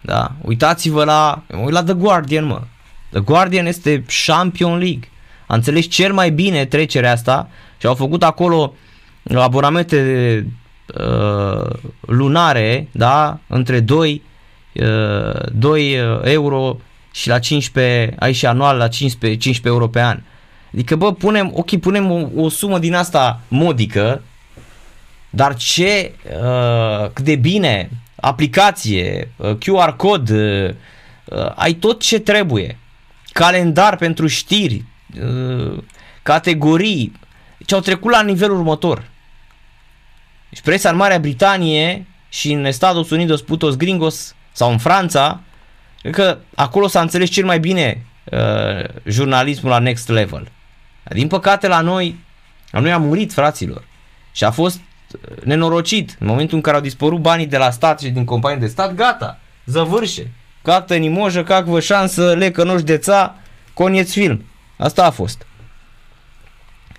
Da? 0.00 0.32
Uitați-vă 0.42 1.04
la, 1.04 1.42
la 1.68 1.82
The 1.82 1.94
Guardian, 1.94 2.44
mă. 2.44 2.62
The 3.10 3.20
Guardian 3.20 3.66
este 3.66 4.04
Champion 4.26 4.78
League. 4.78 5.08
A 5.46 5.54
înțeles 5.54 5.86
cel 5.86 6.12
mai 6.12 6.30
bine 6.30 6.64
trecerea 6.64 7.12
asta 7.12 7.48
și 7.78 7.86
au 7.86 7.94
făcut 7.94 8.22
acolo 8.22 8.72
uh, 8.72 8.89
abonamente 9.22 10.46
uh, 10.98 11.70
lunare, 12.00 12.88
da, 12.92 13.38
între 13.46 13.80
2, 13.80 14.22
uh, 14.72 15.52
2 15.52 15.96
euro 16.22 16.76
și 17.12 17.28
la 17.28 17.38
15, 17.38 18.14
aici 18.18 18.36
și 18.36 18.46
anual 18.46 18.76
la 18.76 18.88
15, 18.88 19.40
15 19.40 19.68
euro 19.68 19.88
pe 19.88 20.00
an. 20.00 20.20
Adică, 20.72 20.96
bă, 20.96 21.12
punem, 21.12 21.50
ok, 21.54 21.78
punem 21.78 22.10
o, 22.10 22.42
o 22.42 22.48
sumă 22.48 22.78
din 22.78 22.94
asta 22.94 23.40
modică, 23.48 24.22
dar 25.30 25.54
ce, 25.54 26.12
uh, 26.24 27.10
cât 27.12 27.24
de 27.24 27.36
bine, 27.36 27.90
aplicație, 28.14 29.32
uh, 29.36 29.56
QR 29.58 29.96
cod, 29.96 30.28
uh, 30.28 30.70
uh, 31.24 31.52
ai 31.54 31.72
tot 31.72 32.00
ce 32.00 32.18
trebuie. 32.18 32.78
Calendar 33.32 33.96
pentru 33.96 34.26
știri, 34.26 34.84
uh, 35.22 35.78
categorii, 36.22 37.12
ce 37.66 37.74
au 37.74 37.80
trecut 37.80 38.10
la 38.10 38.22
nivelul 38.22 38.56
următor. 38.56 39.02
Deci 40.50 40.60
presa 40.60 40.90
în 40.90 40.96
Marea 40.96 41.18
Britanie 41.18 42.06
și 42.28 42.52
în 42.52 42.64
Estados 42.64 43.10
Unidos 43.10 43.42
putos 43.42 43.76
gringos 43.76 44.34
sau 44.52 44.70
în 44.70 44.78
Franța, 44.78 45.40
cred 46.00 46.14
că 46.14 46.38
acolo 46.54 46.86
s-a 46.86 47.00
înțeles 47.00 47.30
cel 47.30 47.44
mai 47.44 47.60
bine 47.60 48.06
uh, 48.24 48.84
jurnalismul 49.04 49.70
la 49.70 49.78
next 49.78 50.08
level. 50.08 50.50
Din 51.02 51.26
păcate 51.26 51.68
la 51.68 51.80
noi, 51.80 52.18
la 52.70 52.80
noi 52.80 52.92
a 52.92 52.98
murit 52.98 53.32
fraților 53.32 53.84
și 54.32 54.44
a 54.44 54.50
fost 54.50 54.80
uh, 55.12 55.42
nenorocit. 55.44 56.16
În 56.18 56.26
momentul 56.26 56.56
în 56.56 56.62
care 56.62 56.76
au 56.76 56.82
dispărut 56.82 57.20
banii 57.20 57.46
de 57.46 57.56
la 57.56 57.70
stat 57.70 58.00
și 58.00 58.10
din 58.10 58.24
companii 58.24 58.60
de 58.60 58.66
stat, 58.66 58.94
gata, 58.94 59.38
zăvârșe. 59.66 60.30
Cactă 60.62 60.96
nimojă, 60.96 61.42
cac 61.42 61.64
vă 61.64 61.80
șansă, 61.80 62.34
lecă 62.34 62.64
noș 62.64 62.82
de 62.82 62.96
ța, 62.96 63.34
conieț 63.74 64.12
film. 64.12 64.44
Asta 64.76 65.04
a 65.04 65.10
fost. 65.10 65.46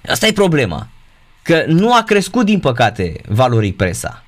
Asta 0.08 0.28
e 0.28 0.32
problema. 0.32 0.88
Că 1.42 1.64
nu 1.68 1.94
a 1.94 2.04
crescut, 2.04 2.46
din 2.46 2.60
păcate, 2.60 3.22
valoric 3.28 3.76
presa. 3.76 4.24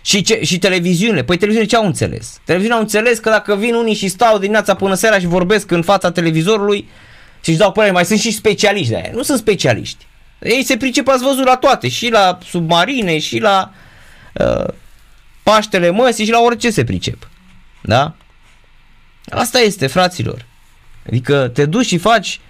Și, 0.00 0.22
ce, 0.22 0.44
și 0.44 0.58
televiziunile. 0.58 1.24
Păi 1.24 1.36
televiziunile 1.36 1.76
ce 1.76 1.82
au 1.82 1.86
înțeles? 1.86 2.40
Televiziunile 2.44 2.74
au 2.74 2.80
înțeles 2.80 3.18
că 3.18 3.30
dacă 3.30 3.56
vin 3.56 3.74
unii 3.74 3.94
și 3.94 4.08
stau 4.08 4.38
dimineața 4.38 4.74
până 4.74 4.94
seara 4.94 5.18
și 5.18 5.26
vorbesc 5.26 5.70
în 5.70 5.82
fața 5.82 6.10
televizorului 6.10 6.88
și 7.40 7.48
își 7.50 7.58
dau 7.58 7.72
părere, 7.72 7.92
mai 7.92 8.04
sunt 8.04 8.18
și 8.18 8.30
specialiști 8.30 8.88
de 8.88 8.96
aia. 8.96 9.10
Nu 9.12 9.22
sunt 9.22 9.38
specialiști. 9.38 10.06
Ei 10.40 10.64
se 10.64 10.76
pricep, 10.76 11.08
ați 11.08 11.22
văzut 11.22 11.44
la 11.44 11.56
toate, 11.56 11.88
și 11.88 12.10
la 12.10 12.38
submarine, 12.44 13.18
și 13.18 13.38
la 13.38 13.72
uh, 14.32 14.64
Paștele 15.42 15.90
Măsii, 15.90 16.24
și 16.24 16.30
la 16.30 16.40
orice 16.40 16.70
se 16.70 16.84
pricep. 16.84 17.28
Da? 17.80 18.14
Asta 19.28 19.58
este, 19.58 19.86
fraților. 19.86 20.44
Adică 21.06 21.48
te 21.48 21.66
duci 21.66 21.86
și 21.86 21.98
faci 21.98 22.40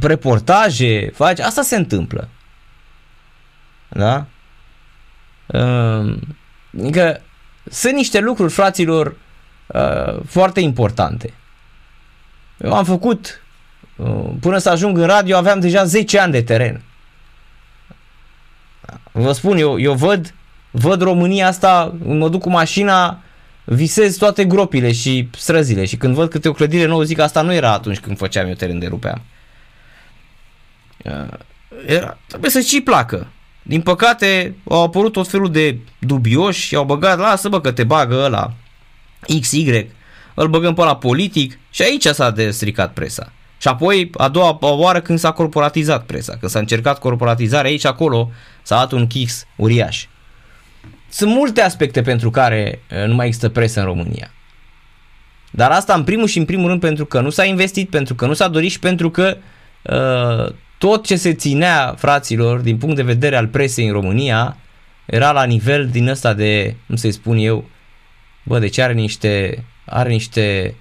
reportaje, 0.00 1.10
faci, 1.14 1.38
asta 1.38 1.62
se 1.62 1.76
întâmplă. 1.76 2.28
Da? 3.88 4.26
Ehm, 5.46 6.36
adică 6.78 7.20
sunt 7.70 7.94
niște 7.94 8.18
lucruri, 8.18 8.52
fraților, 8.52 9.16
uh, 9.66 10.20
foarte 10.26 10.60
importante. 10.60 11.32
Eu 12.58 12.74
am 12.74 12.84
făcut, 12.84 13.42
uh, 13.96 14.30
până 14.40 14.58
să 14.58 14.70
ajung 14.70 14.98
în 14.98 15.06
radio, 15.06 15.36
aveam 15.36 15.60
deja 15.60 15.84
10 15.84 16.18
ani 16.18 16.32
de 16.32 16.42
teren. 16.42 16.82
Vă 19.12 19.32
spun, 19.32 19.56
eu, 19.56 19.80
eu 19.80 19.94
văd, 19.94 20.34
văd 20.70 21.00
România 21.00 21.46
asta, 21.46 21.94
mă 22.04 22.28
duc 22.28 22.40
cu 22.40 22.50
mașina, 22.50 23.22
visez 23.64 24.16
toate 24.16 24.44
gropile 24.44 24.92
și 24.92 25.28
străzile 25.36 25.84
și 25.84 25.96
când 25.96 26.14
văd 26.14 26.30
câte 26.30 26.48
o 26.48 26.52
clădire 26.52 26.86
nouă 26.86 27.02
zic 27.02 27.18
asta 27.18 27.42
nu 27.42 27.52
era 27.52 27.72
atunci 27.72 27.98
când 27.98 28.16
făceam 28.16 28.46
eu 28.46 28.54
teren 28.54 28.78
de 28.78 28.86
rupeam. 28.86 29.22
Uh, 31.04 31.38
era, 31.86 32.18
trebuie 32.26 32.50
să 32.50 32.60
și 32.60 32.80
placă. 32.80 33.26
Din 33.62 33.80
păcate 33.80 34.54
au 34.68 34.82
apărut 34.82 35.12
tot 35.12 35.28
felul 35.28 35.52
de 35.52 35.78
dubioși 35.98 36.66
și 36.66 36.74
au 36.74 36.84
băgat, 36.84 37.18
lasă 37.18 37.48
bă 37.48 37.60
că 37.60 37.72
te 37.72 37.84
bagă 37.84 38.14
ăla 38.14 38.52
XY, 39.40 39.86
îl 40.34 40.48
băgăm 40.48 40.74
pe 40.74 40.82
la 40.82 40.96
politic 40.96 41.58
și 41.70 41.82
aici 41.82 42.06
s-a 42.06 42.30
destricat 42.30 42.92
presa. 42.92 43.32
Și 43.60 43.68
apoi 43.68 44.10
a 44.16 44.28
doua 44.28 44.58
oară 44.60 45.00
când 45.00 45.18
s-a 45.18 45.30
corporatizat 45.30 46.04
presa, 46.04 46.36
când 46.36 46.50
s-a 46.50 46.58
încercat 46.58 46.98
corporatizarea 46.98 47.70
aici 47.70 47.84
acolo 47.84 48.30
s-a 48.62 48.76
dat 48.76 48.92
un 48.92 49.06
chix 49.06 49.46
uriaș. 49.56 50.06
Sunt 51.08 51.30
multe 51.30 51.60
aspecte 51.60 52.02
pentru 52.02 52.30
care 52.30 52.82
uh, 52.90 53.06
nu 53.06 53.14
mai 53.14 53.26
există 53.26 53.48
presă 53.48 53.80
în 53.80 53.86
România. 53.86 54.30
Dar 55.50 55.70
asta 55.70 55.94
în 55.94 56.04
primul 56.04 56.26
și 56.26 56.38
în 56.38 56.44
primul 56.44 56.68
rând 56.68 56.80
pentru 56.80 57.06
că 57.06 57.20
nu 57.20 57.30
s-a 57.30 57.44
investit, 57.44 57.90
pentru 57.90 58.14
că 58.14 58.26
nu 58.26 58.32
s-a 58.32 58.48
dorit 58.48 58.70
și 58.70 58.78
pentru 58.78 59.10
că 59.10 59.36
uh, 59.82 60.54
tot 60.78 61.06
ce 61.06 61.16
se 61.16 61.34
ținea, 61.34 61.94
fraților, 61.98 62.60
din 62.60 62.78
punct 62.78 62.96
de 62.96 63.02
vedere 63.02 63.36
al 63.36 63.48
presei 63.48 63.86
în 63.86 63.92
România, 63.92 64.56
era 65.06 65.32
la 65.32 65.44
nivel 65.44 65.88
din 65.88 66.08
ăsta 66.08 66.34
de, 66.34 66.76
cum 66.86 66.96
să-i 66.96 67.12
spun 67.12 67.36
eu, 67.36 67.68
bă, 68.42 68.58
deci 68.58 68.78
are 68.78 68.92
niște, 68.92 69.64
are 69.84 70.08
niște, 70.08 70.74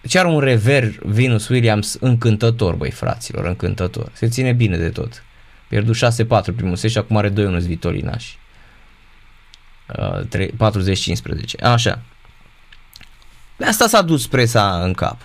deci 0.00 0.14
are 0.14 0.28
un 0.28 0.40
rever 0.40 0.92
Venus 1.02 1.48
Williams 1.48 1.94
încântător, 2.00 2.74
băi, 2.74 2.90
fraților, 2.90 3.44
încântător. 3.44 4.10
Se 4.12 4.28
ține 4.28 4.52
bine 4.52 4.76
de 4.76 4.88
tot. 4.88 5.24
Pierdut 5.68 5.96
6-4 5.96 5.98
primul 6.56 6.76
set 6.76 6.90
și 6.90 6.98
acum 6.98 7.16
are 7.16 7.30
2-1 7.30 7.32
Vitolinaș. 7.58 8.34
Uh, 9.98 10.48
40-15. 11.58 11.60
Așa. 11.62 12.02
De 13.56 13.64
asta 13.64 13.86
s-a 13.86 14.02
dus 14.02 14.26
presa 14.26 14.82
în 14.84 14.92
cap. 14.92 15.20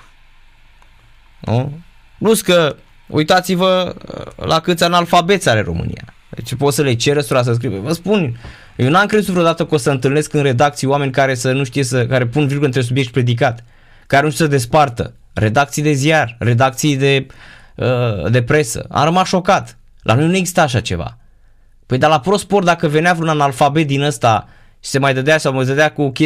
Nu? 1.40 1.80
Plus 2.20 2.42
că, 2.42 2.76
uitați-vă 3.08 3.96
uh, 3.96 4.46
la 4.48 4.60
câți 4.60 4.84
analfabeți 4.84 5.50
are 5.50 5.62
România. 5.62 6.14
Deci 6.30 6.56
pot 6.56 6.74
să 6.74 6.82
le 6.82 6.94
ceră 6.94 7.22
să 7.22 7.52
scrie. 7.54 7.70
Vă 7.70 7.94
spun, 7.94 8.40
eu 8.76 8.90
n-am 8.90 9.06
crezut 9.06 9.34
vreodată 9.34 9.66
că 9.66 9.74
o 9.74 9.78
să 9.78 9.90
întâlnesc 9.90 10.34
în 10.34 10.42
redacții 10.42 10.88
oameni 10.88 11.12
care 11.12 11.36
să 11.36 11.52
nu 11.52 11.64
știe 11.64 11.84
să, 11.84 12.06
care 12.06 12.26
pun 12.26 12.46
virgulă 12.46 12.66
între 12.66 12.82
subiect 12.82 13.08
și 13.08 13.14
predicat, 13.14 13.64
care 14.08 14.26
nu 14.26 14.32
știu 14.32 14.46
să 14.46 14.52
despartă. 14.52 15.14
Redacții 15.34 15.82
de 15.82 15.92
ziar, 15.92 16.36
redacții 16.40 16.98
de, 16.98 17.28
uh, 17.76 18.32
de 18.32 18.42
presă. 18.42 18.86
Am 18.90 19.04
rămas 19.04 19.28
șocat. 19.28 19.78
La 20.02 20.14
noi 20.14 20.26
nu 20.26 20.36
exista 20.36 20.62
așa 20.62 20.80
ceva. 20.80 21.18
Păi 21.86 21.98
dar 21.98 22.10
la 22.10 22.20
ProSport 22.20 22.66
dacă 22.66 22.88
venea 22.88 23.14
vreun 23.14 23.30
analfabet 23.30 23.88
din 23.88 24.02
ăsta 24.02 24.48
și 24.84 24.90
se 24.90 25.00
mai 25.00 25.14
dădea 25.14 25.38
sau 25.38 25.54
mai 25.54 25.66
dădea 25.66 25.92
cu 25.92 26.12